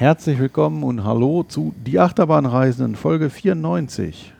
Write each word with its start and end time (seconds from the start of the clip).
Herzlich 0.00 0.38
willkommen 0.38 0.82
und 0.82 1.04
hallo 1.04 1.42
zu 1.42 1.74
Die 1.84 1.98
Achterbahnreisenden 2.00 2.96
Folge 2.96 3.28
94. 3.28 4.32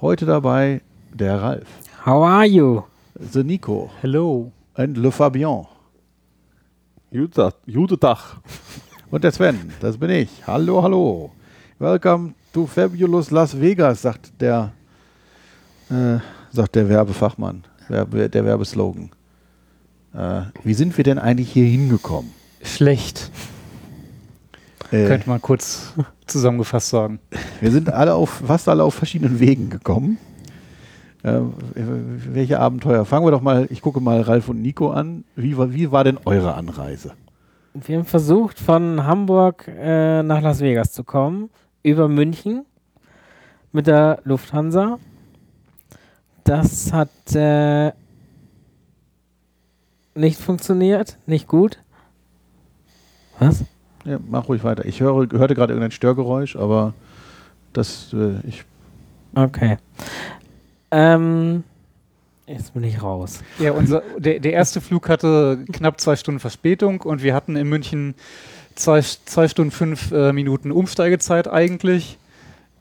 Heute 0.00 0.26
dabei 0.26 0.80
der 1.12 1.42
Ralf, 1.42 1.66
How 2.06 2.24
are 2.24 2.46
you? 2.46 2.84
the 3.18 3.42
Nico 3.42 3.90
Hello. 4.00 4.52
und 4.76 4.96
Le 4.96 5.10
Fabian 5.10 5.66
Jude, 7.10 7.52
Jude 7.66 7.98
Tag. 7.98 8.36
und 9.10 9.24
der 9.24 9.32
Sven, 9.32 9.72
das 9.80 9.98
bin 9.98 10.10
ich. 10.10 10.28
Hallo, 10.46 10.84
hallo. 10.84 11.32
Welcome 11.80 12.34
to 12.52 12.66
Fabulous 12.68 13.32
Las 13.32 13.60
Vegas, 13.60 14.02
sagt 14.02 14.40
der, 14.40 14.70
äh, 15.90 16.18
sagt 16.52 16.76
der 16.76 16.88
Werbefachmann, 16.88 17.64
Werbe, 17.88 18.30
der 18.30 18.44
Werbeslogan. 18.44 19.10
Äh, 20.14 20.42
wie 20.62 20.74
sind 20.74 20.96
wir 20.96 21.02
denn 21.02 21.18
eigentlich 21.18 21.50
hier 21.50 21.66
hingekommen? 21.66 22.30
Schlecht, 22.62 23.32
Äh, 24.90 25.06
könnte 25.06 25.28
man 25.28 25.42
kurz 25.42 25.92
zusammengefasst 26.26 26.90
sagen. 26.90 27.20
Wir 27.60 27.70
sind 27.70 27.92
alle 27.92 28.14
auf, 28.14 28.42
fast 28.46 28.68
alle 28.68 28.84
auf 28.84 28.94
verschiedenen 28.94 29.40
Wegen 29.40 29.70
gekommen. 29.70 30.18
Äh, 31.22 31.40
welche 31.74 32.60
Abenteuer? 32.60 33.04
Fangen 33.04 33.26
wir 33.26 33.30
doch 33.30 33.42
mal, 33.42 33.66
ich 33.70 33.82
gucke 33.82 34.00
mal 34.00 34.20
Ralf 34.20 34.48
und 34.48 34.62
Nico 34.62 34.90
an. 34.90 35.24
Wie 35.34 35.56
war, 35.56 35.72
wie 35.72 35.90
war 35.90 36.04
denn 36.04 36.18
eure 36.24 36.54
Anreise? 36.54 37.12
Wir 37.74 37.98
haben 37.98 38.04
versucht, 38.04 38.58
von 38.58 39.04
Hamburg 39.04 39.68
äh, 39.68 40.22
nach 40.22 40.40
Las 40.40 40.60
Vegas 40.60 40.92
zu 40.92 41.04
kommen, 41.04 41.50
über 41.82 42.08
München 42.08 42.64
mit 43.72 43.86
der 43.86 44.20
Lufthansa. 44.24 44.98
Das 46.44 46.92
hat 46.92 47.34
äh, 47.34 47.92
nicht 50.14 50.40
funktioniert, 50.40 51.18
nicht 51.26 51.46
gut. 51.46 51.78
Was? 53.38 53.64
Ja, 54.08 54.18
mach 54.26 54.48
ruhig 54.48 54.64
weiter. 54.64 54.86
Ich 54.86 55.00
höre, 55.00 55.28
hörte 55.32 55.54
gerade 55.54 55.72
irgendein 55.72 55.90
Störgeräusch, 55.90 56.56
aber 56.56 56.94
das, 57.72 58.12
äh, 58.14 58.46
ich, 58.46 58.64
Okay. 59.34 59.76
Ähm, 60.90 61.64
jetzt 62.46 62.72
bin 62.72 62.84
ich 62.84 63.02
raus. 63.02 63.42
Ja, 63.58 63.72
unser, 63.72 64.02
der, 64.16 64.40
der 64.40 64.52
erste 64.52 64.80
Flug 64.80 65.08
hatte 65.08 65.64
knapp 65.72 66.00
zwei 66.00 66.16
Stunden 66.16 66.40
Verspätung 66.40 67.02
und 67.02 67.22
wir 67.22 67.34
hatten 67.34 67.56
in 67.56 67.68
München 67.68 68.14
zwei, 68.74 69.00
zwei 69.00 69.48
Stunden 69.48 69.70
fünf 69.70 70.10
äh, 70.12 70.32
Minuten 70.32 70.72
Umsteigezeit 70.72 71.48
eigentlich. 71.48 72.18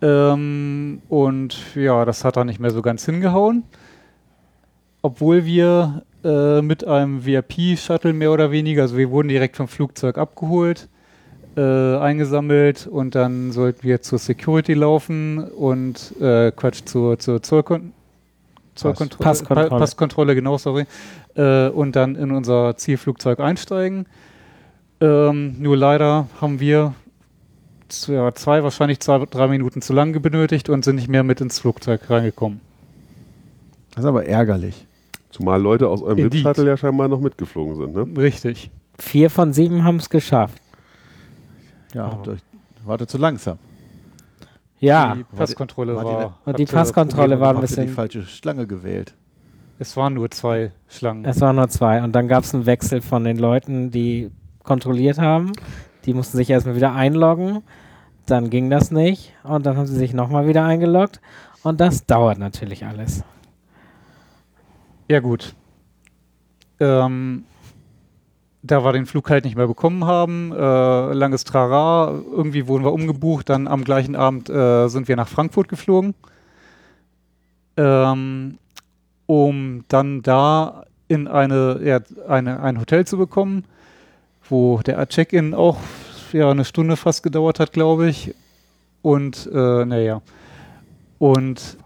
Ähm, 0.01 1.01
und 1.09 1.57
ja, 1.75 2.05
das 2.05 2.23
hat 2.23 2.37
da 2.37 2.45
nicht 2.45 2.59
mehr 2.59 2.71
so 2.71 2.81
ganz 2.81 3.05
hingehauen. 3.05 3.63
Obwohl 5.01 5.45
wir 5.45 6.03
äh, 6.23 6.61
mit 6.61 6.85
einem 6.85 7.25
VIP-Shuttle 7.25 8.13
mehr 8.13 8.31
oder 8.31 8.51
weniger, 8.51 8.83
also 8.83 8.97
wir 8.97 9.09
wurden 9.11 9.27
direkt 9.27 9.57
vom 9.57 9.67
Flugzeug 9.67 10.17
abgeholt, 10.17 10.87
äh, 11.57 11.97
eingesammelt 11.97 12.87
und 12.87 13.15
dann 13.15 13.51
sollten 13.51 13.83
wir 13.83 14.01
zur 14.01 14.19
Security 14.19 14.75
laufen 14.75 15.43
und 15.43 16.13
äh, 16.21 16.51
Quatsch, 16.51 16.85
zur, 16.85 17.17
zur 17.19 17.41
Zollkon 17.41 17.93
Zollkontro 18.75 19.23
Passkontrolle. 19.23 19.69
Pa 19.69 19.77
Passkontrolle, 19.79 20.35
genau, 20.35 20.57
sorry. 20.57 20.85
Äh, 21.35 21.69
und 21.69 21.95
dann 21.95 22.15
in 22.15 22.31
unser 22.31 22.77
Zielflugzeug 22.77 23.39
einsteigen. 23.39 24.05
Ähm, 25.01 25.55
nur 25.59 25.75
leider 25.75 26.27
haben 26.39 26.59
wir 26.59 26.93
ja, 28.07 28.33
zwei, 28.35 28.63
wahrscheinlich 28.63 28.99
zwei, 28.99 29.25
drei 29.25 29.47
Minuten 29.47 29.81
zu 29.81 29.93
lang 29.93 30.21
benötigt 30.21 30.69
und 30.69 30.85
sind 30.85 30.97
nicht 30.97 31.07
mehr 31.07 31.23
mit 31.23 31.41
ins 31.41 31.59
Flugzeug 31.59 32.09
reingekommen. 32.09 32.61
das 33.91 34.03
ist 34.03 34.07
aber 34.07 34.25
ärgerlich. 34.25 34.85
Zumal 35.31 35.61
Leute 35.61 35.87
aus 35.87 36.01
eurem 36.01 36.19
Indeed. 36.19 36.43
VIP-Shuttle 36.43 36.67
ja 36.67 36.77
scheinbar 36.77 37.07
noch 37.07 37.19
mitgeflogen 37.19 37.75
sind, 37.75 37.95
ne? 37.95 38.21
Richtig. 38.21 38.69
Vier 38.99 39.29
von 39.29 39.53
sieben 39.53 39.83
haben 39.83 39.97
es 39.97 40.09
geschafft. 40.09 40.61
Ja, 41.93 42.17
Oh. 42.19 42.23
durch, 42.23 42.39
warte 42.85 43.07
zu 43.07 43.17
langsam. 43.17 43.57
Ja, 44.79 45.15
Die 45.15 45.23
Passkontrolle 45.23 45.95
war 45.95 46.05
war. 46.05 46.25
die- 46.45 46.49
Und 46.49 46.59
die 46.59 46.65
Passkontrolle 46.65 47.39
war 47.39 47.49
ein. 47.49 47.57
Habt 47.57 47.63
ihr 47.63 47.67
die 47.67 47.75
bisschen- 47.81 47.95
falsche 47.95 48.23
Schlange 48.23 48.67
gewählt? 48.67 49.13
Es 49.79 49.95
waren 49.97 50.13
nur 50.15 50.29
zwei 50.31 50.71
Schlangen. 50.87 51.25
es 51.25 51.39
waren 51.41 51.55
nur 51.55 51.69
zwei. 51.69 52.03
Und 52.03 52.13
dann 52.13 52.27
gab 52.27 52.43
es 52.43 52.53
einen 52.53 52.65
Wechsel 52.65 53.01
von 53.01 53.23
den 53.23 53.37
Leuten, 53.37 53.89
die 53.91 54.31
kontrolliert 54.63 55.17
haben. 55.19 55.51
Die 56.05 56.13
mussten 56.13 56.37
sich 56.37 56.49
erstmal 56.49 56.75
wieder 56.75 56.93
einloggen. 56.93 57.63
Dann 58.27 58.49
ging 58.49 58.69
das 58.69 58.91
nicht. 58.91 59.33
Und 59.43 59.65
dann 59.65 59.77
haben 59.77 59.85
sie 59.87 59.95
sich 59.95 60.13
nochmal 60.13 60.47
wieder 60.47 60.65
eingeloggt. 60.65 61.21
Und 61.63 61.79
das 61.79 62.05
dauert 62.05 62.37
natürlich 62.37 62.85
alles. 62.85 63.23
Ja, 65.09 65.19
gut. 65.21 65.55
Ähm, 66.79 67.45
da 68.67 68.83
wir 68.83 68.93
den 68.93 69.05
Flug 69.05 69.29
halt 69.29 69.45
nicht 69.45 69.55
mehr 69.55 69.67
bekommen 69.67 70.05
haben, 70.05 70.51
äh, 70.51 71.13
langes 71.13 71.43
Trara, 71.43 72.13
irgendwie 72.31 72.67
wurden 72.67 72.83
wir 72.83 72.93
umgebucht, 72.93 73.49
dann 73.49 73.67
am 73.67 73.83
gleichen 73.83 74.15
Abend 74.15 74.49
äh, 74.49 74.87
sind 74.87 75.07
wir 75.07 75.15
nach 75.15 75.27
Frankfurt 75.27 75.67
geflogen, 75.69 76.13
ähm, 77.77 78.57
um 79.25 79.83
dann 79.87 80.21
da 80.21 80.85
in 81.07 81.27
eine, 81.27 81.79
ja, 81.83 81.99
eine, 82.27 82.61
ein 82.61 82.79
Hotel 82.79 83.05
zu 83.05 83.17
bekommen, 83.17 83.63
wo 84.49 84.79
der 84.79 85.07
Check-in 85.07 85.53
auch 85.53 85.77
ja, 86.33 86.51
eine 86.51 86.65
Stunde 86.65 86.97
fast 86.97 87.23
gedauert 87.23 87.59
hat, 87.59 87.73
glaube 87.73 88.09
ich. 88.09 88.35
Und 89.01 89.49
äh, 89.53 89.85
naja. 89.85 90.21
Und 91.19 91.77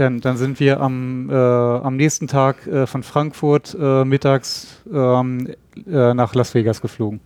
dann, 0.00 0.20
dann 0.20 0.36
sind 0.36 0.60
wir 0.60 0.80
am, 0.80 1.30
äh, 1.30 1.34
am 1.34 1.96
nächsten 1.96 2.28
Tag 2.28 2.66
äh, 2.66 2.86
von 2.86 3.02
Frankfurt 3.02 3.76
äh, 3.78 4.04
mittags 4.04 4.82
ähm, 4.92 5.48
äh, 5.86 6.14
nach 6.14 6.34
Las 6.34 6.54
Vegas 6.54 6.80
geflogen. 6.80 7.20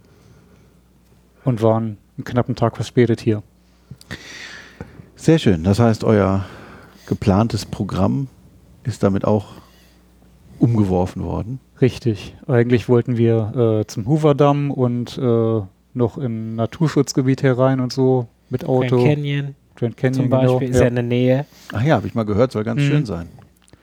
Und 1.44 1.62
waren 1.62 1.96
einen 2.16 2.24
knappen 2.24 2.54
Tag 2.54 2.76
verspätet 2.76 3.20
hier. 3.20 3.42
Sehr 5.16 5.38
schön. 5.38 5.64
Das 5.64 5.78
heißt, 5.78 6.04
euer 6.04 6.44
geplantes 7.06 7.66
Programm 7.66 8.28
ist 8.84 9.02
damit 9.02 9.24
auch 9.24 9.46
umgeworfen 10.58 11.24
worden. 11.24 11.60
Richtig. 11.80 12.36
Eigentlich 12.46 12.88
wollten 12.88 13.16
wir 13.16 13.80
äh, 13.80 13.86
zum 13.86 14.06
Hoover-Damm 14.06 14.70
und 14.70 15.16
äh, 15.18 15.60
noch 15.94 16.18
in 16.18 16.52
ein 16.52 16.54
Naturschutzgebiet 16.56 17.42
herein 17.42 17.80
und 17.80 17.92
so 17.92 18.28
mit 18.50 18.64
Auto. 18.64 18.96
Grand 18.96 19.16
Canyon 19.16 19.54
Grand 19.80 19.96
Canyon, 19.96 20.14
zum 20.14 20.28
Beispiel 20.30 20.58
genau. 20.58 20.70
ist 20.70 20.74
ja 20.76 20.82
ja. 20.82 20.88
in 20.88 20.94
der 20.94 21.04
Nähe. 21.04 21.46
Ach 21.72 21.82
ja, 21.82 21.96
habe 21.96 22.06
ich 22.06 22.14
mal 22.14 22.24
gehört, 22.24 22.52
soll 22.52 22.62
ganz 22.64 22.80
Mhm. 22.82 22.86
schön 22.86 23.06
sein. 23.06 23.28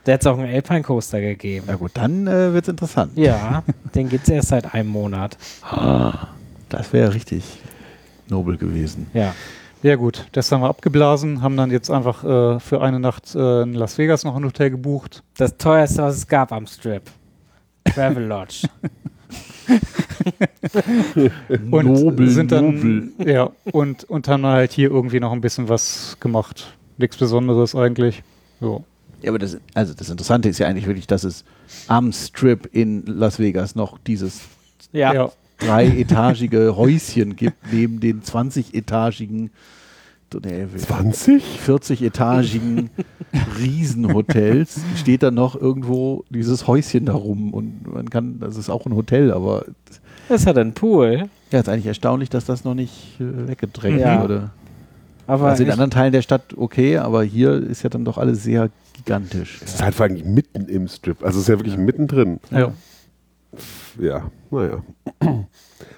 Da 0.03 0.13
hat 0.13 0.22
es 0.22 0.28
auch 0.28 0.38
einen 0.38 0.53
Alpine 0.53 0.84
Coaster 0.84 1.19
gegeben. 1.19 1.66
Na 1.68 1.75
gut, 1.75 1.91
dann 1.96 2.28
äh, 2.28 2.53
wird 2.53 2.63
es 2.63 2.69
interessant. 2.69 3.12
Ja, 3.18 3.63
den 3.94 4.08
gibt 4.08 4.24
es 4.24 4.30
erst 4.30 4.47
seit 4.50 4.74
einem 4.74 4.88
Monat. 4.90 5.38
Ah, 5.63 6.28
das 6.69 6.94
wäre 6.94 7.13
richtig 7.13 7.44
nobel 8.30 8.56
gewesen. 8.58 9.08
Ja. 9.13 9.34
ja 9.84 9.96
gut, 9.96 10.25
das 10.31 10.50
haben 10.52 10.62
wir 10.62 10.69
abgeblasen, 10.69 11.41
haben 11.41 11.58
dann 11.58 11.72
jetzt 11.72 11.90
einfach 11.90 12.24
äh, 12.24 12.59
für 12.62 12.81
eine 12.81 13.00
Nacht 13.02 13.35
äh, 13.35 13.64
in 13.64 13.74
Las 13.74 13.97
Vegas 13.97 14.24
noch 14.24 14.35
ein 14.38 14.46
Hotel 14.46 14.69
gebucht. 14.69 15.24
Das 15.38 15.58
teuerste, 15.58 16.03
was 16.03 16.16
es 16.16 16.28
gab 16.28 16.52
am 16.53 16.68
Strip. 16.68 17.03
Travel 17.94 18.25
Lodge. 18.25 18.68
Und 21.72 21.85
nobel, 21.85 22.29
sind 22.29 22.51
dann, 22.51 22.75
nobel. 22.75 23.11
Ja, 23.25 23.51
und, 23.72 24.03
und 24.05 24.28
haben 24.28 24.44
dann 24.44 24.51
halt 24.51 24.72
hier 24.72 24.89
irgendwie 24.89 25.19
noch 25.19 25.31
ein 25.31 25.41
bisschen 25.41 25.69
was 25.69 26.17
gemacht. 26.19 26.73
Nichts 26.97 27.17
Besonderes 27.17 27.75
eigentlich. 27.75 28.23
So. 28.59 28.83
Ja, 29.22 29.31
aber 29.31 29.39
das, 29.39 29.57
also 29.73 29.94
das 29.94 30.09
Interessante 30.09 30.50
ist 30.50 30.59
ja 30.59 30.67
eigentlich 30.67 30.88
wirklich, 30.88 31.07
dass 31.07 31.23
es 31.23 31.44
am 31.88 32.11
Strip 32.11 32.69
in 32.72 33.03
Las 33.05 33.39
Vegas 33.39 33.75
noch 33.75 33.97
dieses 33.97 34.41
Ja. 34.91 35.13
ja. 35.13 35.31
dreietagige 35.57 36.75
Häuschen 36.75 37.35
gibt, 37.35 37.72
neben 37.72 37.99
den 37.99 38.22
20-etagigen, 38.22 39.49
nee, 40.44 40.67
20? 40.75 41.44
40-etagigen 41.66 42.89
Riesenhotels 43.59 44.79
steht 44.95 45.23
da 45.23 45.31
noch 45.31 45.55
irgendwo 45.59 46.23
dieses 46.29 46.67
Häuschen 46.67 47.05
da 47.05 47.13
rum 47.13 47.53
und 47.53 47.93
man 47.93 48.09
kann, 48.09 48.39
das 48.39 48.57
ist 48.57 48.69
auch 48.69 48.85
ein 48.85 48.95
Hotel, 48.95 49.31
aber 49.31 49.65
Das 50.29 50.45
hat 50.45 50.57
einen 50.57 50.73
Pool. 50.73 51.29
ja, 51.51 51.59
ist 51.59 51.69
eigentlich 51.69 51.85
erstaunlich, 51.87 52.29
dass 52.29 52.45
das 52.45 52.63
noch 52.63 52.73
nicht 52.75 53.19
äh, 53.19 53.47
weggedrängt 53.47 53.99
Ja. 53.99 54.21
wurde. 54.21 54.51
Aber 55.28 55.47
Also 55.49 55.63
in 55.63 55.72
anderen 55.72 55.91
Teilen 55.91 56.13
der 56.13 56.22
Stadt 56.22 56.55
okay, 56.57 56.97
aber 56.97 57.23
hier 57.23 57.53
ist 57.55 57.84
ja 57.84 57.90
dann 57.90 58.05
doch 58.05 58.17
alles 58.17 58.43
sehr 58.43 58.69
gigantisch. 58.96 59.59
Es 59.63 59.73
ist 59.75 59.84
halt 59.84 59.93
vor 59.93 60.05
allem 60.05 60.34
mitten 60.34 60.66
im 60.69 60.87
Strip. 60.87 61.22
Also 61.23 61.37
es 61.40 61.43
ist 61.43 61.49
ja 61.49 61.59
wirklich 61.59 61.78
mittendrin. 61.78 62.40
Ja. 62.49 62.72
Ja, 63.99 64.29
naja. 64.52 64.81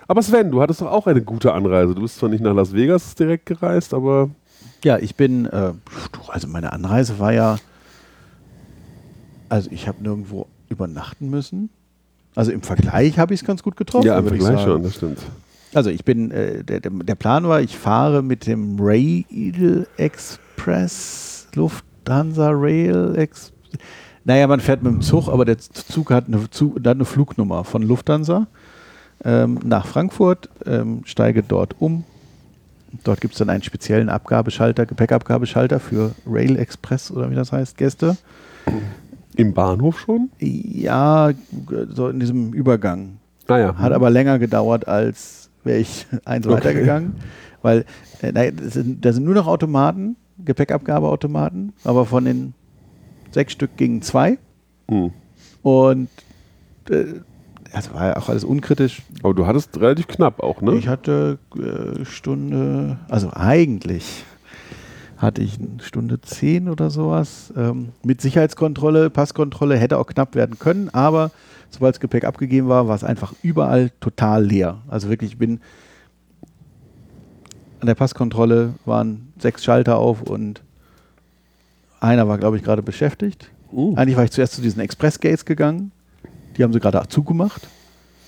Aber 0.08 0.22
Sven, 0.24 0.50
du 0.50 0.62
hattest 0.62 0.82
doch 0.82 0.92
auch 0.92 1.06
eine 1.08 1.22
gute 1.22 1.54
Anreise. 1.54 1.94
Du 1.94 2.02
bist 2.02 2.18
zwar 2.18 2.30
nicht 2.30 2.42
nach 2.42 2.54
Las 2.56 2.74
Vegas 2.74 3.14
direkt 3.16 3.46
gereist, 3.46 3.94
aber 3.94 4.30
Ja, 4.84 4.98
ich 4.98 5.16
bin, 5.16 5.46
äh, 5.46 5.74
also 6.28 6.48
meine 6.48 6.72
Anreise 6.74 7.20
war 7.20 7.34
ja, 7.34 7.58
also 9.50 9.70
ich 9.72 9.88
habe 9.88 10.02
nirgendwo 10.02 10.48
übernachten 10.70 11.30
müssen. 11.30 11.70
Also 12.36 12.52
im 12.52 12.62
Vergleich 12.62 13.18
habe 13.20 13.34
ich 13.34 13.42
es 13.42 13.46
ganz 13.46 13.64
gut 13.64 13.76
getroffen. 13.76 14.08
ja, 14.08 14.18
im 14.18 14.28
Vergleich 14.28 14.62
schon, 14.62 14.84
das 14.84 14.96
stimmt. 14.96 15.20
Also 15.74 15.90
ich 15.90 16.04
bin, 16.06 16.32
äh, 16.32 16.64
der, 16.64 16.80
der, 16.80 17.16
Plan 17.16 17.48
war, 17.48 17.62
ich 17.62 17.78
fahre 17.78 18.24
mit 18.24 18.48
dem 18.48 18.78
Rail 18.80 19.86
Express, 19.98 21.48
Lufthansa 21.54 22.50
Rail 22.52 23.16
Ex 23.18 23.52
Naja, 24.24 24.48
man 24.48 24.62
fährt 24.62 24.82
mit 24.82 24.94
dem 24.94 25.02
Zug, 25.02 25.28
aber 25.28 25.46
der 25.46 25.60
Zug 25.60 26.12
hat 26.12 26.28
eine, 26.28 26.50
Zug, 26.50 26.78
hat 26.78 26.88
eine 26.88 27.06
Flugnummer 27.06 27.64
von 27.64 27.84
Lufthansa 27.84 28.48
ähm, 29.24 29.60
nach 29.64 29.86
Frankfurt, 29.86 30.50
ähm, 30.66 31.02
steige 31.06 31.44
dort 31.44 31.76
um 31.80 32.04
Dort 33.04 33.22
gibt 33.22 33.34
es 33.34 33.40
dann 33.40 33.50
einen 33.50 33.64
speziellen 33.64 34.10
Abgabeschalter, 34.10 34.86
Gepäckabgabeschalter 34.86 35.80
für 35.80 36.12
Rail 36.28 36.58
Express 36.58 37.12
oder 37.12 37.30
wie 37.30 37.36
das 37.36 37.52
heißt, 37.52 37.78
Gäste. 37.78 38.18
Im 39.36 39.54
Bahnhof 39.54 40.00
schon? 40.00 40.30
Ja, 40.40 41.32
so 41.90 42.10
in 42.10 42.20
diesem 42.20 42.54
Übergang. 42.54 43.18
Naja. 43.48 43.76
Hat 43.78 43.94
aber 43.94 44.10
länger 44.10 44.40
gedauert, 44.40 44.88
als 44.88 45.50
wäre 45.64 45.80
ich 45.80 46.08
eins 46.26 46.46
Okay. 46.46 46.56
weitergegangen. 46.56 47.16
Weil 47.62 47.86
äh, 48.22 48.34
da, 48.34 48.70
sind, 48.70 49.04
da 49.04 49.14
sind 49.14 49.26
nur 49.26 49.36
noch 49.36 49.48
Automaten, 49.48 50.16
Gepäckabgabeautomaten, 50.44 51.74
aber 51.84 52.06
von 52.06 52.26
den 52.26 52.54
sechs 53.32 53.54
Stück 53.54 53.76
gingen 53.78 54.02
zwei. 54.02 54.38
Hm. 54.88 55.12
Und 55.62 56.10
äh, 56.90 57.06
das 57.72 57.94
war 57.94 58.08
ja 58.08 58.18
auch 58.18 58.30
alles 58.30 58.44
unkritisch. 58.44 59.02
Aber 59.24 59.34
du 59.34 59.46
hattest 59.46 59.80
relativ 59.80 60.08
knapp 60.08 60.42
auch, 60.42 60.62
ne? 60.62 60.76
Ich 60.76 60.88
hatte 60.88 61.40
äh, 61.56 62.06
Stunde, 62.06 62.98
also 63.10 63.32
eigentlich 63.34 64.26
hatte 65.18 65.42
ich 65.42 65.60
eine 65.60 65.82
Stunde 65.82 66.22
zehn 66.22 66.70
oder 66.70 66.90
sowas. 66.90 67.54
Ähm, 67.56 67.90
mit 68.04 68.22
Sicherheitskontrolle, 68.22 69.10
Passkontrolle 69.10 69.78
hätte 69.78 69.98
auch 69.98 70.08
knapp 70.08 70.36
werden 70.36 70.58
können, 70.60 70.90
aber 70.90 71.32
sobald 71.70 71.96
das 71.96 72.00
Gepäck 72.00 72.24
abgegeben 72.24 72.70
war, 72.70 72.88
war 72.88 72.96
es 72.96 73.04
einfach 73.04 73.34
überall 73.44 73.92
total 74.00 74.46
leer. 74.46 74.78
Also 74.88 75.10
wirklich, 75.10 75.32
ich 75.32 75.38
bin 75.38 75.60
an 77.82 77.88
der 77.88 77.96
Passkontrolle 77.96 78.74
waren 78.86 79.34
sechs 79.40 79.64
Schalter 79.64 79.98
auf 79.98 80.22
und 80.22 80.62
einer 82.00 82.28
war, 82.28 82.38
glaube 82.38 82.58
ich, 82.58 82.64
gerade 82.64 82.82
beschäftigt. 82.82 83.52
Uh. 83.72 83.96
Eigentlich 83.96 84.18
war 84.18 84.24
ich 84.24 84.32
zuerst 84.32 84.54
zu 84.54 84.62
diesen 84.62 84.82
Express-Gates 84.82 85.46
gegangen. 85.46 85.92
Die 86.60 86.64
haben 86.64 86.74
sie 86.74 86.82
gerade 86.82 87.02
zugemacht. 87.08 87.68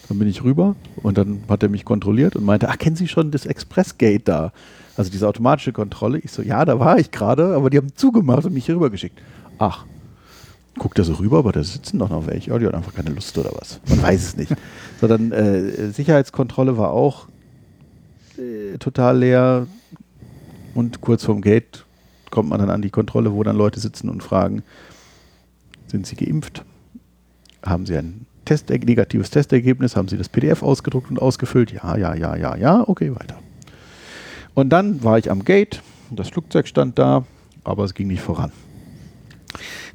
Dann 0.08 0.18
bin 0.18 0.28
ich 0.28 0.44
rüber 0.44 0.76
und 1.04 1.18
dann 1.18 1.44
hat 1.50 1.64
er 1.64 1.70
mich 1.70 1.84
kontrolliert 1.84 2.36
und 2.38 2.46
meinte, 2.46 2.70
ach, 2.70 2.78
kennen 2.78 2.96
Sie 2.96 3.08
schon 3.08 3.30
das 3.30 3.46
Express-Gate 3.46 4.28
da? 4.28 4.54
Also 4.96 5.12
diese 5.12 5.28
automatische 5.28 5.74
Kontrolle. 5.74 6.20
Ich 6.20 6.32
so, 6.32 6.42
ja, 6.42 6.64
da 6.64 6.80
war 6.80 6.98
ich 6.98 7.12
gerade, 7.12 7.54
aber 7.56 7.70
die 7.70 7.78
haben 7.78 7.94
zugemacht 7.96 8.46
und 8.46 8.54
mich 8.54 8.66
hier 8.66 8.76
rübergeschickt. 8.76 9.20
Ach, 9.58 9.86
guckt 10.78 10.98
er 10.98 11.06
so 11.06 11.14
rüber, 11.14 11.40
aber 11.40 11.52
da 11.52 11.62
sitzen 11.62 12.00
doch 12.00 12.10
noch 12.10 12.26
welche. 12.26 12.54
Oh, 12.54 12.58
die 12.58 12.66
hat 12.66 12.74
einfach 12.74 12.94
keine 12.94 13.10
Lust 13.10 13.38
oder 13.38 13.52
was. 13.54 13.82
Man 13.88 14.02
weiß 14.02 14.24
es 14.24 14.38
nicht. 14.38 14.54
So, 15.02 15.08
dann 15.08 15.32
äh, 15.32 15.92
Sicherheitskontrolle 15.92 16.78
war 16.78 16.92
auch 16.92 17.28
äh, 18.38 18.78
total 18.78 19.18
leer 19.18 19.66
und 20.76 21.02
kurz 21.02 21.26
vorm 21.26 21.42
Gate 21.42 21.86
kommt 22.30 22.50
man 22.50 22.60
dann 22.60 22.70
an 22.70 22.84
die 22.84 22.92
Kontrolle, 22.92 23.34
wo 23.34 23.42
dann 23.42 23.58
Leute 23.58 23.80
sitzen 23.80 24.10
und 24.10 24.22
fragen, 24.22 24.62
sind 25.88 26.06
Sie 26.06 26.16
geimpft? 26.16 26.64
Haben 27.64 27.86
Sie 27.86 27.96
ein 27.96 28.26
Test, 28.46 28.70
negatives 28.70 29.30
Testergebnis? 29.30 29.96
Haben 29.96 30.08
Sie 30.08 30.18
das 30.18 30.30
PDF 30.30 30.64
ausgedruckt 30.64 31.10
und 31.10 31.22
ausgefüllt? 31.22 31.72
Ja, 31.72 31.96
ja, 31.98 32.16
ja, 32.16 32.36
ja, 32.36 32.56
ja. 32.56 32.88
Okay, 32.88 33.12
weiter. 33.12 33.38
Und 34.54 34.70
dann 34.70 35.04
war 35.04 35.18
ich 35.18 35.30
am 35.32 35.46
Gate. 35.46 35.82
Das 36.10 36.30
Flugzeug 36.30 36.68
stand 36.68 37.00
da, 37.00 37.26
aber 37.64 37.86
es 37.86 37.94
ging 37.94 38.08
nicht 38.08 38.22
voran. 38.22 38.52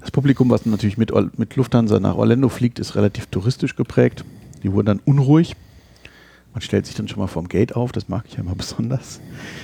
Das 0.00 0.10
Publikum, 0.10 0.50
was 0.50 0.64
natürlich 0.64 0.98
mit, 0.98 1.12
mit 1.38 1.56
Lufthansa 1.56 1.98
nach 2.00 2.16
Orlando 2.16 2.48
fliegt, 2.48 2.78
ist 2.78 2.94
relativ 2.94 3.26
touristisch 3.26 3.76
geprägt. 3.76 4.24
Die 4.62 4.72
wurden 4.72 4.86
dann 4.86 5.00
unruhig. 5.04 5.56
Man 6.52 6.62
stellt 6.62 6.86
sich 6.86 6.94
dann 6.94 7.06
schon 7.06 7.18
mal 7.18 7.26
vorm 7.26 7.48
Gate 7.48 7.76
auf, 7.76 7.92
das 7.92 8.08
mag 8.08 8.24
ich 8.26 8.34
ja 8.34 8.40
immer 8.40 8.54
besonders. 8.56 9.20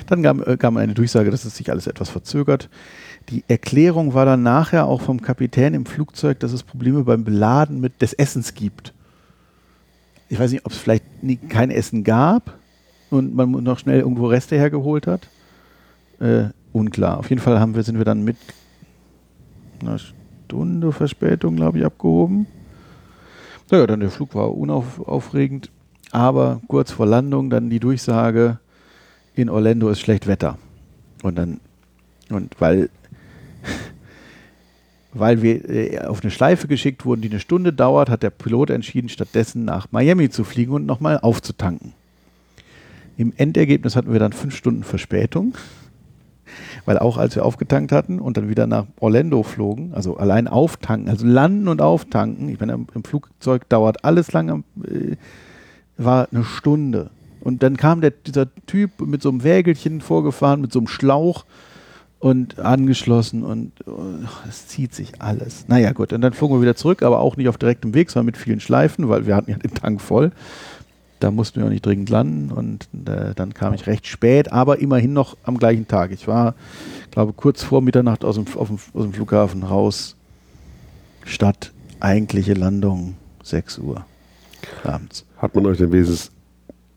Dann 0.06 0.22
kam, 0.22 0.43
äh, 0.43 0.56
kam 0.58 0.76
eine 0.76 0.93
Durchsage, 0.93 1.31
dass 1.31 1.44
es 1.44 1.56
sich 1.56 1.70
alles 1.70 1.87
etwas 1.87 2.10
verzögert. 2.10 2.69
Die 3.28 3.44
Erklärung 3.48 4.14
war 4.14 4.24
dann 4.24 4.42
nachher 4.42 4.86
auch 4.86 5.00
vom 5.00 5.20
Kapitän 5.20 5.74
im 5.74 5.86
Flugzeug, 5.86 6.40
dass 6.40 6.52
es 6.52 6.62
Probleme 6.62 7.04
beim 7.04 7.24
Beladen 7.24 7.80
mit 7.80 8.02
des 8.02 8.12
Essens 8.12 8.54
gibt. 8.54 8.94
Ich 10.28 10.38
weiß 10.38 10.50
nicht, 10.52 10.64
ob 10.64 10.72
es 10.72 10.78
vielleicht 10.78 11.22
nie, 11.22 11.36
kein 11.36 11.70
Essen 11.70 12.04
gab 12.04 12.58
und 13.10 13.34
man 13.34 13.50
noch 13.50 13.78
schnell 13.78 14.00
irgendwo 14.00 14.26
Reste 14.26 14.56
hergeholt 14.56 15.06
hat. 15.06 15.28
Äh, 16.20 16.48
unklar. 16.72 17.19
Auf 17.19 17.28
jeden 17.30 17.42
Fall 17.42 17.60
haben 17.60 17.74
wir, 17.74 17.82
sind 17.82 17.98
wir 17.98 18.04
dann 18.04 18.24
mit 18.24 18.36
einer 19.82 19.98
Stunde 19.98 20.92
Verspätung, 20.92 21.56
glaube 21.56 21.78
ich, 21.78 21.84
abgehoben. 21.84 22.46
Naja, 23.70 23.86
dann 23.86 24.00
der 24.00 24.10
Flug 24.10 24.34
war 24.34 24.54
unaufregend, 24.54 25.70
aber 26.10 26.60
kurz 26.69 26.90
vor 26.90 27.06
Landung 27.06 27.50
dann 27.50 27.70
die 27.70 27.80
Durchsage, 27.80 28.58
in 29.34 29.48
Orlando 29.48 29.88
ist 29.88 30.00
schlecht 30.00 30.26
Wetter. 30.26 30.58
Und 31.22 31.36
dann, 31.36 31.60
und 32.28 32.60
weil, 32.60 32.90
weil 35.14 35.43
wir 35.43 35.69
äh, 35.69 35.99
auf 36.00 36.23
eine 36.23 36.31
Schleife 36.31 36.69
geschickt 36.69 37.05
wurden, 37.05 37.20
die 37.20 37.31
eine 37.31 37.41
Stunde 37.41 37.73
dauert, 37.73 38.09
hat 38.09 38.23
der 38.23 38.31
Pilot 38.31 38.70
entschieden, 38.70 39.09
stattdessen 39.09 39.64
nach 39.64 39.88
Miami 39.91 40.31
zu 40.31 40.44
fliegen 40.44 40.73
und 40.73 40.87
nochmal 40.87 41.19
aufzutanken. 41.20 41.93
Im 43.19 43.32
Endergebnis 43.37 43.94
hatten 43.94 44.12
wir 44.12 44.19
dann 44.19 44.32
fünf 44.32 44.56
Stunden 44.56 44.85
Verspätung, 44.85 45.55
weil 46.87 46.99
auch 46.99 47.19
als 47.19 47.37
wir 47.37 47.44
aufgetankt 47.44 47.93
hatten 47.93 48.20
und 48.20 48.37
dann 48.37 48.49
wieder 48.49 48.67
nach 48.67 48.87
Orlando 49.00 49.43
flogen, 49.43 49.93
also 49.93 50.17
allein 50.17 50.49
auftanken, 50.49 51.11
also 51.11 51.26
landen 51.26 51.69
und 51.69 51.82
auftanken, 51.82 52.49
ich 52.49 52.58
meine, 52.58 52.73
im, 52.73 53.05
Flugzeug 53.05 53.69
dauert 53.69 54.05
alles 54.05 54.32
lange, 54.32 54.65
äh, 54.85 55.17
war 55.99 56.29
eine 56.32 56.44
Stunde. 56.44 57.11
Und 57.41 57.62
dann 57.62 57.76
kam 57.76 58.00
der, 58.00 58.12
dieser 58.12 58.47
Typ 58.67 59.00
mit 59.00 59.20
so 59.20 59.29
einem 59.29 59.43
Wägelchen 59.43 60.00
vorgefahren, 60.00 60.61
mit 60.61 60.73
so 60.73 60.79
einem 60.79 60.88
Schlauch 60.88 61.44
und 62.22 62.60
angeschlossen 62.60 63.42
und 63.42 63.72
oh, 63.84 64.00
es 64.48 64.69
zieht 64.69 64.94
sich 64.94 65.20
alles. 65.20 65.64
Naja, 65.66 65.90
gut, 65.90 66.12
und 66.12 66.20
dann 66.20 66.32
flogen 66.32 66.54
wir 66.54 66.62
wieder 66.62 66.76
zurück, 66.76 67.02
aber 67.02 67.19
auch 67.19 67.36
nicht 67.36 67.48
auf 67.48 67.58
direktem 67.58 67.94
Weg, 67.94 68.12
sondern 68.12 68.26
mit 68.26 68.36
vielen 68.36 68.60
Schleifen, 68.60 69.08
weil 69.08 69.26
wir 69.26 69.34
hatten 69.34 69.50
ja 69.50 69.56
den 69.56 69.74
Tank 69.74 70.00
voll. 70.00 70.30
Da 71.19 71.32
mussten 71.32 71.58
wir 71.58 71.66
auch 71.66 71.70
nicht 71.70 71.84
dringend 71.84 72.10
landen 72.10 72.52
und 72.52 72.88
äh, 73.08 73.34
dann 73.34 73.54
kam 73.54 73.74
ich 73.74 73.88
recht 73.88 74.06
spät, 74.06 74.52
aber 74.52 74.78
immerhin 74.78 75.12
noch 75.12 75.36
am 75.42 75.58
gleichen 75.58 75.88
Tag. 75.88 76.12
Ich 76.12 76.28
war, 76.28 76.54
glaube 77.10 77.32
kurz 77.32 77.64
vor 77.64 77.82
Mitternacht 77.82 78.24
aus 78.24 78.36
dem, 78.36 78.44
dem, 78.44 78.54
aus 78.54 79.02
dem 79.02 79.12
Flughafen 79.12 79.64
raus. 79.64 80.14
Stadt 81.24 81.72
eigentliche 81.98 82.54
Landung 82.54 83.16
6 83.42 83.78
Uhr 83.78 84.06
abends. 84.84 85.26
Hat 85.38 85.56
man 85.56 85.66
euch 85.66 85.78
denn 85.78 85.90
wenigstens 85.90 86.30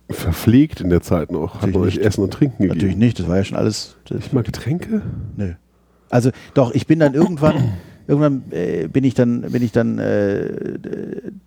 verpflegt 0.10 0.82
in 0.82 0.90
der 0.90 1.02
Zeit 1.02 1.32
noch? 1.32 1.56
Hat 1.56 1.62
Natürlich 1.68 1.96
man 1.96 2.04
euch. 2.04 2.08
Essen 2.08 2.24
und 2.24 2.34
Trinken 2.34 2.58
gegeben? 2.64 2.78
Natürlich 2.78 2.98
nicht, 2.98 3.20
das 3.20 3.28
war 3.28 3.38
ja 3.38 3.44
schon 3.44 3.58
alles. 3.58 3.96
Nicht 4.10 4.34
mal 4.34 4.44
Getränke? 4.44 5.02
Nö. 5.36 5.54
Also 6.10 6.32
doch, 6.54 6.74
ich 6.74 6.88
bin 6.88 7.00
dann 7.00 7.14
irgendwann, 7.14 7.74
irgendwann 8.08 8.44
äh, 8.52 8.88
bin 8.88 9.04
ich 9.04 9.16
dann, 9.16 9.42
bin 9.42 9.64
ich 9.64 9.72
dann, 9.72 9.98
äh, 9.98 10.78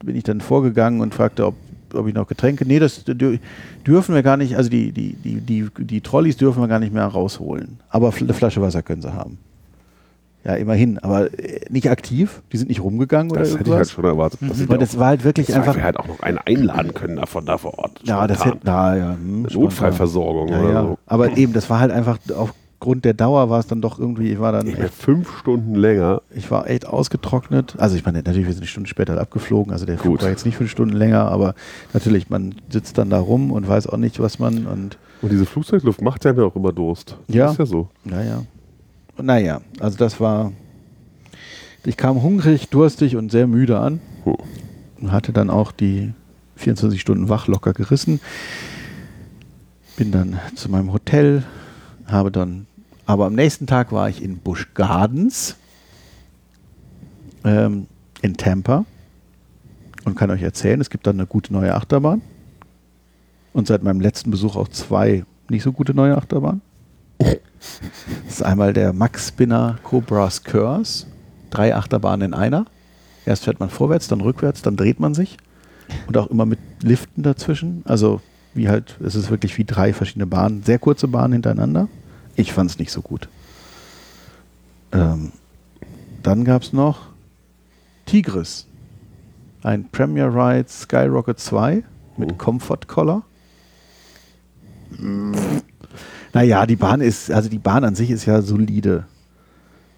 bin 0.05 0.16
ich 0.16 0.25
dann 0.25 0.40
vorgegangen 0.40 1.00
und 1.00 1.14
fragte, 1.14 1.46
ob, 1.46 1.55
ob 1.94 2.06
ich 2.08 2.14
noch 2.14 2.26
Getränke. 2.26 2.66
Nee, 2.66 2.78
das 2.78 3.05
dür 3.05 3.38
dürfen 3.87 4.14
wir 4.14 4.22
gar 4.22 4.37
nicht, 4.37 4.56
also 4.56 4.69
die, 4.69 4.93
die, 4.93 5.14
die, 5.14 5.40
die, 5.40 5.69
die 5.78 6.00
Trolleys 6.00 6.37
dürfen 6.37 6.61
wir 6.61 6.69
gar 6.69 6.81
nicht 6.81 6.93
mehr 6.93 7.06
rausholen. 7.06 7.78
Aber 7.88 8.12
eine 8.12 8.34
Flasche 8.34 8.61
Wasser 8.61 8.83
können 8.83 9.02
sie 9.02 9.12
haben. 9.12 9.38
Ja, 10.45 10.54
immerhin, 10.54 10.99
aber 10.99 11.33
äh, 11.38 11.61
nicht 11.68 11.90
aktiv, 11.90 12.42
die 12.52 12.57
sind 12.59 12.68
nicht 12.68 12.80
rumgegangen 12.83 13.30
oder 13.33 13.40
Das 13.40 13.50
hätte 13.50 13.64
ich 13.64 13.66
halt 13.66 13.68
irgendwas. 13.71 13.90
schon 13.90 14.04
erwartet. 14.04 14.40
sie 14.54 14.64
Aber 14.64 14.75
da 14.75 14.80
das 14.80 14.99
war 14.99 15.09
halt 15.09 15.25
wirklich 15.25 15.52
auch, 15.52 15.57
einfach. 15.57 15.76
wir 15.76 15.83
halt 15.83 15.99
auch 15.99 16.07
noch 16.07 16.21
einen 16.21 16.38
einladen 16.38 16.95
können 16.95 17.16
davon 17.16 17.45
da 17.45 17.59
vor 17.59 17.78
Ort. 17.78 18.00
Ja, 18.04 18.26
das 18.26 18.45
hätte, 18.45 18.59
na, 18.62 18.97
ja, 18.97 19.12
hm, 19.12 19.42
Notfallversorgung 19.52 20.49
Ja, 20.49 20.61
oder 20.61 20.73
ja. 20.73 20.83
so. 20.83 20.99
Aber 21.07 21.37
eben, 21.37 21.52
das 21.52 21.68
war 21.68 21.80
halt 21.80 21.90
einfach 21.90 22.18
aufgrund 22.37 23.04
der 23.04 23.14
Dauer 23.14 23.50
war 23.50 23.59
es 23.59 23.66
dann 23.66 23.80
doch 23.83 23.99
irgendwie, 23.99 24.30
ich 24.30 24.38
war 24.38 24.52
dann 24.52 24.68
Ich 24.68 24.78
echt, 24.78 24.95
fünf 24.95 25.38
Stunden 25.40 25.75
länger. 25.75 26.23
ich 26.35 26.50
war 26.50 26.71
echt 26.71 26.87
ausgetrocknet. 26.87 27.75
Also 27.78 27.97
ich 27.97 28.04
meine, 28.07 28.18
natürlich, 28.18 28.47
wir 28.47 28.52
sind 28.54 28.62
eine 28.62 28.68
Stunde 28.68 28.88
später 28.88 29.21
abgeflogen, 29.21 29.73
also 29.73 29.85
der 29.87 29.99
Flug 29.99 30.14
Gut. 30.14 30.23
war 30.23 30.30
jetzt 30.30 30.47
nicht 30.47 30.57
fünf 30.57 30.71
Stunden 30.71 30.95
länger, 30.97 31.28
aber 31.30 31.54
natürlich, 31.92 32.30
man 32.30 32.54
sitzt 32.71 32.97
dann 32.97 33.11
da 33.11 33.18
rum 33.18 33.50
und 33.50 33.66
weiß 33.68 33.88
auch 33.88 33.97
nicht, 33.99 34.21
was 34.21 34.38
man 34.38 34.66
und 34.66 34.97
Und 35.21 35.33
diese 35.33 35.45
Flugzeugluft 35.47 36.00
macht 36.00 36.25
ja 36.25 36.33
auch 36.38 36.54
immer 36.54 36.73
Durst. 36.73 37.16
Das 37.26 37.35
Ja. 37.37 37.50
ist 37.50 37.59
ja 37.59 37.66
so. 37.66 37.88
naja. 38.04 38.42
Naja, 39.20 39.60
also 39.80 39.98
das 39.98 40.20
war. 40.20 40.52
Ich 41.84 41.96
kam 41.96 42.22
hungrig, 42.22 42.68
durstig 42.68 43.16
und 43.16 43.30
sehr 43.30 43.46
müde 43.46 43.78
an. 43.78 44.00
Und 45.00 45.12
hatte 45.12 45.32
dann 45.32 45.48
auch 45.48 45.72
die 45.72 46.12
24 46.56 47.00
Stunden 47.00 47.28
wach 47.28 47.46
locker 47.46 47.72
gerissen. 47.72 48.20
Bin 49.96 50.12
dann 50.12 50.38
zu 50.54 50.70
meinem 50.70 50.92
Hotel, 50.92 51.44
habe 52.06 52.30
dann, 52.30 52.66
aber 53.06 53.26
am 53.26 53.34
nächsten 53.34 53.66
Tag 53.66 53.92
war 53.92 54.08
ich 54.08 54.22
in 54.22 54.38
Busch 54.38 54.68
Gardens 54.75 55.56
ähm, 57.44 57.87
in 58.22 58.37
Tampa 58.37 58.84
und 60.04 60.16
kann 60.16 60.30
euch 60.30 60.42
erzählen, 60.42 60.80
es 60.80 60.90
gibt 60.90 61.06
dann 61.06 61.16
eine 61.16 61.26
gute 61.26 61.52
neue 61.52 61.75
Achterbahn. 61.75 62.22
Und 63.52 63.66
seit 63.66 63.82
meinem 63.82 64.00
letzten 64.00 64.30
Besuch 64.30 64.56
auch 64.56 64.68
zwei 64.68 65.25
nicht 65.48 65.62
so 65.62 65.72
gute 65.72 65.94
neue 65.94 66.16
Achterbahnen. 66.16 66.60
Das 68.27 68.35
ist 68.35 68.43
einmal 68.43 68.73
der 68.73 68.93
Max 68.93 69.29
Spinner 69.29 69.79
Cobras 69.83 70.45
Curse. 70.45 71.07
Drei 71.50 71.75
Achterbahnen 71.75 72.33
in 72.33 72.35
einer. 72.35 72.67
Erst 73.25 73.45
fährt 73.45 73.61
man 73.61 73.71
vorwärts, 73.71 74.09
dann 74.09 74.21
rückwärts, 74.21 74.62
dann 74.62 74.77
dreht 74.77 75.00
man 75.00 75.15
sich. 75.15 75.37
Und 76.07 76.17
auch 76.17 76.29
immer 76.29 76.47
mit 76.47 76.59
Liften 76.83 77.23
dazwischen. 77.23 77.83
Also 77.87 78.21
wie 78.55 78.69
halt, 78.69 78.97
es 79.05 79.15
ist 79.15 79.31
wirklich 79.31 79.57
wie 79.59 79.65
drei 79.65 79.93
verschiedene 79.93 80.27
Bahnen. 80.27 80.62
Sehr 80.62 80.79
kurze 80.79 81.09
Bahnen 81.09 81.35
hintereinander. 81.35 81.88
Ich 82.37 82.53
fand 82.53 82.71
es 82.71 82.79
nicht 82.79 82.93
so 82.93 83.03
gut. 83.03 83.29
Ähm, 84.93 85.33
dann 86.23 86.45
gab 86.45 86.62
es 86.62 86.73
noch 86.73 87.09
Tigris. 88.07 88.67
Ein 89.62 89.88
Premier 89.91 90.27
Ride 90.27 90.69
Skyrocket 90.69 91.38
2 91.38 91.83
mit 92.17 92.33
Oh. 92.33 92.35
Comfort 92.37 92.87
Collar. 92.87 93.23
Naja, 96.32 96.66
die 96.66 96.76
Bahn 96.76 97.00
ist, 97.00 97.30
also 97.30 97.49
die 97.49 97.58
Bahn 97.58 97.85
an 97.85 97.94
sich 97.94 98.11
ist 98.11 98.26
ja 98.26 98.42
solide. 98.42 99.04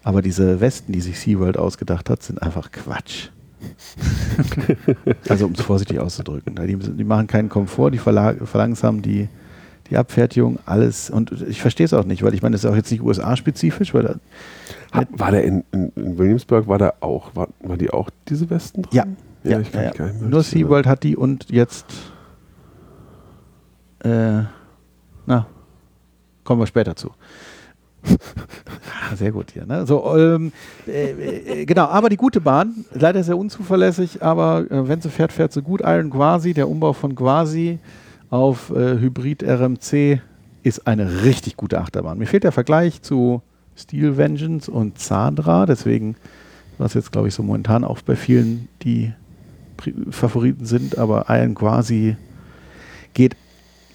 Aber 0.03 0.21
diese 0.21 0.59
Westen, 0.59 0.93
die 0.93 1.01
sich 1.01 1.19
SeaWorld 1.19 1.57
ausgedacht 1.57 2.09
hat, 2.09 2.23
sind 2.23 2.41
einfach 2.41 2.71
Quatsch. 2.71 3.29
also 5.29 5.45
um 5.45 5.51
es 5.51 5.61
vorsichtig 5.61 5.99
auszudrücken. 5.99 6.55
Die, 6.55 6.75
die, 6.75 7.03
machen 7.03 7.27
keinen 7.27 7.49
Komfort, 7.49 7.91
die 7.91 7.99
verlangsamen 7.99 9.03
die, 9.03 9.29
die 9.89 9.97
Abfertigung, 9.97 10.57
alles. 10.65 11.11
Und 11.11 11.31
ich 11.47 11.61
verstehe 11.61 11.85
es 11.85 11.93
auch 11.93 12.05
nicht, 12.05 12.23
weil 12.23 12.33
ich 12.33 12.41
meine, 12.41 12.53
das 12.53 12.63
ist 12.63 12.69
auch 12.71 12.75
jetzt 12.75 12.89
nicht 12.89 13.03
USA-spezifisch, 13.03 13.93
weil 13.93 14.03
da, 14.03 14.15
war 15.11 15.29
der 15.29 15.43
in, 15.43 15.63
in, 15.71 15.91
in, 15.95 16.17
Williamsburg, 16.17 16.67
war 16.67 16.79
da 16.79 16.93
auch, 17.01 17.35
war, 17.35 17.49
war 17.59 17.77
die 17.77 17.91
auch 17.91 18.09
diese 18.27 18.49
Westen 18.49 18.81
drin? 18.83 18.91
Ja. 18.93 19.05
Ja, 19.43 19.59
ja, 19.59 19.81
ja, 19.81 19.91
ja. 19.97 20.13
Nur 20.21 20.43
SeaWorld 20.43 20.85
hat 20.85 21.01
die 21.01 21.17
und 21.17 21.49
jetzt 21.49 21.85
äh, 24.03 24.43
na, 25.25 25.45
kommen 26.43 26.61
wir 26.61 26.67
später 26.67 26.95
zu. 26.95 27.11
sehr 29.15 29.31
gut 29.31 29.51
hier. 29.51 29.65
Ne? 29.65 29.85
So, 29.85 30.17
ähm, 30.17 30.51
äh, 30.87 31.61
äh, 31.61 31.65
genau, 31.65 31.85
aber 31.85 32.09
die 32.09 32.17
gute 32.17 32.41
Bahn, 32.41 32.85
leider 32.93 33.23
sehr 33.23 33.37
unzuverlässig, 33.37 34.23
aber 34.23 34.65
äh, 34.69 34.87
wenn 34.87 35.01
sie 35.01 35.09
fährt, 35.09 35.31
fährt 35.31 35.53
sie 35.53 35.61
gut. 35.61 35.81
Iron 35.81 36.09
Quasi, 36.09 36.53
der 36.53 36.69
Umbau 36.69 36.93
von 36.93 37.15
Quasi 37.15 37.79
auf 38.29 38.71
äh, 38.71 38.99
Hybrid 38.99 39.43
RMC 39.43 40.21
ist 40.63 40.87
eine 40.87 41.23
richtig 41.23 41.57
gute 41.57 41.79
Achterbahn. 41.79 42.17
Mir 42.17 42.27
fehlt 42.27 42.43
der 42.43 42.51
Vergleich 42.51 43.01
zu 43.01 43.41
Steel 43.75 44.17
Vengeance 44.17 44.69
und 44.69 44.99
Zandra, 44.99 45.65
deswegen, 45.65 46.15
was 46.77 46.93
jetzt 46.93 47.11
glaube 47.11 47.27
ich 47.27 47.33
so 47.33 47.43
momentan 47.43 47.83
auch 47.83 48.01
bei 48.01 48.15
vielen 48.15 48.67
die 48.83 49.13
Favoriten 50.11 50.65
sind, 50.65 50.97
aber 50.97 51.25
Iron 51.29 51.55
Quasi 51.55 52.15
geht, 53.13 53.35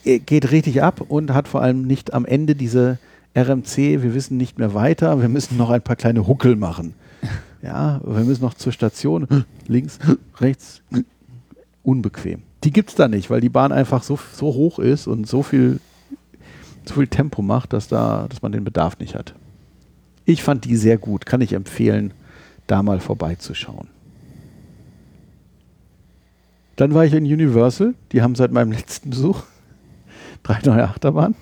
geht 0.07 0.53
richtig 0.53 0.83
ab 0.83 1.01
und 1.09 1.35
hat 1.35 1.49
vor 1.49 1.63
allem 1.63 1.83
nicht 1.83 2.15
am 2.15 2.25
Ende 2.25 2.55
diese 2.55 2.99
RMC, 3.37 3.77
wir 3.77 4.15
wissen 4.15 4.37
nicht 4.37 4.59
mehr 4.59 4.73
weiter, 4.73 5.21
wir 5.21 5.29
müssen 5.29 5.57
noch 5.57 5.71
ein 5.71 5.83
paar 5.83 5.97
kleine 5.97 6.27
Huckel 6.27 6.57
machen. 6.57 6.95
Ja, 7.63 8.01
wir 8.05 8.23
müssen 8.23 8.43
noch 8.43 8.55
zur 8.55 8.71
Station, 8.71 9.27
links, 9.67 9.99
rechts, 10.41 10.83
unbequem. 11.83 12.43
Die 12.63 12.71
gibt 12.71 12.91
es 12.91 12.95
da 12.95 13.09
nicht, 13.09 13.29
weil 13.29 13.41
die 13.41 13.49
Bahn 13.49 13.73
einfach 13.73 14.05
so, 14.05 14.21
so 14.35 14.49
hoch 14.55 14.79
ist 14.79 15.09
und 15.09 15.27
so 15.27 15.43
viel, 15.43 15.81
so 16.85 16.95
viel 16.95 17.09
Tempo 17.09 17.43
macht, 17.43 17.73
dass, 17.73 17.89
da, 17.89 18.27
dass 18.29 18.43
man 18.43 18.53
den 18.53 18.63
Bedarf 18.63 19.01
nicht 19.01 19.17
hat. 19.17 19.35
Ich 20.27 20.45
fand 20.45 20.65
die 20.65 20.77
sehr 20.77 20.97
gut, 20.97 21.27
kann 21.27 21.41
ich 21.41 21.55
empfehlen, 21.55 22.13
da 22.69 22.85
mal 22.85 23.01
vorbeizuschauen. 23.01 23.89
Dann 26.77 26.95
war 26.95 27.05
ich 27.05 27.15
in 27.15 27.25
Universal, 27.25 27.95
die 28.13 28.23
haben 28.23 28.37
seit 28.37 28.53
meinem 28.53 28.71
letzten 28.79 29.11
Besuch 29.11 29.43
drei 30.47 30.61
neue 30.65 30.85
Achterbahnen 30.85 31.35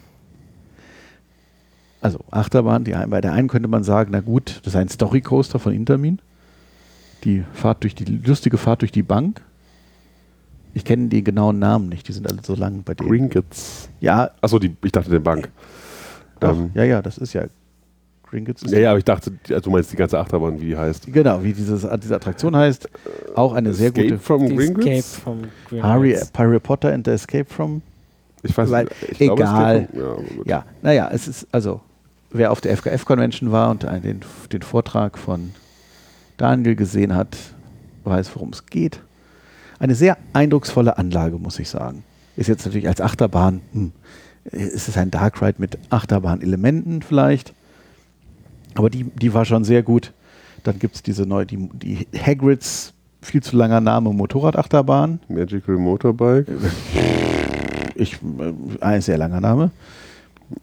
also 2.04 2.20
Achterbahn, 2.30 2.84
die, 2.84 2.92
bei 3.08 3.22
der 3.22 3.32
einen 3.32 3.48
könnte 3.48 3.66
man 3.66 3.82
sagen, 3.82 4.10
na 4.12 4.20
gut, 4.20 4.60
das 4.62 4.74
ist 4.74 4.76
ein 4.76 4.90
Story 4.90 5.22
Coaster 5.22 5.58
von 5.58 5.72
Intermin. 5.72 6.18
Die 7.24 7.42
Fahrt 7.54 7.82
durch 7.82 7.94
die 7.94 8.04
lustige 8.04 8.58
Fahrt 8.58 8.82
durch 8.82 8.92
die 8.92 9.02
Bank. 9.02 9.40
Ich 10.74 10.84
kenne 10.84 11.08
die 11.08 11.24
genauen 11.24 11.58
Namen 11.58 11.88
nicht, 11.88 12.06
die 12.06 12.12
sind 12.12 12.30
alle 12.30 12.42
so 12.42 12.54
lang 12.54 12.82
bei 12.82 12.92
denen. 12.92 13.08
Gringotts. 13.08 13.88
Ja. 14.00 14.32
Achso, 14.42 14.60
ich 14.60 14.92
dachte 14.92 15.08
der 15.08 15.20
Bank. 15.20 15.48
Doch, 16.40 16.54
ähm, 16.54 16.72
ja, 16.74 16.84
ja, 16.84 17.00
das 17.00 17.16
ist 17.16 17.32
ja 17.32 17.44
Gringotts. 18.28 18.70
Ja, 18.70 18.78
ja, 18.80 18.90
aber 18.90 18.98
ich 18.98 19.04
dachte, 19.04 19.32
also 19.48 19.60
du 19.60 19.70
meinst 19.70 19.90
die 19.90 19.96
ganze 19.96 20.18
Achterbahn, 20.18 20.60
wie 20.60 20.66
die 20.66 20.76
heißt. 20.76 21.10
Genau, 21.10 21.42
wie 21.42 21.54
dieses, 21.54 21.88
diese 22.02 22.16
Attraktion 22.16 22.54
heißt. 22.54 22.86
Auch 23.34 23.54
eine 23.54 23.72
sehr 23.72 23.88
Escape 23.88 24.08
gute. 24.08 24.18
From 24.18 24.42
Escape 24.42 25.02
from 25.02 25.38
Gringotts. 25.70 25.82
Harry, 25.82 26.18
Harry 26.36 26.60
Potter 26.60 26.92
and 26.92 27.06
the 27.06 27.12
Escape 27.12 27.46
from. 27.50 27.80
Ich 28.44 28.56
weiß 28.56 28.70
Weil, 28.70 28.84
nicht. 28.84 29.20
egal. 29.20 29.88
Glaube, 29.92 30.24
ja, 30.44 30.44
ja, 30.44 30.64
naja, 30.82 31.10
es 31.12 31.26
ist 31.26 31.48
also 31.50 31.80
wer 32.34 32.52
auf 32.52 32.60
der 32.60 32.76
FKF-Convention 32.76 33.52
war 33.52 33.70
und 33.70 33.84
den, 33.84 34.20
den 34.52 34.62
Vortrag 34.62 35.16
von 35.16 35.52
Daniel 36.36 36.74
gesehen 36.74 37.14
hat, 37.14 37.36
weiß, 38.02 38.34
worum 38.34 38.50
es 38.50 38.66
geht. 38.66 39.00
Eine 39.78 39.94
sehr 39.94 40.18
eindrucksvolle 40.32 40.98
Anlage, 40.98 41.38
muss 41.38 41.58
ich 41.58 41.68
sagen. 41.68 42.04
Ist 42.36 42.48
jetzt 42.48 42.66
natürlich 42.66 42.88
als 42.88 43.00
Achterbahn, 43.00 43.62
hm, 43.72 43.92
ist 44.50 44.88
es 44.88 44.98
ein 44.98 45.10
Dark 45.10 45.40
Ride 45.40 45.54
mit 45.58 45.78
Achterbahn-Elementen 45.90 47.02
vielleicht. 47.02 47.54
Aber 48.74 48.90
die, 48.90 49.04
die 49.04 49.32
war 49.32 49.44
schon 49.44 49.64
sehr 49.64 49.82
gut. 49.82 50.12
Dann 50.64 50.78
gibt 50.78 50.96
es 50.96 51.02
diese 51.02 51.26
neue, 51.26 51.46
die, 51.46 51.68
die 51.72 52.06
Hagrids, 52.18 52.92
viel 53.22 53.42
zu 53.42 53.56
langer 53.56 53.80
Name, 53.80 54.12
Motorradachterbahn. 54.12 55.20
Magical 55.28 55.76
Motorbike. 55.76 56.46
Ich, 57.94 58.14
äh, 58.14 58.52
ein 58.80 59.00
sehr 59.00 59.18
langer 59.18 59.40
Name. 59.40 59.70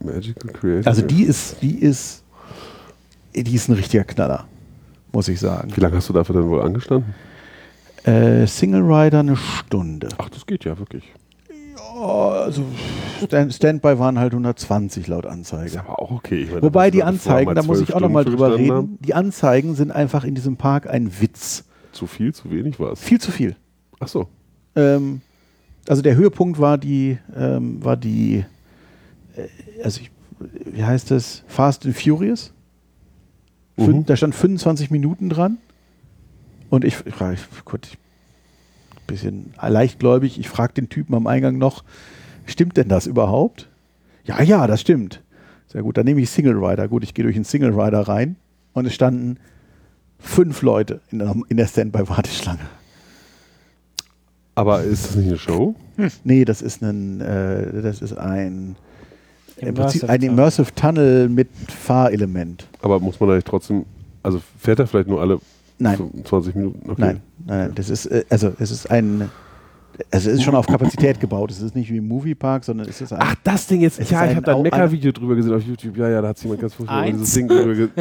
Magical 0.04 0.52
Creative. 0.52 0.88
Also 0.88 1.02
die 1.02 1.24
ist, 1.24 1.58
die 1.62 1.76
ist, 1.76 2.24
die 3.36 3.56
ist 3.56 3.70
ein 3.70 3.74
richtiger 3.76 4.04
Knaller, 4.04 4.46
muss 5.12 5.28
ich 5.28 5.40
sagen. 5.40 5.72
Wie 5.76 5.82
lange 5.82 5.96
hast 5.96 6.10
du 6.10 6.14
dafür 6.14 6.36
dann 6.36 6.50
wohl 6.50 6.62
angestanden? 6.62 7.14
Äh, 8.04 8.48
Single 8.48 8.82
Rider 8.82 9.20
eine 9.20 9.38
Stunde. 9.38 10.10
Ach, 10.18 10.30
das 10.30 10.46
geht 10.46 10.66
ja 10.66 10.78
wirklich. 10.78 11.04
Ja, 11.50 12.02
also 12.02 12.64
Stand, 13.24 13.54
Standby 13.54 14.00
waren 14.00 14.18
halt 14.18 14.34
120 14.34 15.08
laut 15.08 15.26
Anzeige. 15.26 15.66
Ist 15.66 15.78
aber 15.78 16.00
auch 16.00 16.12
okay. 16.12 16.48
Meine, 16.50 16.62
Wobei 16.64 16.90
die 16.90 17.04
Anzeigen, 17.04 17.54
da 17.54 17.64
muss 17.64 17.80
ich 17.82 17.94
auch 17.94 18.00
nochmal 18.00 18.26
drüber 18.26 18.58
reden, 18.58 18.72
haben. 18.72 18.98
die 19.02 19.14
Anzeigen 19.14 19.76
sind 19.76 19.92
einfach 19.92 20.24
in 20.24 20.34
diesem 20.34 20.58
Park 20.58 20.90
ein 20.90 21.12
Witz. 21.22 21.64
Zu 21.92 22.08
viel, 22.08 22.34
zu 22.34 22.50
wenig 22.50 22.80
war 22.80 22.94
es? 22.94 23.02
Viel 23.02 23.20
zu 23.20 23.32
viel. 23.32 23.56
Ach 24.00 24.08
so. 24.08 24.28
Ähm, 24.76 25.22
also 25.88 26.02
der 26.02 26.16
Höhepunkt 26.16 26.60
war 26.60 26.78
die, 26.78 27.18
ähm, 27.36 27.84
war 27.84 27.98
die 27.98 28.46
äh, 29.36 29.84
also 29.84 30.02
ich, 30.02 30.12
wie 30.66 30.84
heißt 30.84 31.12
das? 31.12 31.44
Fast 31.48 31.86
and 31.86 31.96
Furious. 31.96 32.54
Mhm. 33.78 34.06
Da 34.06 34.16
stand 34.16 34.36
25 34.36 34.92
Minuten 34.92 35.30
dran. 35.30 35.58
Und 36.70 36.86
ich, 36.86 37.06
ich 37.06 37.14
frage, 37.14 37.38
gut, 37.66 37.88
ich, 37.88 37.98
bisschen 39.08 39.54
leichtgläubig, 39.62 40.40
ich 40.40 40.48
frage 40.48 40.74
den 40.74 40.88
Typen 40.88 41.14
am 41.16 41.28
Eingang 41.28 41.58
noch, 41.58 41.84
stimmt 42.46 42.78
denn 42.78 42.88
das 42.88 43.08
überhaupt? 43.08 43.68
Ja, 44.24 44.42
ja, 44.42 44.68
das 44.68 44.80
stimmt. 44.80 45.22
Sehr 45.68 45.84
gut, 45.84 45.98
dann 45.98 46.06
nehme 46.06 46.22
ich 46.22 46.30
Single 46.30 46.56
Rider. 46.56 46.88
Gut, 46.88 47.04
ich 47.04 47.14
gehe 47.14 47.24
durch 47.24 47.36
den 47.36 47.44
Single 47.44 47.78
Rider 47.78 48.02
rein 48.02 48.38
und 48.74 48.86
es 48.86 48.94
standen 48.94 49.38
fünf 50.18 50.62
Leute 50.62 51.02
in 51.12 51.20
der, 51.20 51.36
in 51.50 51.58
der 51.58 51.68
Standby-Warteschlange. 51.68 52.62
Aber 54.56 54.84
ist 54.84 55.08
das 55.08 55.16
nicht 55.16 55.28
eine 55.28 55.38
Show? 55.38 55.76
Hm. 55.96 56.10
Nee, 56.24 56.46
das 56.46 56.62
ist 56.62 56.82
ein, 56.82 57.22
äh, 57.22 57.82
das 57.82 58.02
ist 58.02 58.18
ein 58.18 58.76
im 59.58 59.76
Prinzip 59.76 60.10
ein 60.10 60.22
Immersive 60.22 60.74
Tunnel 60.74 61.30
mit 61.30 61.50
Fahrelement. 61.68 62.68
Aber 62.82 63.00
muss 63.00 63.20
man 63.20 63.30
eigentlich 63.30 63.44
trotzdem, 63.44 63.86
also 64.24 64.42
fährt 64.58 64.80
er 64.80 64.88
vielleicht 64.88 65.08
nur 65.08 65.22
alle 65.22 65.40
nein. 65.78 66.00
20 66.24 66.56
Minuten? 66.56 66.90
Okay. 66.90 67.02
Nein, 67.02 67.22
nein, 67.46 67.72
das 67.76 67.90
ist, 67.90 68.08
äh, 68.08 68.26
also 68.30 68.54
es 68.60 68.72
ist 68.72 68.90
ein, 68.90 69.30
also 70.10 70.30
es 70.30 70.38
ist 70.38 70.44
schon 70.44 70.56
auf 70.56 70.68
Kapazität 70.68 71.20
gebaut. 71.20 71.52
Es 71.52 71.62
ist 71.62 71.76
nicht 71.76 71.92
wie 71.92 71.98
im 71.98 72.08
Moviepark, 72.08 72.64
sondern 72.64 72.88
es 72.88 73.02
ist 73.02 73.12
ein. 73.14 73.20
Ach, 73.22 73.36
das 73.44 73.68
Ding 73.68 73.82
jetzt. 73.82 74.00
Ja, 74.10 74.26
ich 74.26 74.36
habe 74.36 74.46
da 74.46 74.56
ein 74.56 74.62
Mecker-Video 74.62 75.12
drüber 75.12 75.36
gesehen 75.36 75.54
auf 75.54 75.64
YouTube. 75.64 75.98
Ja, 75.98 76.10
ja, 76.10 76.22
da 76.22 76.30
hat 76.30 76.38
sich 76.38 76.46
jemand 76.46 76.62
ganz 76.62 76.74
furchtbar 76.74 77.06
dieses 77.06 77.34
Ding 77.34 77.50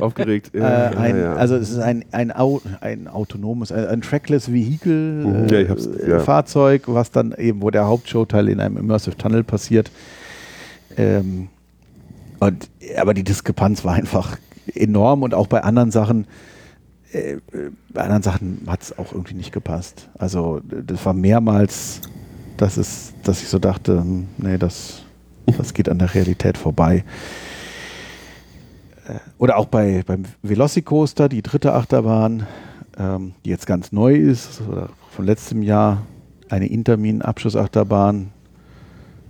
aufgeregt. 0.00 0.50
Ja, 0.54 0.90
äh, 0.90 0.97
ein, 0.97 1.19
ja, 1.19 1.35
Also 1.35 1.57
es 1.57 1.71
ist 1.71 1.78
ein, 1.78 2.04
ein, 2.12 2.35
Au 2.35 2.61
ein 2.80 3.09
autonomes, 3.09 3.73
ein, 3.73 3.87
ein 3.87 4.00
trackless 4.00 4.52
Vehicle 4.52 4.92
mhm, 4.92 5.49
äh, 5.49 6.21
Fahrzeug, 6.21 6.85
was 6.87 7.11
dann 7.11 7.35
eben, 7.37 7.62
wo 7.62 7.71
der 7.71 7.87
Hauptshowteil 7.87 8.49
in 8.49 8.61
einem 8.61 8.76
Immersive 8.76 9.16
Tunnel 9.16 9.45
passiert. 9.45 9.90
Ähm, 10.97 11.49
und, 12.38 12.69
aber 12.97 13.14
die 13.14 13.25
Diskrepanz 13.25 13.85
war 13.85 13.95
einfach 13.95 14.38
enorm 14.75 15.23
und 15.23 15.35
auch 15.35 15.47
bei 15.47 15.62
anderen 15.62 15.90
Sachen, 15.90 16.26
äh, 17.12 17.38
bei 17.93 18.02
anderen 18.02 18.23
Sachen 18.23 18.62
hat 18.67 18.83
es 18.83 18.99
auch 18.99 19.12
irgendwie 19.12 19.35
nicht 19.35 19.52
gepasst. 19.52 20.09
Also 20.19 20.61
das 20.64 21.05
war 21.05 21.12
mehrmals, 21.12 22.00
dass, 22.57 22.76
es, 22.76 23.14
dass 23.25 23.43
ich 23.43 23.49
so 23.49 23.59
dachte, 23.59 24.00
hm, 24.00 24.29
nee, 24.38 24.59
das, 24.59 25.02
das 25.59 25.75
geht 25.75 25.88
an 25.88 25.99
der 25.99 26.14
Realität 26.14 26.59
vorbei. 26.59 27.05
Äh, 29.07 29.19
oder 29.38 29.57
auch 29.57 29.67
bei, 29.67 30.02
beim 30.07 30.25
Velocicoaster, 30.43 31.29
die 31.29 31.43
dritte 31.43 31.75
Achterbahn, 31.75 32.47
ähm, 32.99 33.33
die 33.45 33.50
jetzt 33.50 33.67
ganz 33.67 33.93
neu 33.93 34.14
ist, 34.14 34.62
von 35.11 35.25
letztem 35.25 35.62
Jahr, 35.62 36.02
eine 36.49 36.67
Intermin-Abschussachterbahn, 36.67 38.33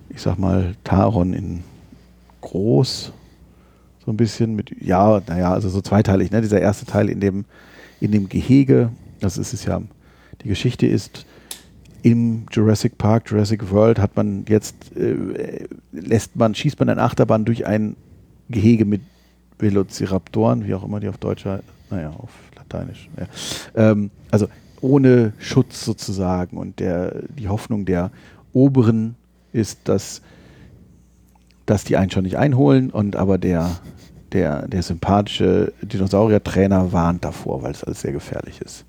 ich 0.09 0.23
sag 0.23 0.39
mal, 0.39 0.75
Taron 0.85 1.33
in 1.35 1.63
groß, 2.41 3.13
so 4.05 4.11
ein 4.11 4.17
bisschen 4.17 4.55
mit, 4.55 4.75
ja, 4.81 5.21
naja, 5.27 5.53
also 5.53 5.69
so 5.69 5.81
zweiteilig, 5.81 6.31
ne? 6.31 6.41
Dieser 6.41 6.61
erste 6.61 6.87
Teil 6.87 7.09
in 7.09 7.21
dem, 7.21 7.45
in 8.01 8.13
dem 8.13 8.29
Gehege, 8.29 8.91
das 9.21 9.39
ist 9.39 9.53
es 9.53 9.65
ja, 9.65 9.81
die 10.43 10.49
Geschichte 10.49 10.87
ist, 10.87 11.27
im 12.03 12.47
Jurassic 12.51 12.97
Park, 12.97 13.31
Jurassic 13.31 13.71
World 13.71 13.99
hat 13.99 14.17
man 14.17 14.45
jetzt, 14.49 14.97
äh, 14.97 15.67
lässt 15.93 16.35
man, 16.37 16.55
schießt 16.55 16.79
man 16.79 16.89
eine 16.89 17.03
Achterbahn 17.03 17.45
durch 17.45 17.67
ein 17.67 17.95
Gehege 18.49 18.85
mit 18.85 19.03
Velociraptoren, 19.59 20.67
wie 20.67 20.75
auch 20.75 20.85
immer 20.85 21.01
die 21.01 21.09
auf 21.09 21.19
Deutsch, 21.19 21.45
naja, 21.91 22.11
auf 22.11 22.31
Lateinisch. 22.57 23.09
Ja. 23.19 23.91
Ähm, 23.91 24.11
also 24.31 24.49
ohne 24.81 25.35
Schutz 25.39 25.85
sozusagen 25.85 26.57
und 26.57 26.81
der, 26.81 27.23
die 27.37 27.49
Hoffnung 27.49 27.85
der 27.85 28.11
Oberen 28.53 29.15
ist, 29.53 29.81
dass, 29.85 30.23
dass 31.71 31.85
die 31.85 31.97
einen 31.97 32.11
schon 32.11 32.25
nicht 32.25 32.37
einholen 32.37 32.91
und 32.91 33.15
aber 33.15 33.39
der, 33.39 33.79
der, 34.33 34.67
der 34.67 34.83
sympathische 34.83 35.73
Dinosaurier-Trainer 35.83 36.93
warnt 36.93 37.25
davor, 37.25 37.63
weil 37.63 37.71
es 37.71 37.85
alles 37.85 38.01
sehr 38.01 38.13
gefährlich 38.13 38.61
ist. 38.61 38.85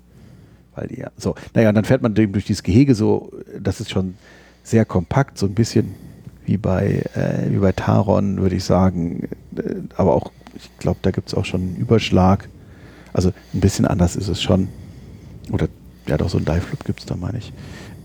Weil 0.74 0.88
die 0.88 1.00
ja, 1.00 1.10
so, 1.16 1.36
naja, 1.54 1.68
und 1.68 1.76
dann 1.76 1.84
fährt 1.84 2.02
man 2.02 2.14
durch 2.14 2.44
dieses 2.44 2.64
Gehege 2.64 2.96
so, 2.96 3.30
das 3.60 3.80
ist 3.80 3.90
schon 3.90 4.14
sehr 4.64 4.84
kompakt, 4.84 5.38
so 5.38 5.46
ein 5.46 5.54
bisschen 5.54 5.94
wie 6.44 6.56
bei, 6.56 7.04
äh, 7.14 7.50
wie 7.50 7.58
bei 7.58 7.70
Taron, 7.70 8.38
würde 8.38 8.56
ich 8.56 8.64
sagen. 8.64 9.28
Äh, 9.56 9.74
aber 9.96 10.14
auch, 10.14 10.32
ich 10.56 10.68
glaube, 10.78 10.98
da 11.02 11.12
gibt 11.12 11.28
es 11.28 11.34
auch 11.34 11.44
schon 11.44 11.60
einen 11.60 11.76
Überschlag. 11.76 12.48
Also 13.12 13.32
ein 13.54 13.60
bisschen 13.60 13.86
anders 13.86 14.16
ist 14.16 14.28
es 14.28 14.42
schon. 14.42 14.68
Oder 15.52 15.68
ja, 16.08 16.16
doch 16.16 16.28
so 16.28 16.38
ein 16.38 16.44
Dive 16.44 16.66
Loop 16.70 16.84
gibt 16.84 16.98
es 17.00 17.06
da, 17.06 17.14
meine 17.14 17.38
ich. 17.38 17.52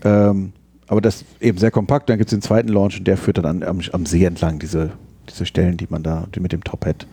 Ähm, 0.04 0.52
aber 0.88 1.00
das 1.00 1.24
eben 1.40 1.58
sehr 1.58 1.70
kompakt. 1.70 2.08
Dann 2.08 2.18
gibt 2.18 2.32
es 2.32 2.36
den 2.36 2.42
zweiten 2.42 2.68
Launch 2.68 2.98
und 2.98 3.06
der 3.06 3.16
führt 3.16 3.38
dann 3.38 3.44
an, 3.44 3.62
am, 3.62 3.80
am 3.92 4.06
See 4.06 4.24
entlang, 4.24 4.58
diese, 4.58 4.90
diese 5.28 5.46
Stellen, 5.46 5.76
die 5.76 5.86
man 5.88 6.02
da 6.02 6.26
die 6.34 6.40
mit 6.40 6.52
dem 6.52 6.64
Top-Hat. 6.64 7.06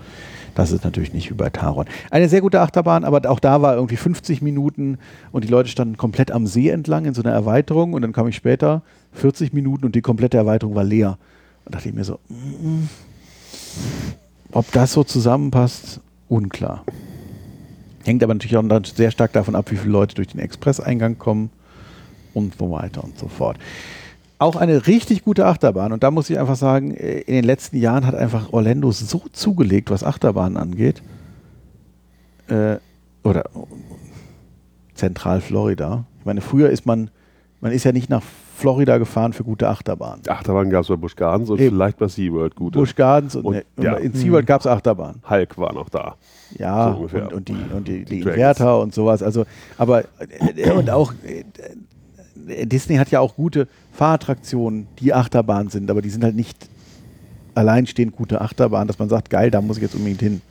Das 0.55 0.71
ist 0.71 0.85
natürlich 0.85 1.13
nicht 1.13 1.29
wie 1.29 1.35
bei 1.35 1.49
Taron. 1.49 1.85
Eine 2.09 2.29
sehr 2.29 2.39
gute 2.39 2.61
Achterbahn, 2.61 3.03
aber 3.03 3.29
auch 3.29 3.41
da 3.41 3.61
war 3.61 3.75
irgendwie 3.75 3.97
50 3.97 4.41
Minuten 4.41 4.97
und 5.33 5.43
die 5.43 5.49
Leute 5.49 5.67
standen 5.67 5.97
komplett 5.97 6.31
am 6.31 6.47
See 6.47 6.69
entlang 6.69 7.03
in 7.03 7.13
so 7.13 7.21
einer 7.21 7.33
Erweiterung 7.33 7.91
und 7.91 8.01
dann 8.01 8.13
kam 8.13 8.29
ich 8.29 8.37
später 8.37 8.81
40 9.11 9.51
Minuten 9.51 9.85
und 9.85 9.95
die 9.95 10.01
komplette 10.01 10.37
Erweiterung 10.37 10.73
war 10.73 10.85
leer. 10.85 11.17
Und 11.65 11.75
dachte 11.75 11.89
ich 11.89 11.95
mir 11.95 12.05
so, 12.05 12.19
mm, 12.29 12.87
ob 14.53 14.71
das 14.71 14.93
so 14.93 15.03
zusammenpasst, 15.03 15.99
unklar. 16.29 16.85
Hängt 18.05 18.23
aber 18.23 18.33
natürlich 18.33 18.55
auch 18.55 18.85
sehr 18.85 19.11
stark 19.11 19.33
davon 19.33 19.55
ab, 19.55 19.71
wie 19.71 19.77
viele 19.77 19.91
Leute 19.91 20.15
durch 20.15 20.29
den 20.29 20.39
Expresseingang 20.39 21.17
kommen 21.17 21.49
und 22.35 22.55
so 22.59 22.69
weiter 22.69 23.03
und 23.03 23.17
so 23.17 23.27
fort. 23.27 23.57
Auch 24.37 24.57
eine 24.57 24.85
richtig 24.85 25.23
gute 25.23 25.45
Achterbahn. 25.45 25.91
Und 25.93 26.03
da 26.03 26.11
muss 26.11 26.29
ich 26.29 26.37
einfach 26.37 26.57
sagen, 26.57 26.93
äh, 26.93 27.21
in 27.21 27.33
den 27.33 27.45
letzten 27.45 27.77
Jahren 27.77 28.05
hat 28.05 28.13
einfach 28.15 28.51
Orlando 28.53 28.91
so 28.91 29.23
zugelegt, 29.31 29.89
was 29.89 30.03
Achterbahnen 30.03 30.57
angeht. 30.57 31.01
Äh, 32.47 32.75
oder 33.23 33.45
Zentral 34.93 35.41
Florida. 35.41 36.05
Ich 36.19 36.25
meine, 36.25 36.41
früher 36.41 36.69
ist 36.69 36.85
man, 36.85 37.09
man 37.61 37.71
ist 37.71 37.85
ja 37.85 37.91
nicht 37.91 38.09
nach 38.09 38.21
Florida 38.55 38.97
gefahren 38.97 39.33
für 39.33 39.43
gute 39.43 39.67
Achterbahnen. 39.67 40.21
Achterbahn 40.27 40.69
gab 40.69 40.83
es 40.83 40.87
bei 40.87 40.95
Busch 40.95 41.15
Gardens 41.15 41.49
und 41.49 41.59
Eben. 41.59 41.75
vielleicht 41.75 41.97
bei 41.97 42.07
SeaWorld 42.07 42.55
gute. 42.55 42.79
Busch 42.79 42.95
Gardens 42.95 43.35
und, 43.35 43.45
Und, 43.45 43.53
ne, 43.55 43.63
ja. 43.77 43.93
in 43.95 44.13
SeaWorld 44.13 44.45
gab 44.47 44.61
es 44.61 44.67
Achterbahnen. 44.67 45.21
Hulk 45.29 45.57
war 45.57 45.73
noch 45.73 45.89
da. 45.89 46.15
Ja, 46.57 46.93
So 46.93 47.17
und, 47.17 47.33
und 47.33 47.47
die, 47.49 47.57
und 47.75 47.87
die, 47.87 48.05
die 48.05 48.21
Dragons. 48.21 48.35
Inverter 48.37 48.79
und 48.79 48.93
sowas. 48.93 49.21
Also, 49.23 49.45
aber 49.77 50.03
äh, 50.55 50.71
und 50.71 50.89
auch 50.89 51.13
äh, 51.25 51.43
Disney 52.47 52.97
hat 52.97 53.11
ja 53.11 53.19
auch 53.19 53.35
gute 53.35 53.67
Fahrattraktionen, 53.91 54.87
die 54.99 55.13
Achterbahn 55.13 55.69
sind, 55.69 55.89
aber 55.89 56.01
die 56.01 56.09
sind 56.09 56.23
halt 56.23 56.35
nicht 56.35 56.69
alleinstehend 57.55 58.15
gute 58.15 58.41
Achterbahn, 58.41 58.87
dass 58.87 58.99
man 58.99 59.09
sagt, 59.09 59.29
geil, 59.29 59.49
da 59.49 59.61
muss 59.61 59.77
ich 59.77 59.83
jetzt 59.83 59.95
unbedingt 59.95 60.21
hin. 60.21 60.41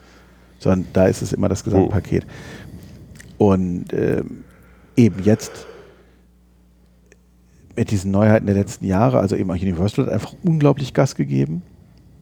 Sondern 0.58 0.86
da 0.92 1.06
ist 1.06 1.22
es 1.22 1.32
immer 1.32 1.48
das 1.48 1.62
Gesamtpaket. 1.64 2.26
Und 3.38 3.92
ähm, 3.92 4.44
eben 4.96 5.22
jetzt 5.22 5.66
mit 7.76 7.90
diesen 7.90 8.10
Neuheiten 8.10 8.46
der 8.46 8.54
letzten 8.54 8.86
Jahre, 8.86 9.18
also 9.18 9.36
eben 9.36 9.50
auch 9.50 9.56
Universal 9.56 10.06
hat 10.06 10.12
einfach 10.12 10.34
unglaublich 10.42 10.94
Gas 10.94 11.14
gegeben. 11.14 11.62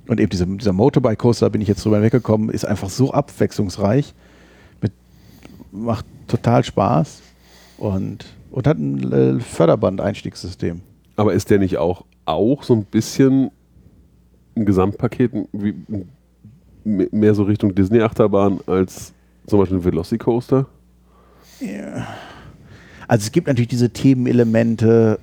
Und 0.08 0.18
eben 0.18 0.30
diese, 0.30 0.46
dieser 0.46 0.72
Motorbike 0.72 1.18
Coaster, 1.18 1.46
da 1.46 1.50
bin 1.50 1.60
ich 1.60 1.68
jetzt 1.68 1.84
drüber 1.84 2.02
weggekommen, 2.02 2.50
ist 2.50 2.64
einfach 2.64 2.90
so 2.90 3.12
abwechslungsreich. 3.12 4.14
Mit, 4.80 4.92
macht 5.70 6.04
total 6.26 6.64
Spaß 6.64 7.22
und, 7.78 8.26
und 8.52 8.66
hat 8.66 8.78
ein 8.78 9.12
äh, 9.12 9.40
Förderband-Einstiegssystem. 9.40 10.80
Aber 11.16 11.32
ist 11.32 11.50
der 11.50 11.58
nicht 11.58 11.78
auch, 11.78 12.04
auch 12.24 12.62
so 12.62 12.74
ein 12.74 12.84
bisschen 12.84 13.50
ein 14.54 14.64
Gesamtpaket 14.66 15.32
wie, 15.52 15.74
mehr 16.84 17.34
so 17.34 17.42
Richtung 17.44 17.74
Disney-Achterbahn 17.74 18.60
als 18.66 19.12
zum 19.46 19.58
Beispiel 19.58 19.78
ein 19.78 19.84
Velocicoaster? 19.84 20.66
Also 23.08 23.24
es 23.24 23.32
gibt 23.32 23.46
natürlich 23.46 23.68
diese 23.68 23.90
Themenelemente, 23.90 25.18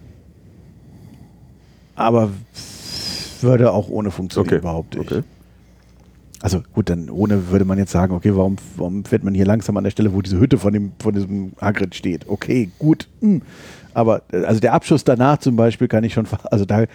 aber 1.96 2.32
würde 3.42 3.72
auch 3.72 3.89
ohne 3.89 4.12
funktionieren, 4.12 4.56
Okay, 4.56 4.62
behaupte 4.62 5.00
ich. 5.00 5.12
okay. 5.12 5.24
Also 6.41 6.62
gut, 6.73 6.89
dann 6.89 7.10
ohne 7.10 7.49
würde 7.49 7.65
man 7.65 7.78
jetzt 7.78 7.91
sagen, 7.91 8.13
okay, 8.13 8.36
warum, 8.36 8.56
warum 8.78 9.04
fährt 9.04 9.23
man 9.23 9.34
hier 9.34 9.45
langsam 9.45 9.75
an 9.78 9.84
der 9.84 9.91
Stelle, 9.91 10.13
wo 10.13 10.21
diese 10.21 10.39
Hütte 10.39 10.58
von, 10.58 10.71
dem, 10.73 10.93
von 10.99 11.13
diesem 11.13 11.52
Hagrid 11.60 11.95
steht? 11.95 12.28
Okay, 12.30 12.69
gut. 12.80 13.08
hm. 13.19 13.41
Aber 13.93 14.21
äh, 14.32 14.45
also 14.45 14.60
der 14.60 14.73
Abschuss 14.73 15.04
danach 15.04 15.39
zum 15.39 15.56
Beispiel 15.56 15.88
kann 15.88 16.04
ich 16.04 16.13
schon, 16.13 16.28
also 16.45 16.65
da, 16.65 16.86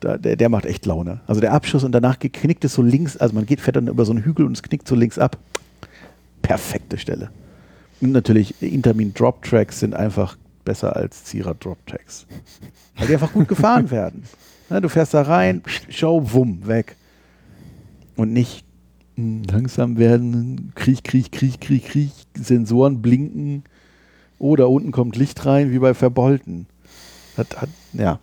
da 0.00 0.18
der, 0.18 0.36
der 0.36 0.48
macht 0.48 0.66
echt 0.66 0.86
Laune. 0.86 1.20
Also 1.26 1.40
der 1.40 1.52
Abschuss 1.52 1.82
und 1.82 1.92
danach 1.92 2.18
knickt 2.18 2.64
es 2.64 2.74
so 2.74 2.82
links, 2.82 3.16
also 3.16 3.34
man 3.34 3.46
geht 3.46 3.60
fährt 3.60 3.76
dann 3.76 3.88
über 3.88 4.04
so 4.04 4.12
einen 4.12 4.24
Hügel 4.24 4.46
und 4.46 4.52
es 4.52 4.62
knickt 4.62 4.86
so 4.86 4.94
links 4.94 5.18
ab. 5.18 5.36
Perfekte 6.42 6.98
Stelle. 6.98 7.30
Und 8.00 8.12
natürlich 8.12 8.60
Intermin 8.62 9.14
Drop 9.14 9.42
Tracks 9.42 9.80
sind 9.80 9.94
einfach 9.94 10.36
besser 10.64 10.94
als 10.96 11.24
Zierer 11.24 11.54
Drop 11.54 11.84
Tracks. 11.86 12.26
Weil 12.96 13.06
die 13.08 13.14
einfach 13.14 13.32
gut 13.32 13.48
gefahren 13.48 13.90
werden. 13.90 14.24
Ne, 14.70 14.80
du 14.80 14.88
fährst 14.88 15.14
da 15.14 15.22
rein, 15.22 15.62
Show, 15.88 16.22
wumm, 16.32 16.66
weg. 16.66 16.96
Und 18.16 18.32
nicht 18.32 18.64
mh, 18.64 18.71
langsam 19.16 19.98
werden, 19.98 20.72
Kriech, 20.74 21.02
Kriech, 21.02 21.30
Kriech, 21.30 21.60
Kriech, 21.60 21.84
Kriech, 21.84 22.12
Sensoren 22.34 23.02
blinken. 23.02 23.64
Oh, 24.38 24.56
da 24.56 24.64
unten 24.64 24.90
kommt 24.90 25.16
Licht 25.16 25.44
rein, 25.46 25.70
wie 25.70 25.78
bei 25.78 25.94
Verbolten. 25.94 26.66
Hat, 27.36 27.60
hat, 27.60 27.68
ja. 27.92 28.18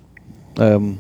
Ähm, 0.58 0.98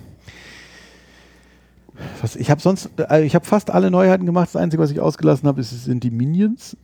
was, 2.21 2.36
ich 2.36 2.49
habe 2.49 2.62
sonst, 2.62 2.89
äh, 2.97 3.25
ich 3.25 3.36
habe 3.36 3.45
fast 3.45 3.71
alle 3.71 3.91
Neuheiten 3.91 4.25
gemacht. 4.25 4.49
Das 4.49 4.56
Einzige, 4.56 4.82
was 4.82 4.91
ich 4.91 4.99
ausgelassen 4.99 5.47
habe, 5.47 5.62
sind 5.63 6.04
die 6.04 6.12
Minions. 6.12 6.78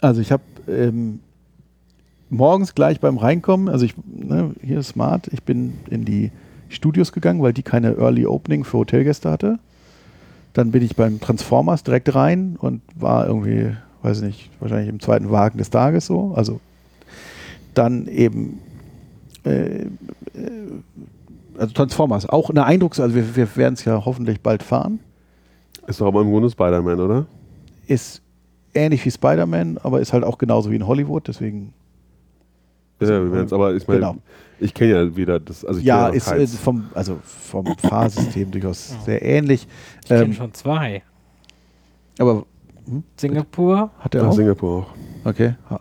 Also 0.00 0.20
ich 0.20 0.30
habe 0.30 0.42
ähm, 0.68 1.20
morgens 2.30 2.74
gleich 2.74 3.00
beim 3.00 3.16
Reinkommen, 3.16 3.68
also 3.68 3.84
ich, 3.84 3.94
ne, 4.06 4.54
hier 4.62 4.82
Smart, 4.82 5.28
ich 5.28 5.42
bin 5.42 5.78
in 5.90 6.04
die 6.04 6.30
Studios 6.68 7.12
gegangen, 7.12 7.42
weil 7.42 7.52
die 7.52 7.62
keine 7.62 7.96
Early 7.96 8.26
Opening 8.26 8.64
für 8.64 8.78
Hotelgäste 8.78 9.30
hatte. 9.30 9.58
Dann 10.58 10.72
bin 10.72 10.82
ich 10.82 10.96
beim 10.96 11.20
Transformers 11.20 11.84
direkt 11.84 12.12
rein 12.16 12.56
und 12.58 12.82
war 12.96 13.28
irgendwie, 13.28 13.76
weiß 14.02 14.22
ich 14.22 14.24
nicht, 14.24 14.50
wahrscheinlich 14.58 14.88
im 14.88 14.98
zweiten 14.98 15.30
Wagen 15.30 15.56
des 15.56 15.70
Tages 15.70 16.06
so. 16.06 16.32
Also 16.34 16.58
dann 17.74 18.08
eben, 18.08 18.58
äh, 19.44 19.82
äh, 19.82 19.86
also 21.56 21.72
Transformers, 21.74 22.28
auch 22.28 22.50
eine 22.50 22.64
Eindrucks, 22.64 22.98
also 22.98 23.14
wir, 23.14 23.36
wir 23.36 23.54
werden 23.54 23.74
es 23.74 23.84
ja 23.84 24.04
hoffentlich 24.04 24.40
bald 24.40 24.64
fahren. 24.64 24.98
Ist 25.86 26.00
doch 26.00 26.08
aber 26.08 26.22
im 26.22 26.30
Grunde 26.32 26.50
Spider-Man, 26.50 26.98
oder? 26.98 27.26
Ist 27.86 28.20
ähnlich 28.74 29.04
wie 29.04 29.12
Spider-Man, 29.12 29.78
aber 29.78 30.00
ist 30.00 30.12
halt 30.12 30.24
auch 30.24 30.38
genauso 30.38 30.72
wie 30.72 30.76
in 30.76 30.88
Hollywood, 30.88 31.28
deswegen 31.28 31.72
Ja, 33.00 33.08
wir 33.08 33.32
werden 33.32 33.46
es, 33.46 33.52
aber 33.52 33.74
ich 33.74 33.86
meine, 33.86 34.00
Genau. 34.00 34.16
ich 34.58 34.74
kenne 34.74 34.92
ja 34.92 35.16
wieder 35.16 35.38
das, 35.38 35.64
also 35.64 35.78
ich 35.80 35.86
ja, 35.86 36.08
ist 36.08 36.30
äh, 36.32 36.46
vom, 36.46 36.86
also 36.94 37.18
vom 37.22 37.66
Fahrsystem 37.78 38.50
durchaus 38.50 38.96
sehr 39.04 39.22
ähnlich. 39.22 39.68
Ich 40.02 40.08
kenne 40.08 40.24
Ähm, 40.24 40.32
schon 40.32 40.52
zwei. 40.54 41.02
aber 42.18 42.44
Singapur 43.16 43.90
hat 44.00 44.14
er 44.14 44.28
auch? 44.28 44.32
Singapur 44.32 44.82
auch. 45.24 45.28
Okay. 45.28 45.54
Ha- 45.70 45.80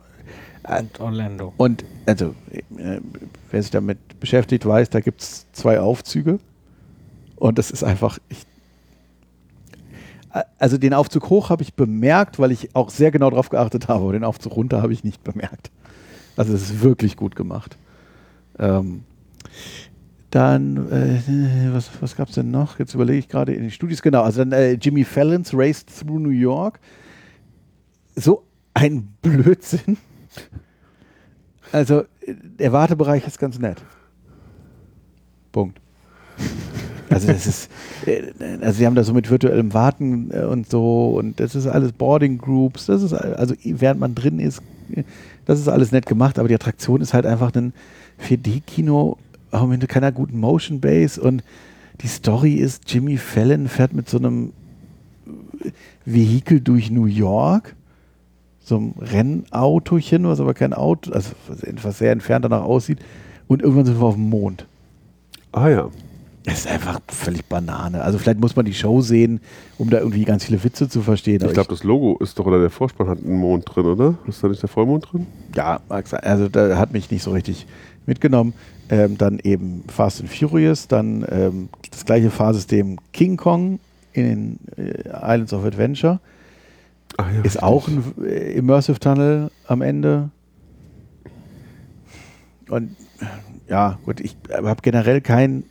und 0.79 0.99
Orlando. 0.99 1.53
Und 1.57 1.85
also, 2.05 2.35
äh, 2.51 2.99
wer 3.49 3.61
sich 3.61 3.71
damit 3.71 4.19
beschäftigt, 4.19 4.65
weiß, 4.65 4.89
da 4.89 4.99
gibt 4.99 5.21
es 5.21 5.45
zwei 5.53 5.79
Aufzüge. 5.79 6.39
Und 7.37 7.57
das 7.57 7.71
ist 7.71 7.83
einfach. 7.85 8.19
Ich, 8.27 8.43
also 10.59 10.77
den 10.77 10.93
Aufzug 10.93 11.29
hoch 11.29 11.49
habe 11.49 11.63
ich 11.63 11.73
bemerkt, 11.73 12.37
weil 12.39 12.51
ich 12.51 12.75
auch 12.75 12.89
sehr 12.89 13.11
genau 13.11 13.29
darauf 13.29 13.49
geachtet 13.49 13.87
habe, 13.87 14.03
aber 14.03 14.11
den 14.13 14.23
Aufzug 14.25 14.55
runter 14.55 14.81
habe 14.81 14.91
ich 14.93 15.03
nicht 15.03 15.23
bemerkt. 15.23 15.71
Also 16.37 16.53
es 16.53 16.69
ist 16.69 16.81
wirklich 16.81 17.17
gut 17.17 17.35
gemacht. 17.35 17.77
Ähm, 18.59 19.03
dann, 20.29 20.91
äh, 20.91 21.73
was, 21.73 21.89
was 21.99 22.15
gab 22.15 22.29
es 22.29 22.35
denn 22.35 22.51
noch? 22.51 22.79
Jetzt 22.79 22.93
überlege 22.93 23.19
ich 23.19 23.27
gerade 23.27 23.53
in 23.53 23.61
den 23.61 23.71
Studios. 23.71 24.01
Genau, 24.01 24.21
also 24.21 24.39
dann 24.39 24.51
äh, 24.51 24.73
Jimmy 24.73 25.03
Fallon's 25.03 25.51
Race 25.53 25.85
Through 25.85 26.19
New 26.19 26.29
York. 26.29 26.79
So 28.15 28.43
ein 28.73 29.09
Blödsinn. 29.21 29.97
Also, 31.71 32.01
äh, 32.01 32.35
der 32.59 32.71
Wartebereich 32.71 33.25
ist 33.25 33.39
ganz 33.39 33.57
nett. 33.59 33.83
Punkt. 35.51 35.81
Also 37.09 37.27
das 37.27 37.47
ist, 37.47 37.69
äh, 38.05 38.33
also 38.61 38.77
sie 38.77 38.85
haben 38.85 38.95
da 38.95 39.03
so 39.03 39.13
mit 39.13 39.29
virtuellem 39.29 39.73
Warten 39.73 40.29
äh, 40.31 40.43
und 40.43 40.69
so 40.69 41.15
und 41.17 41.39
das 41.39 41.55
ist 41.55 41.65
alles 41.65 41.93
Boarding 41.93 42.37
Groups, 42.37 42.87
das 42.87 43.01
ist 43.01 43.13
also 43.13 43.55
während 43.63 43.99
man 43.99 44.13
drin 44.13 44.39
ist, 44.39 44.61
das 45.45 45.59
ist 45.59 45.67
alles 45.67 45.91
nett 45.91 46.05
gemacht, 46.05 46.39
aber 46.39 46.47
die 46.47 46.55
Attraktion 46.55 47.01
ist 47.01 47.13
halt 47.13 47.25
einfach 47.25 47.53
ein 47.55 47.73
4D-Kino, 48.21 49.17
auch 49.51 49.67
mit 49.67 49.87
keiner 49.87 50.11
guten 50.11 50.39
Motion 50.39 50.79
Base 50.79 51.21
und 51.21 51.43
die 52.01 52.07
Story 52.07 52.55
ist, 52.55 52.91
Jimmy 52.91 53.17
Fallon 53.17 53.67
fährt 53.67 53.93
mit 53.93 54.09
so 54.09 54.17
einem 54.17 54.53
Vehikel 56.05 56.61
durch 56.61 56.91
New 56.91 57.05
York, 57.05 57.75
so 58.59 58.77
einem 58.77 58.93
Rennautochen, 58.99 60.25
was 60.25 60.39
aber 60.39 60.53
kein 60.53 60.73
Auto, 60.73 61.11
also 61.11 61.31
was 61.81 61.97
sehr 61.97 62.11
entfernt 62.11 62.45
danach 62.45 62.63
aussieht 62.63 62.99
und 63.47 63.61
irgendwann 63.61 63.85
sind 63.85 63.99
wir 63.99 64.05
auf 64.05 64.15
dem 64.15 64.29
Mond. 64.29 64.65
Ah 65.51 65.69
ja. 65.69 65.89
Das 66.47 66.59
ist 66.59 66.67
einfach 66.67 67.01
völlig 67.09 67.43
Banane. 67.43 68.01
Also 68.01 68.17
vielleicht 68.17 68.39
muss 68.39 68.55
man 68.55 68.63
die 68.63 68.73
Show 68.73 69.01
sehen, 69.01 69.41
um 69.77 69.89
da 69.89 69.97
irgendwie 69.97 70.23
ganz 70.23 70.45
viele 70.45 70.63
Witze 70.63 70.87
zu 70.87 71.01
verstehen. 71.01 71.43
Ich 71.45 71.51
glaube, 71.51 71.67
das 71.67 71.83
Logo 71.83 72.17
ist 72.19 72.39
doch, 72.39 72.45
oder 72.45 72.61
der 72.61 72.69
Vorspann 72.69 73.09
hat 73.09 73.17
einen 73.17 73.35
Mond 73.35 73.65
drin, 73.67 73.85
oder? 73.85 74.17
Ist 74.27 74.41
da 74.41 74.47
nicht 74.47 74.61
der 74.61 74.69
Vollmond 74.69 75.11
drin? 75.11 75.27
ja, 75.55 75.81
mag 75.89 76.07
sein. 76.07 76.21
also 76.21 76.47
da 76.47 76.77
hat 76.77 76.93
mich 76.93 77.11
nicht 77.11 77.21
so 77.21 77.31
richtig 77.31 77.67
mitgenommen. 78.05 78.53
Ähm, 78.89 79.17
dann 79.17 79.39
eben 79.43 79.83
Fast 79.89 80.21
and 80.21 80.29
Furious, 80.29 80.87
dann 80.87 81.25
ähm, 81.29 81.67
das 81.91 82.05
gleiche 82.05 82.31
Fahrsystem 82.31 82.97
King 83.11 83.35
Kong 83.35 83.79
in 84.13 84.23
den 84.23 84.59
äh, 84.77 85.09
Islands 85.09 85.51
of 85.51 85.65
Adventure. 85.65 86.21
Ah, 87.17 87.25
ja, 87.35 87.41
Ist 87.41 87.61
auch 87.61 87.89
ein 87.89 88.01
äh, 88.23 88.53
Immersive 88.53 89.01
Tunnel 89.01 89.51
am 89.67 89.81
Ende. 89.81 90.29
Und 92.69 92.95
ja, 93.67 93.99
gut, 94.05 94.21
ich 94.21 94.37
habe 94.49 94.81
generell 94.81 95.19
kein, 95.19 95.63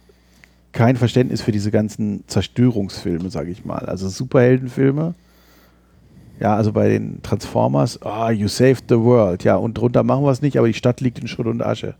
kein 0.76 0.96
Verständnis 0.96 1.40
für 1.40 1.52
diese 1.52 1.70
ganzen 1.70 2.22
Zerstörungsfilme, 2.26 3.30
sage 3.30 3.50
ich 3.50 3.64
mal. 3.64 3.86
Also 3.86 4.08
Superheldenfilme. 4.08 5.14
Ja, 6.38 6.54
also 6.54 6.72
bei 6.72 6.90
den 6.90 7.22
Transformers, 7.22 8.00
ah, 8.02 8.30
you 8.30 8.46
saved 8.46 8.84
the 8.90 8.98
world. 8.98 9.42
Ja, 9.42 9.56
und 9.56 9.78
drunter 9.78 10.02
machen 10.02 10.22
wir 10.24 10.30
es 10.30 10.42
nicht, 10.42 10.58
aber 10.58 10.66
die 10.66 10.74
Stadt 10.74 11.00
liegt 11.00 11.18
in 11.18 11.28
Schutt 11.28 11.46
und 11.46 11.62
Asche. 11.62 11.94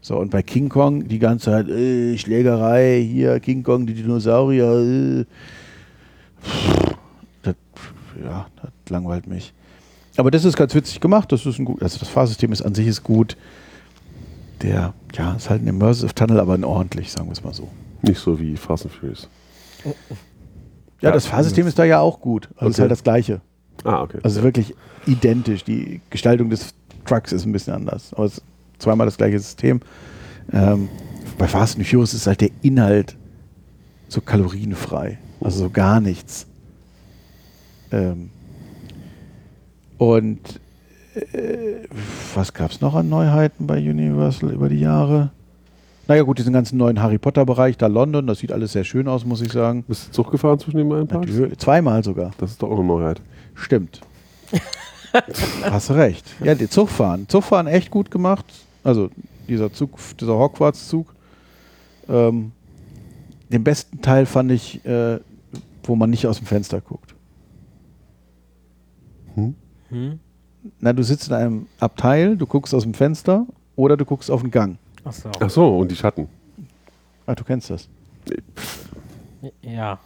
So, 0.00 0.18
und 0.18 0.30
bei 0.30 0.42
King 0.42 0.68
Kong 0.68 1.06
die 1.06 1.20
ganze 1.20 1.46
Zeit, 1.46 1.68
äh, 1.68 2.18
Schlägerei, 2.18 3.00
hier, 3.00 3.38
King 3.38 3.62
Kong, 3.62 3.86
die 3.86 3.94
Dinosaurier. 3.94 5.24
Äh. 5.24 5.24
Das, 7.42 7.54
ja, 8.24 8.46
das 8.60 8.90
langweilt 8.90 9.28
mich. 9.28 9.52
Aber 10.16 10.32
das 10.32 10.44
ist 10.44 10.56
ganz 10.56 10.74
witzig 10.74 10.98
gemacht. 10.98 11.30
Das 11.30 11.46
ist 11.46 11.60
ein 11.60 11.64
gut, 11.64 11.80
also 11.80 12.00
das 12.00 12.08
Fahrsystem 12.08 12.50
ist 12.50 12.62
an 12.62 12.74
sich 12.74 12.88
ist 12.88 13.04
gut. 13.04 13.36
Der, 14.62 14.94
ja, 15.14 15.34
ist 15.34 15.50
halt 15.50 15.62
ein 15.62 15.68
Immersive 15.68 16.14
Tunnel, 16.14 16.40
aber 16.40 16.54
ein 16.54 16.64
ordentlich, 16.64 17.12
sagen 17.12 17.28
wir 17.28 17.32
es 17.32 17.44
mal 17.44 17.54
so. 17.54 17.68
Nicht 18.02 18.18
so 18.18 18.38
wie 18.40 18.56
Fast 18.56 18.84
and 18.86 18.94
Furious. 18.94 19.28
Ja, 19.84 19.92
Ja, 21.00 21.12
das 21.12 21.26
Fahrsystem 21.26 21.66
ist 21.66 21.78
da 21.78 21.84
ja 21.84 22.00
auch 22.00 22.20
gut. 22.20 22.48
Also 22.56 22.68
ist 22.70 22.74
Okay. 22.76 22.82
halt 22.82 22.90
das 22.90 23.02
gleiche. 23.04 23.40
Ah, 23.84 24.02
okay. 24.02 24.18
Also 24.24 24.42
wirklich 24.42 24.74
identisch. 25.06 25.62
Die 25.64 26.00
Gestaltung 26.10 26.50
des 26.50 26.74
Trucks 27.06 27.32
ist 27.32 27.46
ein 27.46 27.52
bisschen 27.52 27.72
anders. 27.74 28.12
Aber 28.14 28.24
es 28.24 28.38
ist 28.38 28.42
zweimal 28.78 29.06
das 29.06 29.16
gleiche 29.16 29.38
System. 29.38 29.80
Ähm, 30.52 30.88
bei 31.38 31.46
Fast 31.46 31.76
and 31.76 31.86
Furious 31.86 32.14
ist 32.14 32.26
halt 32.26 32.40
der 32.40 32.50
Inhalt 32.62 33.16
so 34.08 34.20
kalorienfrei. 34.20 35.18
Also 35.40 35.60
so 35.64 35.70
gar 35.70 36.00
nichts. 36.00 36.46
Ähm, 37.92 38.30
und 39.98 40.40
was 42.34 42.54
gab 42.54 42.70
es 42.70 42.80
noch 42.80 42.94
an 42.94 43.08
Neuheiten 43.08 43.66
bei 43.66 43.78
Universal 43.78 44.52
über 44.52 44.68
die 44.68 44.80
Jahre? 44.80 45.30
Naja 46.06 46.22
gut, 46.22 46.38
diesen 46.38 46.54
ganzen 46.54 46.78
neuen 46.78 47.02
Harry 47.02 47.18
Potter 47.18 47.44
Bereich, 47.44 47.76
da 47.76 47.86
London, 47.86 48.26
das 48.26 48.38
sieht 48.38 48.50
alles 48.50 48.72
sehr 48.72 48.84
schön 48.84 49.08
aus, 49.08 49.26
muss 49.26 49.42
ich 49.42 49.52
sagen. 49.52 49.84
Bist 49.86 50.08
du 50.08 50.12
Zug 50.12 50.30
gefahren 50.30 50.58
zwischen 50.58 50.78
den 50.78 50.88
beiden 50.88 51.06
Parks? 51.06 51.30
Natürlich, 51.30 51.58
zweimal 51.58 52.02
sogar. 52.02 52.30
Das 52.38 52.52
ist 52.52 52.62
doch 52.62 52.70
auch 52.70 52.78
eine 52.78 52.86
Neuheit. 52.86 53.20
Stimmt. 53.54 54.00
Hast 55.62 55.90
recht. 55.90 56.24
Ja, 56.42 56.54
die 56.54 56.68
Zugfahren. 56.68 57.28
Zugfahren 57.28 57.66
echt 57.66 57.90
gut 57.90 58.10
gemacht. 58.10 58.46
Also 58.84 59.10
dieser 59.48 59.72
Zug, 59.72 59.98
dieser 60.18 60.38
Hogwarts-Zug. 60.38 61.14
Ähm, 62.08 62.52
den 63.50 63.64
besten 63.64 64.00
Teil 64.00 64.24
fand 64.24 64.52
ich, 64.52 64.84
äh, 64.86 65.18
wo 65.82 65.94
man 65.94 66.10
nicht 66.10 66.26
aus 66.26 66.38
dem 66.38 66.46
Fenster 66.46 66.80
guckt. 66.80 67.14
Hm? 69.34 69.54
Na, 70.80 70.92
du 70.92 71.02
sitzt 71.02 71.28
in 71.28 71.34
einem 71.34 71.66
Abteil, 71.80 72.36
du 72.36 72.46
guckst 72.46 72.74
aus 72.74 72.82
dem 72.82 72.94
Fenster 72.94 73.46
oder 73.76 73.96
du 73.96 74.04
guckst 74.04 74.30
auf 74.30 74.42
den 74.42 74.50
Gang. 74.50 74.76
Achso. 75.04 75.30
Ach 75.40 75.50
so, 75.50 75.78
und 75.78 75.90
die 75.90 75.96
Schatten. 75.96 76.28
Ah, 77.26 77.34
du 77.34 77.44
kennst 77.44 77.70
das. 77.70 77.88
Ja. 79.62 79.98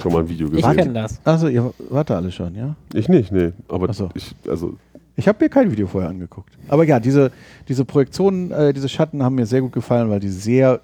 Schon 0.00 0.12
mal 0.12 0.20
ein 0.20 0.28
Video 0.28 0.46
Ich 0.48 0.54
gesehen. 0.54 0.76
kenne 0.76 0.92
das. 0.94 1.20
Also, 1.24 1.48
ihr 1.48 1.72
wart 1.90 2.08
da 2.10 2.16
alle 2.16 2.32
schon, 2.32 2.54
ja? 2.54 2.74
Ich 2.94 3.08
nicht, 3.08 3.30
nee. 3.30 3.52
Aber 3.68 3.88
Ach 3.90 3.94
so. 3.94 4.08
ich, 4.14 4.34
also, 4.48 4.76
Ich 5.16 5.28
habe 5.28 5.44
mir 5.44 5.50
kein 5.50 5.70
Video 5.70 5.86
vorher 5.86 6.08
angeguckt. 6.10 6.52
Aber 6.68 6.84
ja, 6.84 6.98
diese, 6.98 7.30
diese 7.68 7.84
Projektionen, 7.84 8.50
äh, 8.50 8.72
diese 8.72 8.88
Schatten 8.88 9.22
haben 9.22 9.34
mir 9.34 9.44
sehr 9.46 9.60
gut 9.60 9.72
gefallen, 9.72 10.08
weil 10.08 10.20
die 10.20 10.30
sehr 10.30 10.80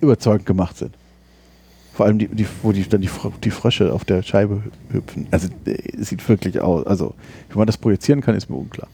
überzeugend 0.00 0.46
gemacht 0.46 0.76
sind. 0.78 0.94
Vor 1.96 2.04
allem, 2.04 2.18
die, 2.18 2.28
die, 2.28 2.46
wo 2.62 2.72
die, 2.72 2.86
dann 2.86 3.00
die, 3.00 3.08
die 3.42 3.50
Frösche 3.50 3.90
auf 3.90 4.04
der 4.04 4.22
Scheibe 4.22 4.62
hüpfen. 4.90 5.26
Also, 5.30 5.48
äh, 5.64 5.78
es 5.98 6.10
sieht 6.10 6.28
wirklich 6.28 6.60
aus. 6.60 6.86
Also, 6.86 7.14
wie 7.48 7.56
man 7.56 7.66
das 7.66 7.78
projizieren 7.78 8.20
kann, 8.20 8.34
ist 8.34 8.50
mir 8.50 8.56
unklar. 8.56 8.88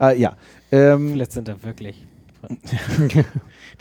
Äh, 0.00 0.18
ja. 0.18 0.36
Ähm, 0.72 1.10
Vielleicht 1.12 1.32
sind 1.32 1.48
da 1.48 1.62
wirklich. 1.62 2.06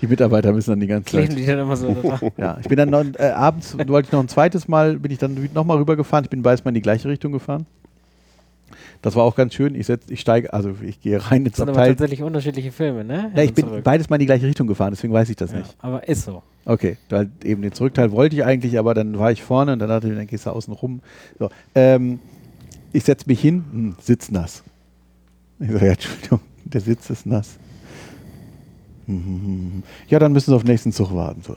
die 0.01 0.07
Mitarbeiter 0.07 0.51
müssen 0.51 0.71
dann 0.71 0.79
die 0.81 0.87
ganze 0.87 1.09
Kleben 1.09 1.29
Zeit. 1.29 1.37
die 1.37 1.45
dann 1.45 1.59
immer 1.59 1.77
so. 1.77 1.95
Ja, 2.37 2.57
ich 2.59 2.67
bin 2.67 2.77
dann 2.77 2.89
noch, 2.89 3.05
äh, 3.17 3.29
abends, 3.29 3.77
wollte 3.77 4.07
ich 4.07 4.11
noch 4.11 4.19
ein 4.19 4.27
zweites 4.27 4.67
Mal, 4.67 4.97
bin 4.99 5.11
ich 5.11 5.19
dann 5.19 5.49
nochmal 5.53 5.77
rübergefahren. 5.77 6.25
Ich 6.25 6.29
bin 6.29 6.41
beides 6.41 6.65
mal 6.65 6.71
in 6.71 6.75
die 6.75 6.81
gleiche 6.81 7.07
Richtung 7.07 7.31
gefahren. 7.31 7.65
Das 9.05 9.15
war 9.15 9.23
auch 9.23 9.35
ganz 9.35 9.53
schön. 9.53 9.75
Ich, 9.75 9.85
setz, 9.85 10.09
ich 10.09 10.19
steige, 10.19 10.51
also 10.51 10.73
ich 10.81 10.99
gehe 10.99 11.23
rein 11.29 11.45
ins 11.45 11.51
Das 11.51 11.57
sind 11.57 11.69
aber 11.69 11.77
Abteil. 11.77 11.91
tatsächlich 11.91 12.23
unterschiedliche 12.23 12.71
Filme, 12.71 13.03
ne? 13.03 13.31
Ja, 13.35 13.43
ich 13.43 13.53
bin 13.53 13.67
zurück. 13.67 13.83
beides 13.83 14.09
mal 14.09 14.15
in 14.15 14.21
die 14.21 14.25
gleiche 14.25 14.47
Richtung 14.47 14.65
gefahren, 14.65 14.93
deswegen 14.93 15.13
weiß 15.13 15.29
ich 15.29 15.35
das 15.35 15.51
ja, 15.51 15.59
nicht. 15.59 15.75
aber 15.77 16.07
ist 16.07 16.25
so. 16.25 16.41
Okay, 16.65 16.97
weil 17.09 17.29
eben 17.43 17.61
den 17.61 17.71
Zurückteil 17.71 18.11
wollte 18.11 18.35
ich 18.35 18.43
eigentlich, 18.43 18.79
aber 18.79 18.95
dann 18.95 19.19
war 19.19 19.31
ich 19.31 19.43
vorne 19.43 19.73
und 19.73 19.79
dann 19.79 19.89
dachte 19.89 20.09
ich, 20.09 20.15
dann 20.15 20.25
gehst 20.25 20.47
du 20.47 20.49
außen 20.49 20.73
rum. 20.73 21.01
So, 21.37 21.51
ähm, 21.75 22.17
ich 22.93 23.03
setze 23.03 23.27
mich 23.27 23.39
hin, 23.39 23.63
hm, 23.71 23.95
Sitz 24.01 24.31
nass. 24.31 24.63
Ich 25.59 25.69
sage, 25.69 25.85
ja, 25.85 25.91
Entschuldigung, 25.91 26.39
der 26.65 26.81
Sitz 26.81 27.07
ist 27.11 27.27
nass. 27.27 27.59
Hm, 29.05 29.23
hm, 29.23 29.41
hm. 29.43 29.83
Ja, 30.07 30.17
dann 30.17 30.33
müssen 30.33 30.49
Sie 30.49 30.55
auf 30.55 30.63
den 30.63 30.71
nächsten 30.71 30.91
Zug 30.91 31.13
warten. 31.13 31.43
So. 31.43 31.55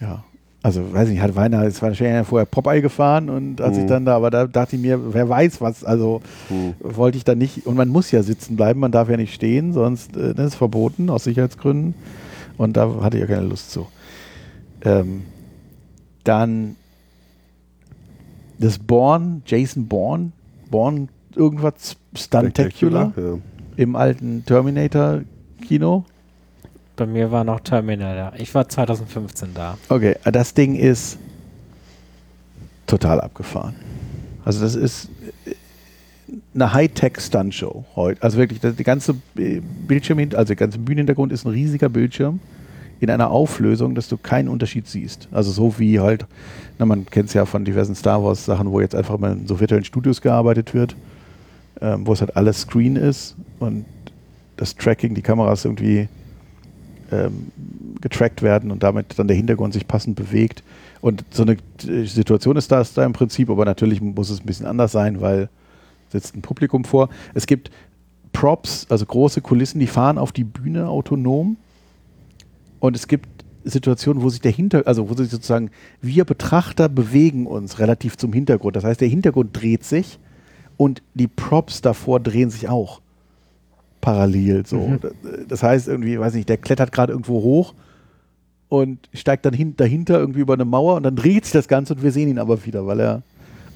Ja. 0.00 0.22
Also, 0.64 0.92
weiß 0.92 1.08
nicht, 1.08 1.20
hat 1.20 1.34
Weiner, 1.34 1.62
es 1.64 1.82
war 1.82 1.88
wahrscheinlich 1.88 2.26
vorher 2.26 2.46
Popeye 2.46 2.80
gefahren 2.82 3.28
und 3.28 3.60
als 3.60 3.76
ich 3.78 3.82
Mhm. 3.84 3.88
dann 3.88 4.04
da, 4.04 4.14
aber 4.16 4.30
da 4.30 4.46
dachte 4.46 4.76
ich 4.76 4.82
mir, 4.82 5.12
wer 5.12 5.28
weiß 5.28 5.60
was, 5.60 5.82
also 5.82 6.22
hm. 6.48 6.74
wollte 6.80 7.18
ich 7.18 7.24
da 7.24 7.34
nicht, 7.34 7.66
und 7.66 7.76
man 7.76 7.88
muss 7.88 8.12
ja 8.12 8.22
sitzen 8.22 8.54
bleiben, 8.54 8.78
man 8.78 8.92
darf 8.92 9.08
ja 9.08 9.16
nicht 9.16 9.34
stehen, 9.34 9.72
sonst 9.72 10.16
äh, 10.16 10.34
das 10.34 10.48
ist 10.48 10.54
verboten 10.54 11.10
aus 11.10 11.24
Sicherheitsgründen. 11.24 11.94
Und 12.58 12.76
da 12.76 13.02
hatte 13.02 13.16
ich 13.16 13.22
ja 13.22 13.26
keine 13.26 13.46
Lust 13.48 13.72
zu. 13.72 13.88
Ähm, 14.84 15.22
dann 16.22 16.76
das 18.60 18.78
Born, 18.78 19.42
Jason 19.46 19.88
Bourne, 19.88 20.30
Bourne 20.70 21.08
irgendwas 21.34 21.96
Stuntacular 22.14 23.12
Ja. 23.16 23.38
im 23.76 23.96
alten 23.96 24.44
Terminator-Kino. 24.46 26.04
Bei 27.02 27.06
mir 27.06 27.32
war 27.32 27.42
noch 27.42 27.58
Terminator. 27.58 28.32
Ich 28.38 28.54
war 28.54 28.68
2015 28.68 29.48
da. 29.54 29.76
Okay, 29.88 30.14
äh, 30.22 30.30
das 30.30 30.54
Ding 30.54 30.76
ist 30.76 31.18
total 32.86 33.20
abgefahren. 33.20 33.74
Also 34.44 34.60
das 34.60 34.76
ist 34.76 35.08
äh, 35.46 35.54
eine 36.54 36.72
Hightech-Stunt-Show 36.72 37.86
heute. 37.96 38.22
Also 38.22 38.38
wirklich, 38.38 38.60
die 38.60 38.84
ganze 38.84 39.16
äh, 39.36 39.60
Bildschirm, 39.60 40.20
also 40.20 40.44
der 40.44 40.54
ganze 40.54 40.78
Bühnenhintergrund 40.78 41.32
ist 41.32 41.44
ein 41.44 41.50
riesiger 41.50 41.88
Bildschirm 41.88 42.38
in 43.00 43.10
einer 43.10 43.32
Auflösung, 43.32 43.96
dass 43.96 44.08
du 44.08 44.16
keinen 44.16 44.48
Unterschied 44.48 44.86
siehst. 44.86 45.26
Also 45.32 45.50
so 45.50 45.80
wie 45.80 45.98
halt, 45.98 46.26
na, 46.78 46.86
man 46.86 47.04
kennt 47.04 47.30
es 47.30 47.34
ja 47.34 47.46
von 47.46 47.64
diversen 47.64 47.96
Star 47.96 48.22
Wars-Sachen, 48.22 48.70
wo 48.70 48.80
jetzt 48.80 48.94
einfach 48.94 49.18
mal 49.18 49.32
in 49.32 49.48
so 49.48 49.58
virtuellen 49.58 49.84
Studios 49.84 50.20
gearbeitet 50.20 50.72
wird, 50.72 50.94
ähm, 51.80 52.06
wo 52.06 52.12
es 52.12 52.20
halt 52.20 52.36
alles 52.36 52.60
Screen 52.60 52.94
ist 52.94 53.34
und 53.58 53.86
das 54.56 54.76
Tracking, 54.76 55.16
die 55.16 55.22
Kameras 55.22 55.64
irgendwie 55.64 56.06
ähm, 57.12 57.52
getrackt 58.00 58.42
werden 58.42 58.70
und 58.70 58.82
damit 58.82 59.18
dann 59.18 59.28
der 59.28 59.36
Hintergrund 59.36 59.74
sich 59.74 59.86
passend 59.86 60.16
bewegt. 60.16 60.62
Und 61.00 61.24
so 61.30 61.42
eine 61.42 61.56
äh, 61.86 62.04
Situation 62.06 62.56
ist 62.56 62.72
das 62.72 62.94
da 62.94 63.04
im 63.04 63.12
Prinzip, 63.12 63.50
aber 63.50 63.64
natürlich 63.64 64.00
muss 64.00 64.30
es 64.30 64.40
ein 64.40 64.46
bisschen 64.46 64.66
anders 64.66 64.92
sein, 64.92 65.20
weil 65.20 65.48
sitzt 66.08 66.34
ein 66.36 66.42
Publikum 66.42 66.84
vor. 66.84 67.08
Es 67.34 67.46
gibt 67.46 67.70
Props, 68.32 68.86
also 68.88 69.04
große 69.04 69.40
Kulissen, 69.40 69.78
die 69.78 69.86
fahren 69.86 70.18
auf 70.18 70.32
die 70.32 70.44
Bühne 70.44 70.88
autonom. 70.88 71.56
Und 72.80 72.96
es 72.96 73.08
gibt 73.08 73.28
Situationen, 73.64 74.22
wo 74.22 74.28
sich 74.28 74.40
der 74.40 74.52
Hinter, 74.52 74.86
also 74.86 75.08
wo 75.08 75.14
sich 75.14 75.30
sozusagen 75.30 75.70
wir 76.00 76.24
Betrachter 76.24 76.88
bewegen 76.88 77.46
uns 77.46 77.78
relativ 77.78 78.16
zum 78.16 78.32
Hintergrund. 78.32 78.76
Das 78.76 78.84
heißt, 78.84 79.00
der 79.00 79.08
Hintergrund 79.08 79.50
dreht 79.52 79.84
sich 79.84 80.18
und 80.76 81.02
die 81.14 81.28
Props 81.28 81.82
davor 81.82 82.20
drehen 82.20 82.50
sich 82.50 82.68
auch 82.68 83.01
parallel. 84.02 84.66
So, 84.66 84.76
Mhm. 84.88 85.00
das 85.48 85.62
heißt 85.62 85.88
irgendwie, 85.88 86.20
weiß 86.20 86.34
nicht, 86.34 86.50
der 86.50 86.58
klettert 86.58 86.92
gerade 86.92 87.12
irgendwo 87.12 87.40
hoch 87.42 87.72
und 88.68 89.08
steigt 89.14 89.46
dann 89.46 89.54
hin, 89.54 89.74
dahinter 89.76 90.18
irgendwie 90.18 90.40
über 90.40 90.52
eine 90.54 90.66
Mauer 90.66 90.96
und 90.96 91.04
dann 91.04 91.16
dreht 91.16 91.44
sich 91.46 91.52
das 91.52 91.68
Ganze 91.68 91.94
und 91.94 92.02
wir 92.02 92.12
sehen 92.12 92.28
ihn 92.28 92.38
aber 92.38 92.64
wieder, 92.66 92.86
weil 92.86 93.00
er 93.00 93.22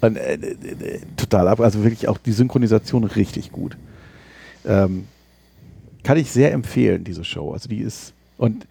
und, 0.01 0.15
äh, 0.17 0.35
äh, 0.35 0.35
äh, 0.35 0.99
total 1.15 1.47
ab, 1.47 1.59
also 1.59 1.83
wirklich 1.83 2.07
auch 2.07 2.19
die 2.19 2.31
Synchronisation 2.31 3.03
richtig 3.03 3.51
gut. 3.51 3.77
Ähm, 4.65 5.05
kann 6.03 6.17
ich 6.17 6.29
sehr 6.29 6.53
empfehlen, 6.53 7.03
diese 7.03 7.23
Show. 7.23 7.51
Also 7.51 7.67
die 7.67 7.79
ist 7.79 8.13
und 8.37 8.67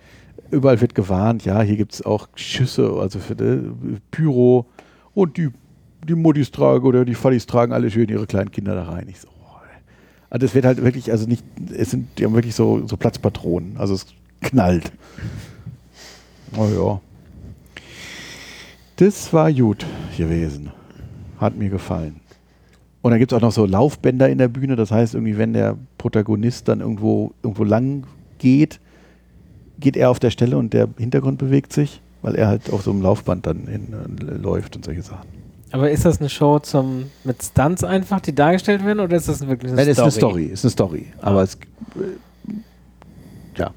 überall 0.53 0.81
wird 0.81 0.95
gewarnt, 0.95 1.45
ja, 1.45 1.61
hier 1.63 1.77
gibt 1.77 1.95
es 1.95 2.03
auch 2.07 2.29
Schüsse, 2.37 2.93
also 3.01 3.19
für 3.19 3.35
die, 3.35 3.99
Pyro 4.13 4.67
und 5.15 5.37
die, 5.37 5.49
die 6.09 6.15
Muttis 6.15 6.53
tragen 6.53 6.87
oder 6.87 7.05
die 7.05 7.15
Fadis 7.15 7.47
tragen 7.47 7.73
alle 7.73 7.91
schön 7.91 8.09
ihre 8.09 8.27
kleinen 8.27 8.53
Kinder 8.53 8.75
da 8.77 8.85
rein. 8.85 9.07
Ich 9.09 9.19
so, 9.21 9.29
Also 10.31 10.47
das 10.47 10.55
wird 10.55 10.65
halt 10.65 10.83
wirklich, 10.83 11.11
also 11.11 11.27
nicht, 11.27 11.45
es 11.75 11.91
sind, 11.91 12.19
die 12.19 12.25
haben 12.25 12.35
wirklich 12.35 12.55
so, 12.55 12.87
so 12.87 12.97
Platzpatronen. 12.97 13.77
Also 13.77 13.95
es 13.95 14.07
knallt. 14.41 14.93
Oh 16.57 16.67
ja. 16.67 17.01
Das 18.97 19.33
war 19.33 19.53
gut 19.53 19.85
gewesen. 20.17 20.71
Hat 21.39 21.57
mir 21.57 21.69
gefallen. 21.69 22.21
Und 23.03 23.11
dann 23.11 23.21
gibt 23.21 23.31
es 23.31 23.37
auch 23.37 23.43
noch 23.43 23.53
so 23.53 23.67
Laufbänder 23.67 24.29
in 24.29 24.39
der 24.39 24.49
Bühne. 24.49 24.75
Das 24.75 24.91
heißt, 24.91 25.15
irgendwie, 25.15 25.39
wenn 25.39 25.53
der 25.53 25.77
Protagonist 25.99 26.67
dann 26.67 26.81
irgendwo, 26.81 27.35
irgendwo 27.43 27.63
lang 27.63 28.05
geht, 28.39 28.81
geht 29.79 29.97
er 29.97 30.11
auf 30.11 30.19
der 30.19 30.31
Stelle 30.31 30.57
und 30.57 30.73
der 30.73 30.89
Hintergrund 30.99 31.39
bewegt 31.39 31.73
sich, 31.73 32.01
weil 32.23 32.35
er 32.35 32.49
halt 32.49 32.73
auf 32.73 32.83
so 32.83 32.91
einem 32.91 33.03
Laufband 33.03 33.47
dann 33.47 33.67
hin, 33.67 33.89
äh, 33.93 34.25
läuft 34.37 34.75
und 34.77 34.85
solche 34.85 35.03
Sachen. 35.03 35.46
Aber 35.77 35.91
ist 35.91 36.05
das 36.07 36.21
eine 36.21 36.29
Show 36.31 36.59
zum 36.59 37.11
mit 37.25 37.43
Stunts 37.43 37.85
einfach, 37.85 38.21
die 38.21 38.35
dargestellt 38.35 38.85
werden, 38.85 39.01
oder 39.01 39.17
ist 39.17 39.29
das 39.29 39.47
wirklich 39.47 39.73
eine 39.73 39.83
Nein, 39.83 39.89
es 39.91 39.99
ist 39.99 40.03
eine 40.03 40.11
Story? 40.11 40.31
Story, 40.33 40.45
ist 40.47 40.65
eine 40.65 40.71
Story. 40.71 41.07
Aber 41.21 41.41
Ah. 41.41 41.43
es, 41.43 41.55
äh, 41.55 43.59
ja, 43.59 43.71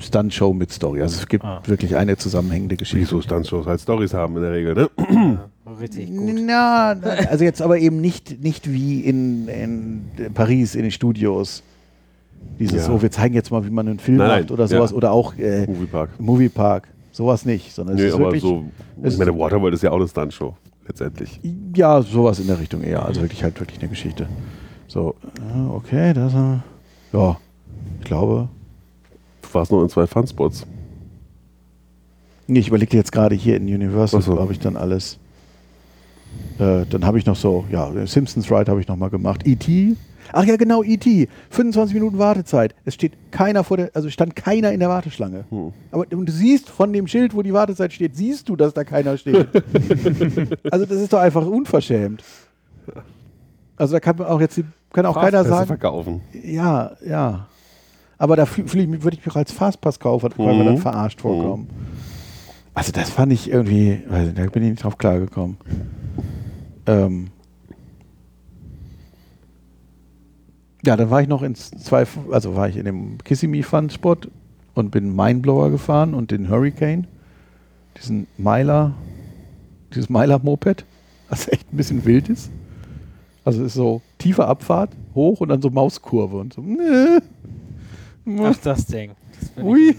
Stunt-Show 0.00 0.52
mit 0.52 0.72
Story. 0.72 1.02
Also 1.02 1.18
es 1.20 1.26
gibt 1.26 1.44
Ah. 1.44 1.60
wirklich 1.66 1.96
eine 1.96 2.16
zusammenhängende 2.16 2.76
Geschichte. 2.76 3.06
Wieso 3.06 3.20
Stuntshows 3.20 3.66
halt 3.66 3.80
Stories 3.80 4.14
haben 4.14 4.36
in 4.36 4.42
der 4.42 4.52
Regel, 4.52 4.74
ne? 4.74 4.90
Ja, 4.98 5.48
richtig 5.80 6.08
gut. 6.08 6.34
Na, 6.40 6.90
also 7.28 7.44
jetzt 7.44 7.60
aber 7.62 7.78
eben 7.78 8.00
nicht, 8.00 8.42
nicht 8.42 8.70
wie 8.72 9.00
in, 9.00 9.48
in 9.48 10.04
Paris 10.34 10.74
in 10.74 10.82
den 10.82 10.90
Studios. 10.90 11.62
Dieses, 12.58 12.86
Ja. 12.86 12.92
oh, 12.92 13.00
wir 13.02 13.10
zeigen 13.10 13.34
jetzt 13.34 13.50
mal, 13.50 13.64
wie 13.64 13.70
man 13.70 13.88
einen 13.88 13.98
Film 13.98 14.18
Nein, 14.18 14.42
macht 14.42 14.50
oder 14.50 14.64
ja. 14.64 14.68
sowas. 14.68 14.92
Oder 14.92 15.12
auch 15.12 15.36
äh, 15.38 15.66
Moviepark. 15.66 16.10
Moviepark. 16.20 16.88
Sowas 17.10 17.44
nicht. 17.44 17.72
Sondern 17.74 17.96
es 17.96 18.02
Nee, 18.02 18.08
ist 18.08 18.14
aber 18.14 18.24
wirklich, 18.24 18.42
so, 18.42 18.64
es 19.02 19.14
ich 19.14 19.18
meine, 19.18 19.36
Waterworld 19.38 19.74
ist 19.74 19.82
ja 19.82 19.90
auch 19.90 19.96
eine 19.96 20.08
Stuntshow, 20.08 20.54
letztendlich. 20.86 21.40
Ja, 21.74 22.02
sowas 22.02 22.38
in 22.38 22.46
der 22.46 22.58
Richtung 22.58 22.82
eher. 22.82 23.04
Also 23.04 23.20
wirklich 23.20 23.42
halt 23.42 23.58
wirklich 23.60 23.80
eine 23.80 23.88
Geschichte. 23.88 24.28
So, 24.86 25.14
okay, 25.70 26.12
das, 26.12 26.32
ja, 27.12 27.38
ich 28.00 28.04
glaube. 28.04 28.48
Du 29.42 29.54
warst 29.54 29.70
noch 29.70 29.82
in 29.82 29.88
zwei 29.88 30.06
Funspots. 30.06 30.66
Nee, 32.46 32.58
ich 32.58 32.68
überlegte 32.68 32.96
jetzt 32.96 33.12
gerade 33.12 33.34
hier 33.34 33.56
in 33.56 33.64
Universal, 33.64 34.20
so. 34.20 34.38
habe 34.38 34.52
ich 34.52 34.58
dann 34.58 34.76
alles. 34.76 35.18
Äh, 36.58 36.84
dann 36.90 37.04
habe 37.04 37.18
ich 37.18 37.26
noch 37.26 37.36
so, 37.36 37.64
ja, 37.70 37.90
Simpsons 38.06 38.50
Ride 38.50 38.70
habe 38.70 38.80
ich 38.80 38.88
noch 38.88 38.96
mal 38.96 39.10
gemacht. 39.10 39.46
E.T. 39.46 39.96
Ach 40.36 40.44
ja, 40.44 40.56
genau, 40.56 40.82
E.T. 40.82 41.28
25 41.50 41.94
Minuten 41.94 42.18
Wartezeit. 42.18 42.74
Es 42.84 42.94
steht 42.94 43.12
keiner 43.30 43.62
vor 43.62 43.76
der, 43.76 43.90
also 43.94 44.10
stand 44.10 44.34
keiner 44.34 44.72
in 44.72 44.80
der 44.80 44.88
Warteschlange. 44.88 45.44
Hm. 45.48 45.72
Aber 45.92 46.04
und 46.12 46.26
du 46.26 46.32
siehst 46.32 46.68
von 46.68 46.92
dem 46.92 47.06
Schild, 47.06 47.34
wo 47.34 47.42
die 47.42 47.52
Wartezeit 47.52 47.92
steht, 47.92 48.16
siehst 48.16 48.48
du, 48.48 48.56
dass 48.56 48.74
da 48.74 48.82
keiner 48.84 49.16
steht. 49.16 49.46
also 50.70 50.86
das 50.86 50.98
ist 51.00 51.12
doch 51.12 51.20
einfach 51.20 51.46
unverschämt. 51.46 52.24
Also 53.76 53.92
da 53.94 54.00
kann 54.00 54.16
man 54.16 54.26
auch 54.26 54.40
jetzt, 54.40 54.60
kann 54.92 55.06
auch 55.06 55.18
keiner 55.20 55.44
sagen, 55.44 55.66
verkaufen. 55.66 56.20
ja, 56.42 56.92
ja. 57.06 57.46
Aber 58.18 58.36
da 58.36 58.46
würde 58.56 58.80
ich 58.80 59.02
mich 59.24 59.30
auch 59.30 59.36
als 59.36 59.52
Fastpass-Kaufer, 59.52 60.30
weil 60.36 60.46
wir 60.46 60.54
Mhm. 60.62 60.66
dann 60.66 60.78
verarscht 60.78 61.20
vorkommen. 61.20 61.68
Also 62.72 62.90
das 62.92 63.10
fand 63.10 63.32
ich 63.32 63.50
irgendwie, 63.50 64.02
weiß 64.08 64.26
nicht, 64.26 64.38
da 64.38 64.46
bin 64.46 64.62
ich 64.64 64.70
nicht 64.70 64.84
drauf 64.84 64.98
klargekommen. 64.98 65.56
Ähm 66.86 67.28
ja, 70.84 70.96
dann 70.96 71.10
war 71.10 71.22
ich 71.22 71.28
noch 71.28 71.42
in 71.42 71.54
zwei, 71.54 72.06
also 72.30 72.56
war 72.56 72.68
ich 72.68 72.76
in 72.76 72.84
dem 72.84 73.18
Kissimmee 73.18 73.62
Fun 73.62 73.90
Spot 73.90 74.16
und 74.74 74.90
bin 74.90 75.14
Mindblower 75.14 75.70
gefahren 75.70 76.14
und 76.14 76.30
den 76.30 76.48
Hurricane, 76.48 77.06
diesen 77.96 78.26
Myler, 78.36 78.92
dieses 79.94 80.10
Myler 80.10 80.38
Moped, 80.42 80.84
was 81.28 81.48
echt 81.52 81.72
ein 81.72 81.76
bisschen 81.76 82.04
wild 82.04 82.28
ist. 82.28 82.50
Also 83.44 83.60
es 83.60 83.68
ist 83.68 83.74
so 83.74 84.02
tiefe 84.18 84.46
Abfahrt, 84.46 84.90
hoch 85.14 85.40
und 85.40 85.50
dann 85.50 85.60
so 85.60 85.70
Mauskurve 85.70 86.38
und 86.38 86.54
so. 86.54 86.64
Ach, 88.42 88.56
das 88.62 88.86
Ding. 88.86 89.12
Das 89.38 89.64
Ui. 89.64 89.94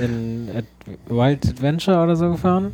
in, 0.00 0.48
in 0.48 0.56
Ad 0.56 0.66
Wild 1.08 1.48
Adventure 1.48 2.02
oder 2.02 2.16
so 2.16 2.30
gefahren. 2.30 2.72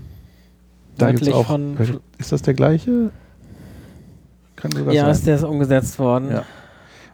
Da 0.99 1.11
gibt's 1.11 1.33
auch, 1.33 1.47
von. 1.47 1.77
ist 2.19 2.33
das 2.33 2.43
der 2.43 2.55
gleiche? 2.55 3.11
Ja, 4.91 5.11
ist 5.11 5.27
der 5.27 5.37
ist 5.37 5.43
umgesetzt 5.43 5.99
worden. 5.99 6.31
Ja. 6.31 6.45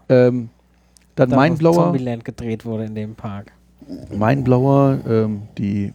Ähm, 0.09 0.51
dann 1.15 1.31
Da, 1.31 1.37
Mindblower, 1.37 1.75
Zombieland 1.75 2.25
gedreht 2.25 2.65
wurde 2.65 2.85
in 2.85 2.95
dem 2.95 3.15
Park. 3.15 3.53
Mindblower, 4.11 4.99
ähm, 5.09 5.43
die 5.57 5.93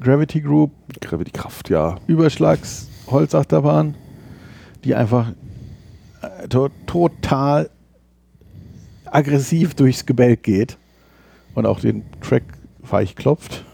Gravity 0.00 0.40
Group, 0.40 0.72
Gravity 1.00 1.30
Kraft, 1.30 1.70
ja. 1.70 1.96
Überschlags 2.06 2.88
Holzachterbahn, 3.06 3.94
die 4.84 4.94
einfach 4.94 5.32
äh, 6.22 6.48
to 6.48 6.68
total 6.86 7.70
aggressiv 9.06 9.74
durchs 9.74 10.04
Gebälk 10.04 10.42
geht 10.42 10.76
und 11.54 11.66
auch 11.66 11.80
den 11.80 12.04
Track 12.20 12.44
weich 12.82 13.16
klopft. 13.16 13.64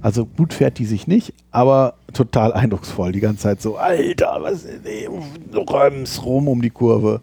Also 0.00 0.26
gut 0.26 0.52
fährt 0.52 0.78
die 0.78 0.84
sich 0.84 1.06
nicht, 1.06 1.32
aber 1.50 1.94
total 2.12 2.52
eindrucksvoll. 2.52 3.12
Die 3.12 3.20
ganze 3.20 3.44
Zeit 3.44 3.62
so, 3.62 3.76
Alter, 3.76 4.38
was 4.40 4.64
nee, 4.84 5.08
du 5.50 5.60
räumst 5.60 6.24
rum 6.24 6.48
um 6.48 6.62
die 6.62 6.70
Kurve. 6.70 7.20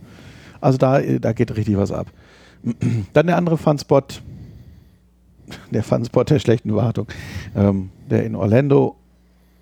Also 0.62 0.78
da, 0.78 1.00
äh, 1.00 1.20
da 1.20 1.34
geht 1.34 1.56
richtig 1.56 1.78
was 1.78 1.92
ab. 1.92 2.08
Dann 3.14 3.28
der 3.28 3.38
andere 3.38 3.58
Funspot, 3.58 4.22
der 5.72 5.84
Funspot 5.84 6.30
der 6.30 6.40
schlechten 6.40 6.74
Wartung, 6.76 7.08
ähm, 7.56 7.90
der 8.10 8.24
in 8.26 8.36
Orlando, 8.36 8.96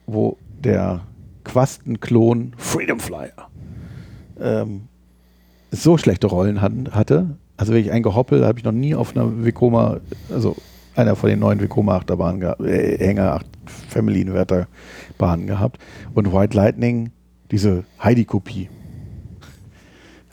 wo 0.05 0.37
der 0.63 1.01
Quastenklon 1.45 2.53
Freedom 2.57 2.99
Flyer 2.99 3.31
ähm, 4.39 4.81
so 5.71 5.97
schlechte 5.97 6.27
Rollen 6.27 6.61
hat, 6.61 6.73
hatte. 6.91 7.37
Also 7.57 7.73
wirklich 7.73 7.91
ein 7.91 8.03
Gehoppel 8.03 8.45
habe 8.45 8.59
ich 8.59 8.65
noch 8.65 8.71
nie 8.71 8.95
auf 8.95 9.15
einer 9.15 9.43
Vekoma, 9.45 9.97
also 10.31 10.55
einer 10.95 11.15
von 11.15 11.29
den 11.29 11.39
neuen 11.39 11.59
Vekoma 11.61 11.95
Achterbahnen, 11.97 12.41
äh, 12.65 12.97
Hänger, 12.97 13.33
Acht- 13.35 13.45
Family 13.87 14.21
Inverter 14.21 14.67
Bahnen 15.17 15.45
gehabt. 15.47 15.79
Und 16.13 16.33
White 16.33 16.55
Lightning, 16.57 17.11
diese 17.51 17.83
Heidi-Kopie. 18.03 18.69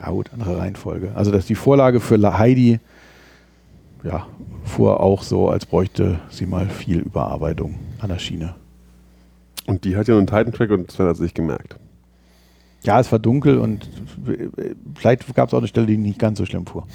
Ja 0.01 0.11
gut, 0.11 0.31
andere 0.33 0.59
Reihenfolge. 0.59 1.13
Also 1.15 1.31
das 1.31 1.41
ist 1.41 1.49
die 1.49 1.55
Vorlage 1.55 2.01
für 2.01 2.17
La 2.17 2.39
Heidi, 2.39 2.81
ja, 4.05 4.27
fuhr 4.65 5.01
auch 5.01 5.23
so, 5.23 5.49
als 5.49 5.67
bräuchte 5.67 6.21
sie 6.31 6.47
mal 6.47 6.69
viel 6.69 6.99
Überarbeitung 6.99 7.77
an 8.01 8.09
der 8.11 8.19
Schiene. 8.19 8.55
Und 9.67 9.85
die 9.85 9.97
hat 9.97 10.07
ja 10.07 10.17
einen 10.17 10.27
Titan-Track 10.27 10.71
und 10.71 10.91
Sven 10.91 11.07
hat 11.07 11.15
es 11.15 11.21
nicht 11.21 11.35
gemerkt. 11.35 11.77
Ja, 12.85 13.01
es 13.01 13.11
war 13.11 13.19
dunkel 13.19 13.59
und 13.59 13.89
vielleicht 14.95 15.35
gab 15.35 15.49
es 15.49 15.55
auch 15.55 15.59
eine 15.59 15.67
Stelle, 15.67 15.87
die 15.87 15.97
nicht 15.97 16.19
ganz 16.21 16.39
so 16.39 16.45
schlimm 16.47 16.67
fuhr. 16.67 16.87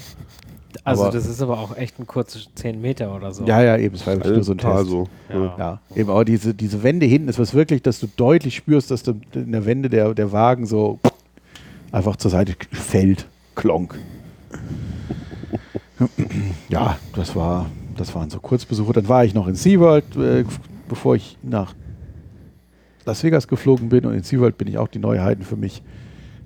Also 0.85 1.03
Aber- 1.03 1.11
das 1.11 1.25
ist 1.27 1.41
aber 1.41 1.59
auch 1.59 1.75
echt 1.75 1.99
ein 1.99 2.07
kurzes 2.07 2.47
10 2.55 2.79
Meter 2.79 3.13
oder 3.13 3.33
so. 3.33 3.43
Ja, 3.45 3.61
ja, 3.61 3.77
eben, 3.77 3.95
es 3.95 4.07
war 4.07 4.15
nur 4.15 4.43
so 4.43 4.53
ein 4.53 4.57
Total 4.57 4.77
Test. 4.77 4.89
so. 4.89 5.07
Ja. 5.29 5.55
Ja, 5.57 5.79
eben, 5.95 6.09
aber 6.09 6.23
diese, 6.23 6.53
diese 6.53 6.81
Wände 6.81 7.05
hinten, 7.07 7.27
es 7.27 7.37
war 7.37 7.51
wirklich, 7.53 7.81
dass 7.81 7.99
du 7.99 8.07
deutlich 8.15 8.55
spürst, 8.55 8.89
dass 8.89 9.03
du 9.03 9.19
in 9.33 9.51
der 9.51 9.65
Wände 9.65 9.89
der, 9.89 10.13
der 10.13 10.31
Wagen 10.31 10.65
so 10.65 10.99
einfach 11.91 12.15
zur 12.15 12.31
Seite 12.31 12.55
fällt. 12.71 13.27
Klonk. 13.55 13.97
Ja, 16.69 16.97
das 17.15 17.35
war, 17.35 17.69
das 17.95 18.15
waren 18.15 18.29
so 18.29 18.39
Kurzbesuche. 18.39 18.93
Dann 18.93 19.07
war 19.07 19.25
ich 19.25 19.33
noch 19.33 19.47
in 19.47 19.55
SeaWorld, 19.55 20.15
äh, 20.15 20.45
bevor 20.87 21.15
ich 21.15 21.37
nach 21.43 21.75
Las 23.05 23.23
Vegas 23.23 23.47
geflogen 23.47 23.89
bin. 23.89 24.05
Und 24.05 24.13
in 24.13 24.23
SeaWorld 24.23 24.57
bin 24.57 24.67
ich 24.67 24.77
auch 24.77 24.87
die 24.87 24.99
Neuheiten 24.99 25.43
für 25.43 25.57
mich. 25.57 25.83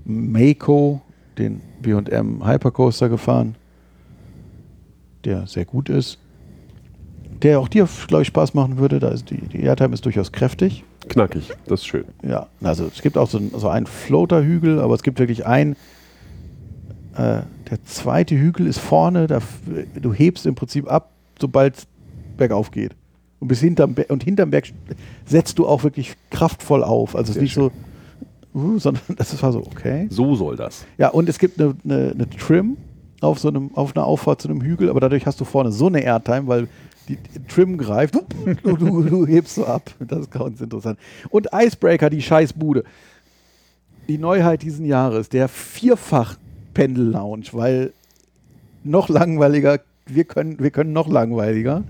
Mako, 0.04 1.02
den 1.38 1.62
B&M 1.82 2.46
Hypercoaster 2.46 3.10
gefahren, 3.10 3.56
der 5.24 5.48
sehr 5.48 5.66
gut 5.66 5.90
ist 5.90 6.20
der 7.42 7.60
auch 7.60 7.68
dir, 7.68 7.88
glaube 8.08 8.22
ich, 8.24 8.28
Spaß 8.28 8.54
machen 8.54 8.78
würde. 8.78 9.00
Da 9.00 9.10
ist 9.10 9.30
die, 9.30 9.38
die 9.38 9.62
Airtime 9.62 9.94
ist 9.94 10.06
durchaus 10.06 10.32
kräftig. 10.32 10.84
Knackig, 11.10 11.52
das 11.66 11.82
ist 11.82 11.88
schön. 11.88 12.06
Ja, 12.24 12.48
also 12.62 12.86
es 12.86 13.02
gibt 13.02 13.18
auch 13.18 13.30
so, 13.30 13.40
so 13.56 13.70
einen 13.70 13.86
Floaterhügel, 13.86 14.80
aber 14.80 14.96
es 14.96 15.04
gibt 15.04 15.20
wirklich 15.20 15.46
einen. 15.46 15.74
Äh, 17.16 17.42
der 17.70 17.84
zweite 17.86 18.36
Hügel 18.36 18.68
ist 18.68 18.80
vorne, 18.80 19.28
da, 19.28 19.40
du 20.00 20.14
hebst 20.14 20.46
im 20.46 20.56
Prinzip 20.56 20.92
ab, 20.92 21.12
sobald 21.40 21.78
es 21.78 21.88
bergauf 22.38 22.72
geht. 22.72 22.92
Und 23.40 23.48
bis 23.48 23.60
hinterm, 23.60 23.94
Be 23.94 24.06
und 24.10 24.24
hinterm 24.24 24.52
Berg 24.52 24.66
setzt 25.26 25.60
du 25.60 25.68
auch 25.68 25.84
wirklich 25.84 26.16
kraftvoll 26.30 26.84
auf. 26.84 27.16
Also 27.16 27.32
es 27.32 27.38
ist 27.38 27.42
nicht 27.42 27.54
so, 27.54 27.72
uh, 28.54 28.78
sondern 28.80 29.04
das 29.16 29.42
war 29.42 29.52
so, 29.52 29.60
okay. 29.60 30.08
So 30.10 30.36
soll 30.36 30.56
das. 30.56 30.86
Ja, 30.98 31.10
und 31.10 31.30
es 31.30 31.40
gibt 31.40 31.60
eine, 31.60 31.76
eine, 31.84 32.12
eine 32.12 32.30
Trim 32.30 32.78
auf 33.22 33.40
so 33.40 33.48
einem, 33.48 33.72
auf 33.76 33.96
einer 33.96 34.06
Auffahrt 34.06 34.42
zu 34.42 34.50
einem 34.50 34.62
Hügel, 34.62 34.90
aber 34.90 35.00
dadurch 35.00 35.26
hast 35.26 35.40
du 35.40 35.46
vorne 35.46 35.72
so 35.72 35.88
eine 35.88 36.02
Airtime, 36.02 36.48
weil 36.48 36.68
die, 37.08 37.18
Trim 37.48 37.78
greift, 37.78 38.16
du, 38.64 38.76
du, 38.76 39.04
du 39.04 39.28
hebst 39.28 39.56
so 39.56 39.66
ab. 39.66 39.92
Das 40.00 40.22
ist 40.22 40.32
ganz 40.32 40.62
interessant. 40.62 41.00
Und 41.30 41.48
Icebreaker, 41.54 42.10
die 42.10 42.22
Scheißbude. 42.22 42.84
Die 44.08 44.18
Neuheit 44.18 44.62
diesen 44.62 44.86
Jahres, 44.86 45.30
der 45.30 45.48
vierfach 45.48 46.38
Pendel 46.74 47.10
Lounge, 47.10 47.48
weil 47.54 47.94
noch 48.84 49.10
langweiliger, 49.10 49.80
wir 50.06 50.26
können, 50.26 50.60
wir 50.60 50.70
können 50.70 50.94
noch 50.94 51.08
langweiliger. 51.08 51.84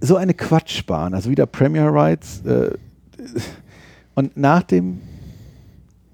So 0.00 0.16
eine 0.16 0.34
Quatschbahn, 0.34 1.14
also 1.14 1.30
wieder 1.30 1.46
Premier 1.46 1.88
Rides. 1.88 2.42
Äh, 2.44 2.72
und 4.14 4.36
nach 4.36 4.62
dem 4.62 5.00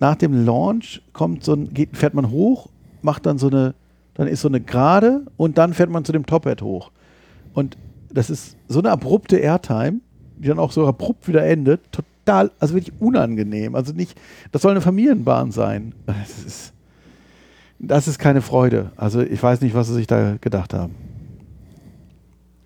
nach 0.01 0.14
dem 0.14 0.44
Launch 0.44 1.03
kommt 1.12 1.44
so 1.44 1.55
ein, 1.55 1.75
geht, 1.75 1.97
fährt 1.97 2.14
man 2.14 2.31
hoch, 2.31 2.68
macht 3.03 3.27
dann 3.27 3.38
so 3.38 3.49
eine, 3.49 3.75
dann 4.18 4.26
ist 4.26 4.40
so 4.40 4.48
eine 4.48 4.61
Gerade 4.61 5.22
und 5.37 5.59
dann 5.59 5.72
fährt 5.72 5.90
man 5.90 6.04
zu 6.04 6.11
dem 6.11 6.26
Tophead 6.26 6.61
hoch. 6.61 6.90
Und 7.54 7.78
das 8.12 8.31
ist 8.31 8.57
so 8.66 8.81
eine 8.81 8.90
abrupte 8.90 9.37
Airtime, 9.38 10.00
die 10.37 10.48
dann 10.48 10.59
auch 10.59 10.72
so 10.72 10.87
abrupt 10.87 11.28
wieder 11.28 11.46
endet. 11.46 11.81
Total, 11.92 12.50
also 12.59 12.74
wirklich 12.74 13.00
unangenehm. 13.00 13.76
Also 13.76 13.92
nicht, 13.92 14.20
das 14.50 14.62
soll 14.62 14.72
eine 14.72 14.81
Familienbahn 14.83 15.52
sein. 15.52 15.94
Das 16.07 16.44
ist, 16.44 16.72
das 17.78 18.09
ist 18.09 18.18
keine 18.18 18.42
Freude. 18.42 18.90
Also 18.96 19.20
ich 19.20 19.40
weiß 19.40 19.61
nicht, 19.61 19.74
was 19.76 19.87
sie 19.87 19.94
sich 19.94 20.09
da 20.09 20.37
gedacht 20.40 20.74
haben. 20.74 20.96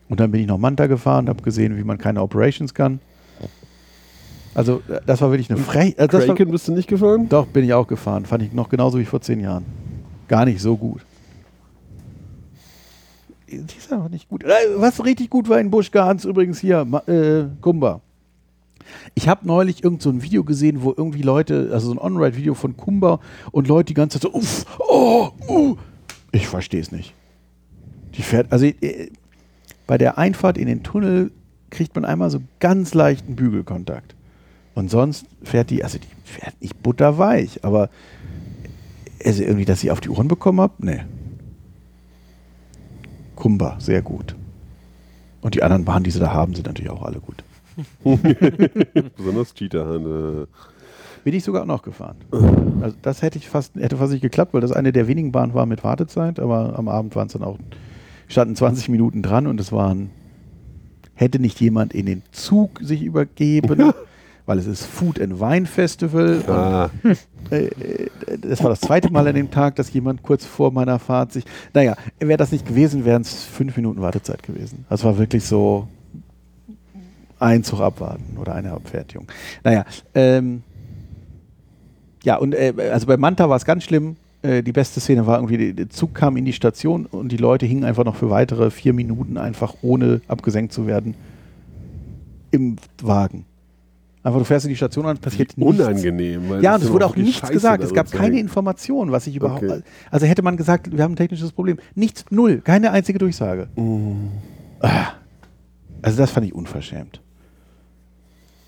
Und 0.08 0.20
dann 0.20 0.30
bin 0.30 0.40
ich 0.40 0.46
noch 0.46 0.56
Manta 0.56 0.86
gefahren, 0.86 1.28
habe 1.28 1.42
gesehen, 1.42 1.76
wie 1.76 1.84
man 1.84 1.98
keine 1.98 2.22
Operations 2.22 2.72
kann. 2.72 3.00
Also 4.54 4.80
äh, 4.88 5.00
das 5.04 5.20
war 5.20 5.30
wirklich 5.30 5.50
eine 5.50 5.58
Frech. 5.60 5.98
Also 5.98 6.16
das 6.16 6.28
war, 6.28 6.34
Kraken 6.34 6.50
bist 6.50 6.66
du 6.66 6.72
nicht 6.72 6.88
gefahren? 6.88 7.28
doch, 7.28 7.46
bin 7.46 7.62
ich 7.64 7.74
auch 7.74 7.86
gefahren. 7.86 8.24
Fand 8.24 8.42
ich 8.42 8.54
noch 8.54 8.70
genauso 8.70 8.98
wie 8.98 9.04
vor 9.04 9.20
zehn 9.20 9.40
Jahren. 9.40 9.66
Gar 10.28 10.46
nicht 10.46 10.62
so 10.62 10.78
gut. 10.78 11.04
Die 13.58 13.78
ist 13.78 13.92
einfach 13.92 14.08
nicht 14.08 14.28
gut. 14.28 14.44
Äh, 14.44 14.50
Was 14.76 15.04
richtig 15.04 15.30
gut 15.30 15.48
war 15.48 15.60
in 15.60 15.70
Busch 15.70 15.90
Gans 15.90 16.24
übrigens 16.24 16.60
hier, 16.60 16.86
äh, 17.06 17.44
Kumba. 17.60 18.00
Ich 19.14 19.28
habe 19.28 19.46
neulich 19.46 19.84
irgend 19.84 20.02
so 20.02 20.10
ein 20.10 20.22
Video 20.22 20.44
gesehen, 20.44 20.82
wo 20.82 20.92
irgendwie 20.96 21.22
Leute, 21.22 21.70
also 21.72 21.88
so 21.88 21.94
ein 21.94 21.98
On-Ride-Video 21.98 22.54
von 22.54 22.76
Kumba 22.76 23.20
und 23.50 23.68
Leute 23.68 23.86
die 23.86 23.94
ganze 23.94 24.18
Zeit 24.18 24.32
so, 24.32 24.38
uff, 24.38 24.66
oh, 24.78 25.30
uh. 25.48 25.76
Ich 26.32 26.48
verstehe 26.48 26.80
es 26.80 26.90
nicht. 26.92 27.14
Die 28.14 28.22
fährt, 28.22 28.50
also 28.52 28.66
äh, 28.66 29.10
bei 29.86 29.98
der 29.98 30.18
Einfahrt 30.18 30.58
in 30.58 30.66
den 30.66 30.82
Tunnel 30.82 31.30
kriegt 31.70 31.94
man 31.94 32.04
einmal 32.04 32.30
so 32.30 32.40
ganz 32.60 32.94
leichten 32.94 33.36
Bügelkontakt. 33.36 34.14
Und 34.74 34.90
sonst 34.90 35.26
fährt 35.42 35.70
die, 35.70 35.84
also 35.84 35.98
die 35.98 36.08
fährt 36.24 36.60
nicht 36.60 36.82
butterweich, 36.82 37.64
aber 37.64 37.90
also 39.24 39.42
irgendwie, 39.42 39.64
dass 39.64 39.84
ich 39.84 39.90
auf 39.90 40.00
die 40.00 40.10
Ohren 40.10 40.28
bekommen 40.28 40.60
habe, 40.60 40.74
nee. 40.78 41.00
Kumba, 43.42 43.74
sehr 43.80 44.02
gut. 44.02 44.36
Und 45.40 45.56
die 45.56 45.64
anderen 45.64 45.84
Bahnen, 45.84 46.04
die 46.04 46.12
sie 46.12 46.20
da 46.20 46.32
haben, 46.32 46.54
sind 46.54 46.68
natürlich 46.68 46.92
auch 46.92 47.02
alle 47.02 47.18
gut. 47.18 47.42
Besonders 49.16 49.52
Cheetah. 49.52 49.96
Äh, 49.96 50.46
Bin 51.24 51.34
ich 51.34 51.42
sogar 51.42 51.62
auch 51.62 51.66
noch 51.66 51.82
gefahren. 51.82 52.14
Also 52.80 52.94
das 53.02 53.20
hätte 53.20 53.38
ich 53.38 53.48
fast, 53.48 53.74
hätte 53.74 53.96
fast 53.96 54.12
nicht 54.12 54.22
geklappt, 54.22 54.54
weil 54.54 54.60
das 54.60 54.70
eine 54.70 54.92
der 54.92 55.08
wenigen 55.08 55.32
Bahnen 55.32 55.54
war 55.54 55.66
mit 55.66 55.82
Wartezeit, 55.82 56.38
aber 56.38 56.78
am 56.78 56.86
Abend 56.86 57.16
waren 57.16 57.26
es 57.26 57.32
dann 57.32 57.42
auch, 57.42 57.58
standen 58.28 58.54
20 58.54 58.88
Minuten 58.90 59.24
dran 59.24 59.48
und 59.48 59.58
es 59.58 59.72
waren, 59.72 60.10
hätte 61.14 61.40
nicht 61.40 61.60
jemand 61.60 61.94
in 61.94 62.06
den 62.06 62.22
Zug 62.30 62.78
sich 62.80 63.02
übergeben, 63.02 63.92
weil 64.46 64.58
es 64.58 64.66
ist 64.66 64.84
Food 64.84 65.20
and 65.20 65.40
Wine 65.40 65.66
Festival. 65.66 66.38
Und 66.38 66.48
ah, 66.48 66.90
äh, 67.50 67.66
äh, 67.66 68.08
das 68.40 68.62
war 68.62 68.70
das 68.70 68.80
zweite 68.80 69.10
Mal 69.10 69.26
an 69.28 69.34
dem 69.34 69.50
Tag, 69.50 69.76
dass 69.76 69.92
jemand 69.92 70.22
kurz 70.22 70.44
vor 70.44 70.72
meiner 70.72 70.98
Fahrt 70.98 71.32
sich. 71.32 71.44
Naja, 71.74 71.96
wäre 72.18 72.36
das 72.36 72.52
nicht 72.52 72.66
gewesen, 72.66 73.04
wären 73.04 73.22
es 73.22 73.44
fünf 73.44 73.76
Minuten 73.76 74.00
Wartezeit 74.00 74.42
gewesen. 74.42 74.84
Das 74.88 75.04
war 75.04 75.18
wirklich 75.18 75.44
so 75.44 75.88
ein 77.38 77.64
Zug 77.64 77.80
abwarten 77.80 78.36
oder 78.38 78.54
eine 78.54 78.72
Abfertigung. 78.72 79.26
Naja, 79.64 79.84
ähm, 80.14 80.62
ja, 82.22 82.36
und 82.36 82.54
äh, 82.54 82.72
also 82.92 83.06
bei 83.06 83.16
Manta 83.16 83.48
war 83.48 83.56
es 83.56 83.64
ganz 83.64 83.84
schlimm. 83.84 84.16
Äh, 84.42 84.62
die 84.62 84.72
beste 84.72 85.00
Szene 85.00 85.26
war 85.26 85.38
irgendwie, 85.38 85.72
der 85.72 85.90
Zug 85.90 86.14
kam 86.14 86.36
in 86.36 86.44
die 86.44 86.52
Station 86.52 87.06
und 87.06 87.30
die 87.30 87.36
Leute 87.36 87.66
hingen 87.66 87.84
einfach 87.84 88.04
noch 88.04 88.16
für 88.16 88.30
weitere 88.30 88.70
vier 88.70 88.92
Minuten 88.92 89.36
einfach 89.38 89.74
ohne 89.82 90.20
abgesenkt 90.28 90.72
zu 90.72 90.86
werden 90.86 91.14
im 92.52 92.76
Wagen. 93.02 93.44
Einfach, 94.24 94.38
du 94.38 94.44
fährst 94.44 94.66
in 94.66 94.68
die 94.68 94.76
Station 94.76 95.04
und 95.04 95.20
passiert 95.20 95.58
nichts. 95.58 95.80
unangenehm. 95.80 96.48
weil 96.48 96.62
Ja, 96.62 96.76
und 96.76 96.82
es 96.84 96.92
wurde 96.92 97.06
auch 97.06 97.16
nichts 97.16 97.40
scheiße 97.40 97.52
gesagt. 97.52 97.82
Es 97.82 97.92
gab 97.92 98.06
zu 98.06 98.16
keine. 98.16 98.38
Information, 98.38 99.10
was 99.10 99.26
ich 99.26 99.34
überhaupt. 99.34 99.64
Okay. 99.64 99.82
Also 100.10 100.26
hätte 100.26 100.42
man 100.42 100.56
gesagt, 100.56 100.96
wir 100.96 101.02
haben 101.02 101.12
ein 101.12 101.16
technisches 101.16 101.50
Problem. 101.50 101.78
Nichts, 101.96 102.24
null, 102.30 102.60
keine 102.60 102.92
einzige 102.92 103.18
Durchsage. 103.18 103.68
Ah. 104.80 105.14
Also 106.02 106.18
das 106.18 106.30
fand 106.30 106.46
ich 106.46 106.54
unverschämt. 106.54 107.20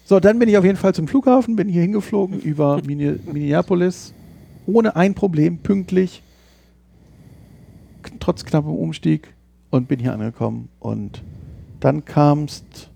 So, 0.05 0.21
dann 0.21 0.39
bin 0.39 0.49
ich 0.49 0.59
auf 0.59 0.65
jeden 0.65 0.77
Fall 0.77 0.95
zum 0.95 1.09
Flughafen, 1.09 1.57
bin 1.57 1.69
hier 1.69 1.83
hingeflogen 1.83 2.39
über 2.41 2.81
Minneapolis, 2.85 4.13
ohne 4.67 4.97
ein 4.97 5.15
Problem, 5.15 5.59
pünktlich, 5.59 6.23
trotz 8.21 8.45
knappem 8.45 8.73
Umstieg 8.73 9.33
und 9.71 9.89
bin 9.89 9.99
hier 10.01 10.13
angekommen. 10.13 10.69
Und 10.79 11.23
dann 11.81 12.05
kamst, 12.05 12.91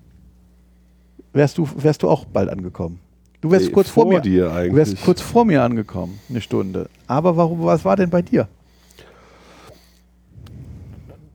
wärst 1.33 1.59
du, 1.59 1.69
wärst 1.77 2.03
du 2.03 2.09
auch 2.09 2.25
bald 2.25 2.49
angekommen. 2.49 2.99
Du 3.41 3.51
wärst 3.51 3.67
Nee, 3.67 3.73
kurz 3.73 3.88
vor, 3.91 4.07
mir. 4.07 4.21
dir 4.21 4.47
Du 4.47 4.53
eigentlich. 4.53 4.75
wärst 4.77 5.05
kurz 5.05 5.21
vor 5.21 5.45
mir 5.45 5.62
angekommen, 5.62 6.19
eine 6.29 6.41
Stunde. 6.41 6.88
Aber 7.07 7.37
warum, 7.37 7.64
was 7.64 7.85
war 7.85 7.95
denn 7.97 8.11
bei 8.11 8.23
dir? 8.23 8.49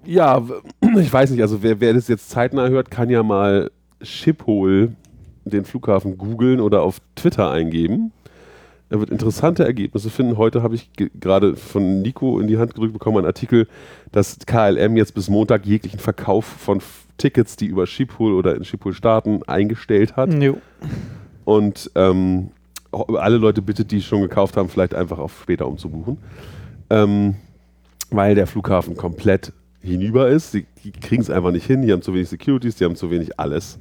Ja, 0.05 0.41
ich 0.99 1.11
weiß 1.11 1.31
nicht, 1.31 1.41
also 1.41 1.63
wer, 1.63 1.79
wer 1.79 1.93
das 1.93 2.07
jetzt 2.07 2.29
zeitnah 2.29 2.67
hört, 2.67 2.91
kann 2.91 3.09
ja 3.09 3.23
mal 3.23 3.71
Schiphol, 4.01 4.93
den 5.45 5.63
Flughafen, 5.65 6.17
googeln 6.17 6.59
oder 6.59 6.81
auf 6.83 6.99
Twitter 7.15 7.49
eingeben. 7.51 8.11
Er 8.89 8.99
wird 8.99 9.09
interessante 9.09 9.65
Ergebnisse 9.65 10.09
finden. 10.09 10.37
Heute 10.37 10.61
habe 10.61 10.75
ich 10.75 10.91
ge- 10.93 11.09
gerade 11.19 11.55
von 11.55 12.01
Nico 12.01 12.39
in 12.39 12.47
die 12.47 12.57
Hand 12.57 12.73
gedrückt 12.75 12.93
bekommen, 12.93 13.17
einen 13.17 13.25
Artikel, 13.25 13.67
dass 14.11 14.37
KLM 14.45 14.97
jetzt 14.97 15.15
bis 15.15 15.29
Montag 15.29 15.65
jeglichen 15.65 15.99
Verkauf 15.99 16.45
von 16.45 16.77
F 16.77 17.07
Tickets, 17.17 17.55
die 17.55 17.67
über 17.67 17.85
Schiphol 17.85 18.33
oder 18.33 18.55
in 18.55 18.63
Schiphol 18.65 18.91
starten, 18.93 19.43
eingestellt 19.43 20.15
hat. 20.15 20.33
Jo. 20.33 20.57
Und 21.45 21.91
ähm, 21.95 22.49
alle 22.91 23.37
Leute 23.37 23.61
bittet, 23.61 23.91
die 23.91 24.01
schon 24.01 24.21
gekauft 24.21 24.57
haben, 24.57 24.67
vielleicht 24.67 24.95
einfach 24.95 25.19
auf 25.19 25.41
später 25.43 25.67
umzubuchen. 25.67 26.17
Ähm, 26.89 27.35
weil 28.09 28.33
der 28.35 28.47
Flughafen 28.47 28.95
komplett 28.97 29.53
hinüber 29.81 30.27
ist. 30.29 30.51
Sie 30.51 30.65
die 30.83 30.91
kriegen 30.91 31.21
es 31.21 31.29
einfach 31.29 31.51
nicht 31.51 31.65
hin. 31.65 31.81
Die 31.83 31.91
haben 31.91 32.01
zu 32.01 32.13
wenig 32.13 32.29
Securities, 32.29 32.75
die 32.75 32.85
haben 32.85 32.95
zu 32.95 33.09
wenig 33.11 33.39
alles. 33.39 33.77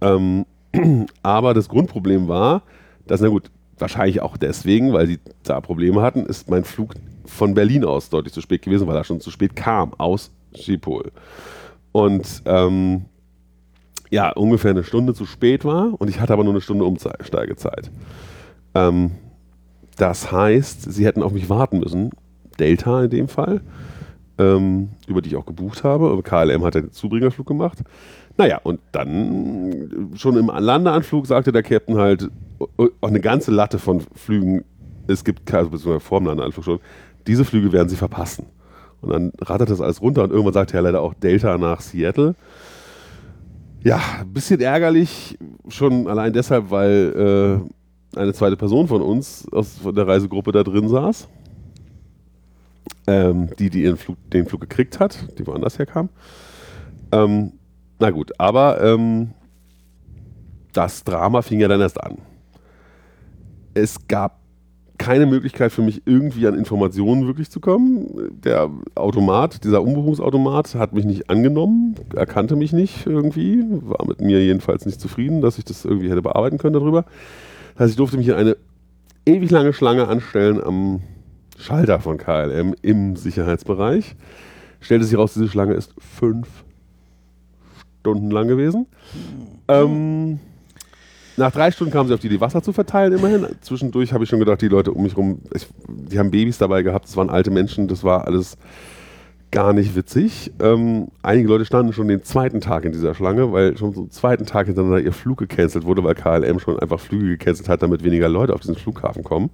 Ähm, 0.00 0.44
aber 1.22 1.54
das 1.54 1.68
Grundproblem 1.68 2.28
war, 2.28 2.62
dass, 3.06 3.20
na 3.20 3.28
gut, 3.28 3.50
wahrscheinlich 3.80 4.20
auch 4.22 4.36
deswegen, 4.36 4.92
weil 4.92 5.06
sie 5.06 5.18
da 5.42 5.60
Probleme 5.60 6.02
hatten, 6.02 6.26
ist 6.26 6.48
mein 6.50 6.64
Flug 6.64 6.94
von 7.24 7.54
Berlin 7.54 7.84
aus 7.84 8.10
deutlich 8.10 8.32
zu 8.32 8.40
spät 8.40 8.62
gewesen, 8.62 8.86
weil 8.86 8.96
er 8.96 9.04
schon 9.04 9.20
zu 9.20 9.30
spät 9.30 9.56
kam 9.56 9.94
aus 9.94 10.30
Schiphol. 10.54 11.12
Und 11.92 12.42
ähm, 12.44 13.06
ja, 14.10 14.30
ungefähr 14.30 14.72
eine 14.72 14.84
Stunde 14.84 15.14
zu 15.14 15.24
spät 15.26 15.64
war 15.64 15.94
und 16.00 16.08
ich 16.08 16.20
hatte 16.20 16.32
aber 16.32 16.44
nur 16.44 16.52
eine 16.52 16.60
Stunde 16.60 16.84
Umsteigezeit. 16.84 17.90
Ähm, 18.74 19.12
das 19.96 20.32
heißt, 20.32 20.92
sie 20.92 21.04
hätten 21.04 21.22
auf 21.22 21.32
mich 21.32 21.48
warten 21.48 21.78
müssen, 21.78 22.10
Delta 22.58 23.04
in 23.04 23.10
dem 23.10 23.28
Fall, 23.28 23.60
ähm, 24.38 24.90
über 25.06 25.22
die 25.22 25.30
ich 25.30 25.36
auch 25.36 25.46
gebucht 25.46 25.84
habe. 25.84 26.22
KLM 26.22 26.64
hat 26.64 26.74
den 26.74 26.92
Zubringerflug 26.92 27.46
gemacht. 27.46 27.78
Naja, 28.36 28.60
und 28.62 28.80
dann 28.92 30.12
schon 30.14 30.36
im 30.36 30.46
Landeanflug 30.46 31.26
sagte 31.26 31.52
der 31.52 31.62
Captain 31.62 31.98
halt, 31.98 32.30
auch 32.60 33.08
eine 33.08 33.20
ganze 33.20 33.50
Latte 33.50 33.78
von 33.78 34.00
Flügen, 34.14 34.64
es 35.06 35.24
gibt, 35.24 35.46
ke- 35.46 35.58
also 35.58 35.70
beziehungsweise 35.70 36.18
dem 36.18 36.26
Landeanflug 36.26 36.64
schon, 36.64 36.80
diese 37.26 37.44
Flüge 37.44 37.72
werden 37.72 37.88
sie 37.88 37.96
verpassen. 37.96 38.46
Und 39.00 39.10
dann 39.10 39.32
rattert 39.40 39.70
das 39.70 39.80
alles 39.80 40.02
runter 40.02 40.24
und 40.24 40.30
irgendwann 40.30 40.52
sagte 40.52 40.76
er 40.76 40.82
leider 40.82 41.00
auch 41.00 41.14
Delta 41.14 41.56
nach 41.56 41.80
Seattle. 41.80 42.34
Ja, 43.82 44.00
ein 44.20 44.32
bisschen 44.32 44.60
ärgerlich, 44.60 45.38
schon 45.68 46.06
allein 46.06 46.34
deshalb, 46.34 46.70
weil 46.70 47.62
äh, 48.14 48.18
eine 48.18 48.34
zweite 48.34 48.56
Person 48.56 48.88
von 48.88 49.00
uns 49.00 49.46
aus 49.52 49.78
von 49.78 49.94
der 49.94 50.06
Reisegruppe 50.06 50.52
da 50.52 50.62
drin 50.62 50.88
saß. 50.88 51.28
Ähm, 53.06 53.48
die, 53.58 53.70
die 53.70 53.90
Flug, 53.96 54.18
den 54.30 54.46
Flug 54.46 54.60
gekriegt 54.60 55.00
hat, 55.00 55.38
die 55.38 55.46
woanders 55.46 55.78
herkam. 55.78 56.10
Ähm, 57.10 57.52
na 57.98 58.10
gut, 58.10 58.32
aber 58.38 58.82
ähm, 58.82 59.30
das 60.74 61.02
Drama 61.02 61.40
fing 61.40 61.60
ja 61.60 61.68
dann 61.68 61.80
erst 61.80 62.02
an. 62.02 62.18
Es 63.74 64.08
gab 64.08 64.40
keine 65.00 65.24
Möglichkeit 65.24 65.72
für 65.72 65.80
mich 65.80 66.02
irgendwie 66.04 66.46
an 66.46 66.54
Informationen 66.54 67.26
wirklich 67.26 67.50
zu 67.50 67.58
kommen. 67.58 68.06
Der 68.44 68.70
Automat, 68.94 69.64
dieser 69.64 69.80
Umbuchungsautomat 69.80 70.74
hat 70.74 70.92
mich 70.92 71.06
nicht 71.06 71.30
angenommen, 71.30 71.94
erkannte 72.14 72.54
mich 72.54 72.74
nicht 72.74 73.06
irgendwie, 73.06 73.64
war 73.70 74.06
mit 74.06 74.20
mir 74.20 74.44
jedenfalls 74.44 74.84
nicht 74.84 75.00
zufrieden, 75.00 75.40
dass 75.40 75.56
ich 75.56 75.64
das 75.64 75.86
irgendwie 75.86 76.10
hätte 76.10 76.20
bearbeiten 76.20 76.58
können 76.58 76.74
darüber. 76.74 77.06
Das 77.72 77.84
heißt, 77.84 77.90
ich 77.92 77.96
durfte 77.96 78.18
mich 78.18 78.28
in 78.28 78.34
eine 78.34 78.56
ewig 79.24 79.50
lange 79.50 79.72
Schlange 79.72 80.06
anstellen 80.06 80.62
am 80.62 81.00
Schalter 81.56 81.98
von 82.00 82.18
KLM 82.18 82.74
im 82.82 83.16
Sicherheitsbereich. 83.16 84.16
Stellte 84.80 85.06
sich 85.06 85.16
raus, 85.16 85.32
diese 85.32 85.48
Schlange 85.48 85.74
ist 85.74 85.94
fünf 85.98 86.46
Stunden 88.00 88.30
lang 88.30 88.48
gewesen. 88.48 88.86
Ähm, 89.66 90.40
nach 91.40 91.52
drei 91.52 91.70
Stunden 91.70 91.92
kamen 91.92 92.08
sie 92.08 92.14
auf 92.14 92.20
die 92.20 92.28
Idee, 92.28 92.40
Wasser 92.40 92.62
zu 92.62 92.72
verteilen, 92.72 93.12
immerhin. 93.12 93.46
Zwischendurch 93.60 94.12
habe 94.12 94.24
ich 94.24 94.30
schon 94.30 94.38
gedacht, 94.38 94.60
die 94.60 94.68
Leute 94.68 94.92
um 94.92 95.02
mich 95.02 95.16
rum, 95.16 95.40
ich, 95.54 95.66
die 95.88 96.18
haben 96.18 96.30
Babys 96.30 96.58
dabei 96.58 96.82
gehabt, 96.82 97.06
das 97.06 97.16
waren 97.16 97.30
alte 97.30 97.50
Menschen, 97.50 97.88
das 97.88 98.04
war 98.04 98.26
alles 98.26 98.56
gar 99.50 99.72
nicht 99.72 99.96
witzig. 99.96 100.52
Ähm, 100.60 101.08
einige 101.22 101.48
Leute 101.48 101.64
standen 101.64 101.92
schon 101.92 102.08
den 102.08 102.22
zweiten 102.22 102.60
Tag 102.60 102.84
in 102.84 102.92
dieser 102.92 103.14
Schlange, 103.14 103.52
weil 103.52 103.76
schon 103.76 103.92
so 103.94 104.06
zweiten 104.06 104.46
Tag 104.46 104.66
hintereinander 104.66 105.00
ihr 105.00 105.12
Flug 105.12 105.38
gecancelt 105.38 105.84
wurde, 105.84 106.04
weil 106.04 106.14
KLM 106.14 106.60
schon 106.60 106.78
einfach 106.78 107.00
Flüge 107.00 107.36
gecancelt 107.36 107.68
hat, 107.68 107.82
damit 107.82 108.04
weniger 108.04 108.28
Leute 108.28 108.54
auf 108.54 108.60
diesen 108.60 108.76
Flughafen 108.76 109.24
kommen. 109.24 109.50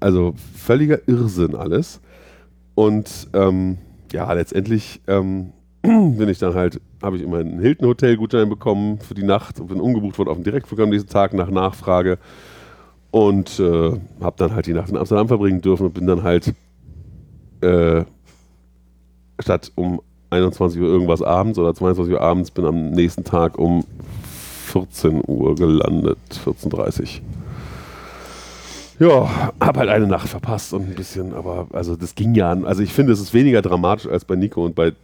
Also 0.00 0.34
völliger 0.54 0.98
Irrsinn 1.06 1.54
alles. 1.54 2.00
Und 2.74 3.28
ähm, 3.32 3.78
ja, 4.12 4.30
letztendlich 4.32 5.00
ähm, 5.06 5.52
bin 6.16 6.28
ich 6.30 6.38
dann 6.38 6.54
halt, 6.54 6.80
habe 7.02 7.16
ich 7.16 7.22
immer 7.22 7.38
einen 7.38 7.60
Hilton 7.60 7.88
Hotel 7.88 8.16
Gutschein 8.16 8.48
bekommen 8.48 9.00
für 9.00 9.12
die 9.12 9.22
Nacht 9.22 9.60
und 9.60 9.66
bin 9.66 9.80
umgebucht 9.80 10.16
worden 10.16 10.30
auf 10.30 10.38
den 10.38 10.44
Direktflug 10.44 10.80
am 10.80 10.88
nächsten 10.88 11.10
Tag 11.10 11.34
nach 11.34 11.50
Nachfrage 11.50 12.18
und 13.10 13.60
äh, 13.60 13.92
habe 14.22 14.34
dann 14.38 14.54
halt 14.54 14.66
die 14.66 14.72
Nacht 14.72 14.88
in 14.88 14.96
Amsterdam 14.96 15.28
verbringen 15.28 15.60
dürfen 15.60 15.86
und 15.86 15.92
bin 15.92 16.06
dann 16.06 16.22
halt 16.22 16.54
äh, 17.60 18.04
statt 19.38 19.72
um 19.74 20.00
21 20.30 20.80
Uhr 20.80 20.88
irgendwas 20.88 21.20
abends 21.20 21.58
oder 21.58 21.74
22 21.74 22.14
Uhr 22.14 22.20
abends 22.22 22.50
bin 22.50 22.64
am 22.64 22.90
nächsten 22.90 23.24
Tag 23.24 23.58
um 23.58 23.84
14 24.68 25.22
Uhr 25.26 25.54
gelandet, 25.54 26.18
14.30 26.46 27.20
Ja, 28.98 29.52
habe 29.60 29.80
halt 29.80 29.90
eine 29.90 30.06
Nacht 30.06 30.28
verpasst 30.28 30.72
und 30.72 30.88
ein 30.88 30.94
bisschen, 30.94 31.34
aber 31.34 31.66
also 31.74 31.94
das 31.94 32.14
ging 32.14 32.34
ja. 32.34 32.52
Also 32.64 32.82
ich 32.82 32.92
finde, 32.94 33.12
es 33.12 33.20
ist 33.20 33.34
weniger 33.34 33.60
dramatisch 33.60 34.08
als 34.08 34.24
bei 34.24 34.34
Nico 34.34 34.64
und 34.64 34.74
bei 34.74 34.94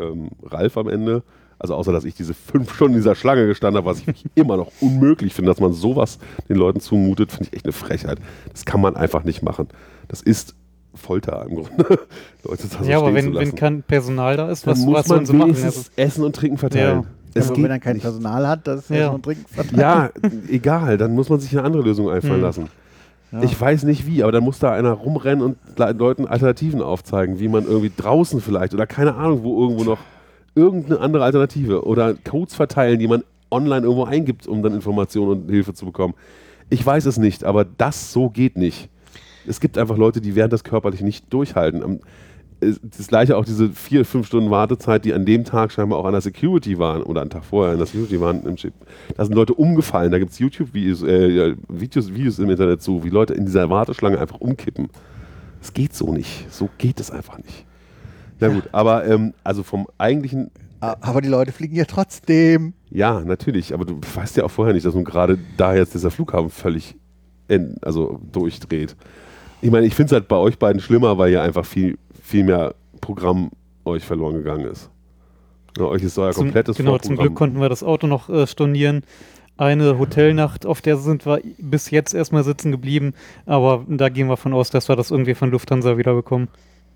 ähm, 0.00 0.30
Ralf 0.42 0.76
am 0.76 0.88
Ende. 0.88 1.22
Also 1.58 1.74
außer, 1.74 1.92
dass 1.92 2.04
ich 2.04 2.14
diese 2.14 2.32
fünf 2.32 2.74
Stunden 2.74 2.94
in 2.94 3.00
dieser 3.00 3.14
Schlange 3.14 3.46
gestanden 3.46 3.76
habe, 3.82 3.90
was 3.90 4.00
ich 4.06 4.24
immer 4.34 4.56
noch 4.56 4.72
unmöglich 4.80 5.34
finde, 5.34 5.50
dass 5.50 5.60
man 5.60 5.74
sowas 5.74 6.18
den 6.48 6.56
Leuten 6.56 6.80
zumutet, 6.80 7.32
finde 7.32 7.48
ich 7.50 7.52
echt 7.56 7.66
eine 7.66 7.72
Frechheit. 7.72 8.18
Das 8.50 8.64
kann 8.64 8.80
man 8.80 8.96
einfach 8.96 9.24
nicht 9.24 9.42
machen. 9.42 9.68
Das 10.08 10.22
ist 10.22 10.54
Folter 10.94 11.44
im 11.46 11.56
Grunde. 11.56 11.70
Leute 12.44 12.66
da 12.68 12.82
so 12.82 12.90
ja, 12.90 12.96
aber 12.98 13.12
wenn, 13.14 13.34
zu 13.34 13.38
wenn 13.38 13.54
kein 13.54 13.82
Personal 13.82 14.36
da 14.38 14.50
ist, 14.50 14.66
dann 14.66 14.72
was, 14.72 14.80
muss 14.80 14.94
was 14.94 15.08
man 15.08 15.26
sie 15.26 15.32
machen? 15.34 15.54
Also, 15.62 15.82
Essen 15.96 16.24
und 16.24 16.34
Trinken 16.34 16.56
verteilen. 16.58 17.02
Ja. 17.02 17.04
Es 17.34 17.46
aber 17.46 17.54
geht 17.56 17.64
wenn 17.64 17.70
er 17.70 17.78
kein 17.78 18.00
Personal 18.00 18.48
hat, 18.48 18.66
das 18.66 18.80
ist 18.80 18.90
ja, 18.90 18.96
Ja. 18.96 19.10
schon 19.12 19.22
Trinken 19.22 19.46
verteilt. 19.46 19.78
Ja, 19.80 20.10
egal, 20.48 20.96
dann 20.96 21.14
muss 21.14 21.28
man 21.28 21.38
sich 21.40 21.52
eine 21.56 21.64
andere 21.64 21.82
Lösung 21.82 22.08
einfallen 22.10 22.36
Mhm. 22.38 22.42
lassen. 22.42 22.68
Ja. 23.32 23.42
Ich 23.42 23.60
weiß 23.60 23.84
nicht 23.84 24.06
wie, 24.06 24.22
aber 24.22 24.32
dann 24.32 24.42
muss 24.42 24.58
da 24.58 24.72
einer 24.72 24.92
rumrennen 24.92 25.44
und 25.44 25.56
Le- 25.78 25.92
Leuten 25.92 26.26
Alternativen 26.26 26.82
aufzeigen, 26.82 27.38
wie 27.38 27.48
man 27.48 27.64
irgendwie 27.64 27.92
draußen 27.96 28.40
vielleicht 28.40 28.74
oder 28.74 28.86
keine 28.86 29.14
Ahnung, 29.14 29.44
wo 29.44 29.62
irgendwo 29.62 29.84
noch 29.84 29.98
irgendeine 30.56 31.00
andere 31.00 31.24
Alternative 31.24 31.84
oder 31.86 32.14
Codes 32.14 32.54
verteilen, 32.56 32.98
die 32.98 33.06
man 33.06 33.22
online 33.50 33.82
irgendwo 33.86 34.04
eingibt, 34.04 34.46
um 34.48 34.62
dann 34.62 34.74
Informationen 34.74 35.42
und 35.42 35.50
Hilfe 35.50 35.74
zu 35.74 35.84
bekommen. 35.86 36.14
Ich 36.70 36.84
weiß 36.84 37.06
es 37.06 37.18
nicht, 37.18 37.44
aber 37.44 37.64
das 37.64 38.12
so 38.12 38.30
geht 38.30 38.56
nicht. 38.56 38.88
Es 39.46 39.60
gibt 39.60 39.78
einfach 39.78 39.96
Leute, 39.96 40.20
die 40.20 40.34
werden 40.34 40.50
das 40.50 40.64
körperlich 40.64 41.00
nicht 41.00 41.32
durchhalten. 41.32 42.00
Das 42.60 43.06
gleiche 43.06 43.36
auch 43.36 43.44
diese 43.44 43.70
vier, 43.70 44.04
fünf 44.04 44.26
Stunden 44.26 44.50
Wartezeit, 44.50 45.04
die 45.06 45.14
an 45.14 45.24
dem 45.24 45.44
Tag 45.44 45.72
scheinbar 45.72 45.98
auch 45.98 46.04
an 46.04 46.12
der 46.12 46.20
Security 46.20 46.78
waren 46.78 47.02
oder 47.02 47.22
einen 47.22 47.30
Tag 47.30 47.44
vorher 47.44 47.72
an 47.72 47.78
der 47.78 47.86
Security 47.86 48.20
waren 48.20 48.42
im 48.44 48.56
Chip. 48.56 48.74
Da 49.16 49.24
sind 49.24 49.34
Leute 49.34 49.54
umgefallen, 49.54 50.12
da 50.12 50.18
gibt 50.18 50.32
es 50.32 50.38
YouTube-Videos 50.38 51.02
äh, 51.02 51.28
ja, 51.28 51.54
Videos, 51.68 52.12
Videos 52.12 52.38
im 52.38 52.50
Internet 52.50 52.82
zu, 52.82 53.02
wie 53.02 53.08
Leute 53.08 53.32
in 53.32 53.46
dieser 53.46 53.70
Warteschlange 53.70 54.18
einfach 54.18 54.40
umkippen. 54.40 54.88
Das 55.60 55.72
geht 55.72 55.94
so 55.94 56.12
nicht. 56.12 56.52
So 56.52 56.68
geht 56.78 57.00
es 57.00 57.10
einfach 57.10 57.38
nicht. 57.38 57.64
Na 58.40 58.48
gut, 58.48 58.64
aber 58.72 59.06
ähm, 59.06 59.34
also 59.44 59.62
vom 59.62 59.86
eigentlichen, 59.98 60.50
Aber 60.80 61.20
die 61.20 61.28
Leute 61.28 61.52
fliegen 61.52 61.76
ja 61.76 61.84
trotzdem. 61.84 62.72
ja, 62.90 63.20
natürlich, 63.20 63.74
aber 63.74 63.84
du 63.84 64.00
weißt 64.14 64.36
ja 64.38 64.44
auch 64.44 64.50
vorher 64.50 64.74
nicht, 64.74 64.86
dass 64.86 64.94
nun 64.94 65.04
gerade 65.04 65.38
da 65.56 65.74
jetzt 65.74 65.94
dieser 65.94 66.10
Flughafen 66.10 66.50
völlig 66.50 66.96
in, 67.48 67.76
also 67.82 68.20
durchdreht. 68.32 68.96
Ich 69.60 69.70
meine, 69.70 69.86
ich 69.86 69.94
finde 69.94 70.06
es 70.06 70.12
halt 70.12 70.28
bei 70.28 70.36
euch 70.36 70.58
beiden 70.58 70.80
schlimmer, 70.80 71.18
weil 71.18 71.30
ja 71.32 71.42
einfach 71.42 71.66
viel, 71.66 71.98
viel 72.30 72.44
mehr 72.44 72.74
Programm 73.00 73.50
euch 73.84 74.04
verloren 74.04 74.34
gegangen 74.34 74.66
ist. 74.66 74.90
Ja, 75.76 75.84
euch 75.84 76.02
ist 76.02 76.18
euer 76.18 76.32
zum, 76.32 76.44
komplettes 76.44 76.76
genau, 76.76 76.98
zum. 76.98 77.16
Glück 77.16 77.34
konnten 77.34 77.60
wir 77.60 77.68
das 77.68 77.82
Auto 77.82 78.06
noch 78.06 78.28
äh, 78.28 78.46
stornieren. 78.46 79.02
Eine 79.56 79.98
Hotelnacht, 79.98 80.64
auf 80.64 80.80
der 80.80 80.96
sind 80.96 81.26
wir 81.26 81.42
bis 81.58 81.90
jetzt 81.90 82.14
erstmal 82.14 82.44
sitzen 82.44 82.70
geblieben, 82.70 83.12
aber 83.44 83.84
da 83.88 84.08
gehen 84.08 84.28
wir 84.28 84.38
von 84.38 84.54
aus, 84.54 84.70
dass 84.70 84.88
wir 84.88 84.96
das 84.96 85.10
irgendwie 85.10 85.34
von 85.34 85.50
Lufthansa 85.50 85.98
wiederbekommen. 85.98 86.48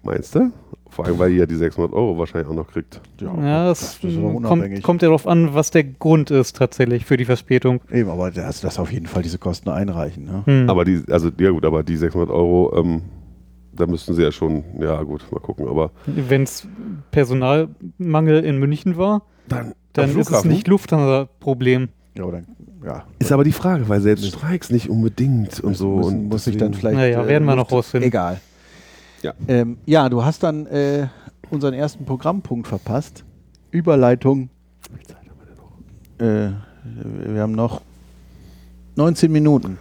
Meinst 0.03 0.35
du? 0.35 0.51
Vor 0.89 1.05
allem, 1.05 1.19
weil 1.19 1.33
ihr 1.33 1.39
ja 1.39 1.47
die 1.47 1.57
600 1.57 1.93
Euro 1.93 2.17
wahrscheinlich 2.17 2.49
auch 2.49 2.55
noch 2.55 2.69
kriegt. 2.69 3.01
Ja, 3.21 3.67
das, 3.67 3.99
das 4.01 4.13
ist 4.13 4.19
aber 4.19 4.41
kommt, 4.41 4.83
kommt 4.83 5.03
ja 5.03 5.09
darauf 5.09 5.27
an, 5.27 5.53
was 5.53 5.73
der 5.73 5.85
Grund 5.85 6.31
ist 6.31 6.57
tatsächlich 6.57 7.05
für 7.05 7.17
die 7.17 7.25
Verspätung. 7.25 7.81
Eben, 7.91 8.09
aber 8.09 8.31
das, 8.31 8.61
das 8.61 8.79
auf 8.79 8.93
jeden 8.93 9.07
Fall 9.07 9.23
diese 9.23 9.39
Kosten 9.39 9.69
einreichen. 9.69 10.25
Ne? 10.25 10.43
Hm. 10.47 10.71
Aber 10.71 10.85
die, 10.85 11.03
also, 11.11 11.31
ja 11.39 11.51
gut, 11.51 11.65
aber 11.65 11.83
die 11.83 11.97
600 11.97 12.31
Euro, 12.31 12.75
ähm, 12.79 13.03
da 13.77 13.87
müssten 13.87 14.15
sie 14.15 14.23
ja 14.23 14.33
schon, 14.33 14.65
ja 14.81 15.03
gut, 15.03 15.31
mal 15.31 15.41
gucken, 15.41 15.69
aber 15.69 15.91
Wenn 16.07 16.43
es 16.43 16.67
Personalmangel 17.11 18.45
in 18.45 18.59
München 18.59 18.97
war, 18.97 19.23
dann, 19.49 19.75
dann 19.93 20.17
ist 20.17 20.31
es 20.31 20.45
nicht 20.45 20.69
Lufthansa-Problem. 20.69 21.89
Ja, 22.17 22.25
oder, 22.25 22.43
ja. 22.85 23.05
Ist 23.19 23.33
aber 23.33 23.45
die 23.45 23.53
Frage, 23.53 23.89
weil 23.89 24.01
selbst 24.01 24.27
Streiks 24.27 24.71
nicht 24.71 24.89
unbedingt 24.89 25.61
und 25.61 25.77
so. 25.77 25.91
muss, 25.91 26.07
und 26.07 26.29
muss 26.29 26.47
ich 26.47 26.57
dann 26.57 26.75
vielleicht. 26.75 26.97
Naja, 26.97 27.27
werden 27.27 27.45
wir 27.45 27.57
noch 27.57 27.73
rausfinden. 27.73 28.09
Egal. 28.09 28.41
Ja. 29.23 29.33
Ähm, 29.49 29.79
ja, 29.87 30.09
du 30.09 30.25
hast 30.25 30.43
dann 30.43 30.67
äh, 30.67 31.09
unseren 31.51 31.75
ersten 31.75 32.05
Programmpunkt 32.05 32.69
verpasst. 32.69 33.25
Überleitung. 33.71 34.51
Äh, 36.19 36.51
wir 36.85 37.41
haben 37.41 37.53
noch 37.53 37.81
19 38.97 39.33
Minuten 39.33 39.79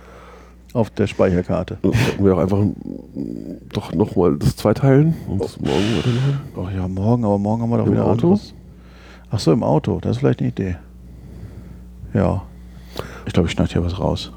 auf 0.74 0.90
der 0.90 1.08
Speicherkarte. 1.08 1.78
Sollten 1.82 2.26
wir 2.26 2.36
auch 2.36 2.40
einfach 2.40 2.58
mm, 2.58 3.70
doch 3.72 3.94
nochmal 3.94 4.38
das 4.38 4.56
zweiteilen 4.56 5.14
und 5.28 5.44
das 5.44 5.60
morgen 5.60 5.98
weitermachen? 5.98 6.42
Oh 6.56 6.68
ja, 6.76 6.88
morgen, 6.88 7.26
aber 7.26 7.38
morgen 7.38 7.62
haben 7.62 7.70
wir 7.70 7.78
doch 7.78 7.86
Im 7.86 7.94
wieder 7.94 8.04
Auto? 8.06 8.28
anderes. 8.32 8.54
Ach 9.32 9.40
so, 9.40 9.52
im 9.52 9.64
Auto. 9.64 10.00
Das 10.02 10.12
ist 10.14 10.18
vielleicht 10.20 10.40
eine 10.40 10.50
Idee. 10.50 10.76
Ja. 12.14 12.44
Ich 13.26 13.34
glaube, 13.34 13.48
ich 13.48 13.54
schneide 13.54 13.72
hier 13.72 13.84
was 13.84 14.00
raus. 14.00 14.32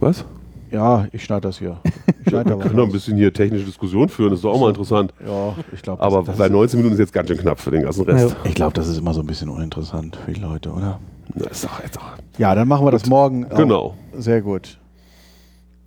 Was? 0.00 0.24
Ja, 0.70 1.06
ich 1.12 1.24
schneide 1.24 1.42
das 1.42 1.58
hier. 1.58 1.78
Ich 2.22 2.28
schneide 2.28 2.50
da 2.50 2.56
Wir 2.56 2.58
was 2.58 2.64
können 2.66 2.76
noch 2.76 2.84
ein 2.86 2.92
bisschen 2.92 3.16
hier 3.16 3.32
technische 3.32 3.64
Diskussion 3.64 4.08
führen, 4.08 4.30
das 4.30 4.38
ist 4.40 4.44
doch 4.44 4.52
auch 4.52 4.60
mal 4.60 4.68
interessant. 4.68 5.12
Ja, 5.26 5.54
ich 5.72 5.82
glaube, 5.82 6.02
Aber 6.02 6.22
das, 6.22 6.36
bei 6.36 6.44
das 6.44 6.52
19 6.52 6.78
Minuten 6.78 6.94
ist 6.94 7.00
jetzt 7.00 7.12
ganz 7.12 7.28
schön 7.28 7.38
knapp 7.38 7.58
für 7.58 7.70
den 7.70 7.82
ganzen 7.82 8.04
Rest. 8.04 8.36
ich 8.44 8.54
glaube, 8.54 8.74
das 8.74 8.86
ist 8.88 8.98
immer 8.98 9.14
so 9.14 9.20
ein 9.20 9.26
bisschen 9.26 9.48
uninteressant 9.48 10.16
für 10.16 10.32
die 10.32 10.40
Leute, 10.40 10.70
oder? 10.70 11.00
Na, 11.34 11.46
ist 11.46 11.64
doch 11.64 11.82
jetzt 11.82 11.98
auch 11.98 12.04
Ja, 12.38 12.54
dann 12.54 12.68
machen 12.68 12.86
wir 12.86 12.90
das 12.90 13.06
morgen. 13.06 13.48
Genau, 13.50 13.94
Sehr 14.14 14.40
gut. 14.42 14.78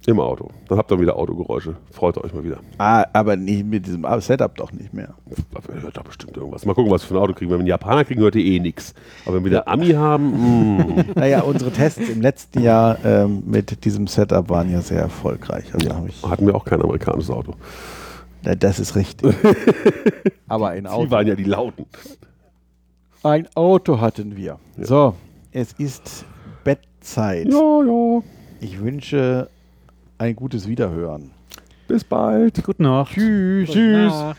Im 0.07 0.19
Auto. 0.19 0.49
Dann 0.67 0.77
habt 0.77 0.91
ihr 0.91 0.99
wieder 0.99 1.15
Autogeräusche. 1.15 1.75
Freut 1.91 2.17
euch 2.17 2.33
mal 2.33 2.43
wieder. 2.43 2.57
Ah, 2.79 3.05
aber 3.13 3.35
nicht 3.35 3.65
mit 3.65 3.85
diesem 3.85 4.05
Setup 4.19 4.55
doch 4.55 4.71
nicht 4.71 4.93
mehr. 4.93 5.13
Ihr 5.75 5.81
hört 5.81 5.97
da 5.97 6.01
bestimmt 6.01 6.35
irgendwas. 6.35 6.65
Mal 6.65 6.73
gucken, 6.73 6.91
was 6.91 7.03
wir 7.03 7.09
für 7.09 7.13
ein 7.15 7.21
Auto 7.23 7.33
kriegen. 7.33 7.51
Wenn 7.51 7.57
wir 7.57 7.61
einen 7.61 7.67
Japaner 7.67 8.03
kriegen, 8.03 8.21
hört 8.21 8.35
ihr 8.35 8.43
eh 8.43 8.59
nichts. 8.59 8.95
Aber 9.25 9.35
wenn 9.35 9.43
wir 9.43 9.51
wieder 9.51 9.67
Ami 9.67 9.89
haben, 9.91 10.85
mh. 10.95 11.05
Naja, 11.15 11.41
unsere 11.41 11.71
Tests 11.71 12.09
im 12.09 12.21
letzten 12.21 12.61
Jahr 12.61 12.97
ähm, 13.05 13.43
mit 13.45 13.85
diesem 13.85 14.07
Setup 14.07 14.49
waren 14.49 14.71
ja 14.71 14.81
sehr 14.81 15.01
erfolgreich. 15.01 15.65
Also 15.73 16.05
ich, 16.07 16.23
hatten 16.23 16.47
wir 16.47 16.55
auch 16.55 16.65
kein 16.65 16.81
amerikanisches 16.81 17.29
Auto. 17.29 17.53
Na, 18.43 18.55
das 18.55 18.79
ist 18.79 18.95
richtig. 18.95 19.35
aber 20.47 20.69
ein 20.69 20.85
Die 20.85 20.89
Auto, 20.89 21.11
waren 21.11 21.27
ja 21.27 21.35
die 21.35 21.43
Lauten. 21.43 21.85
ein 23.21 23.47
Auto 23.53 24.01
hatten 24.01 24.35
wir. 24.35 24.57
So, 24.79 25.13
es 25.51 25.73
ist 25.73 26.25
Bettzeit. 26.63 27.47
Ja, 27.51 27.83
ja. 27.83 28.21
Ich 28.61 28.79
wünsche 28.81 29.47
ein 30.21 30.35
gutes 30.35 30.67
Wiederhören. 30.67 31.31
Bis 31.87 32.03
bald. 32.03 32.63
Gute 32.63 32.83
Nacht. 32.83 33.13
Tschüss. 33.13 33.69
Gute 33.69 34.07
Nacht. 34.07 34.37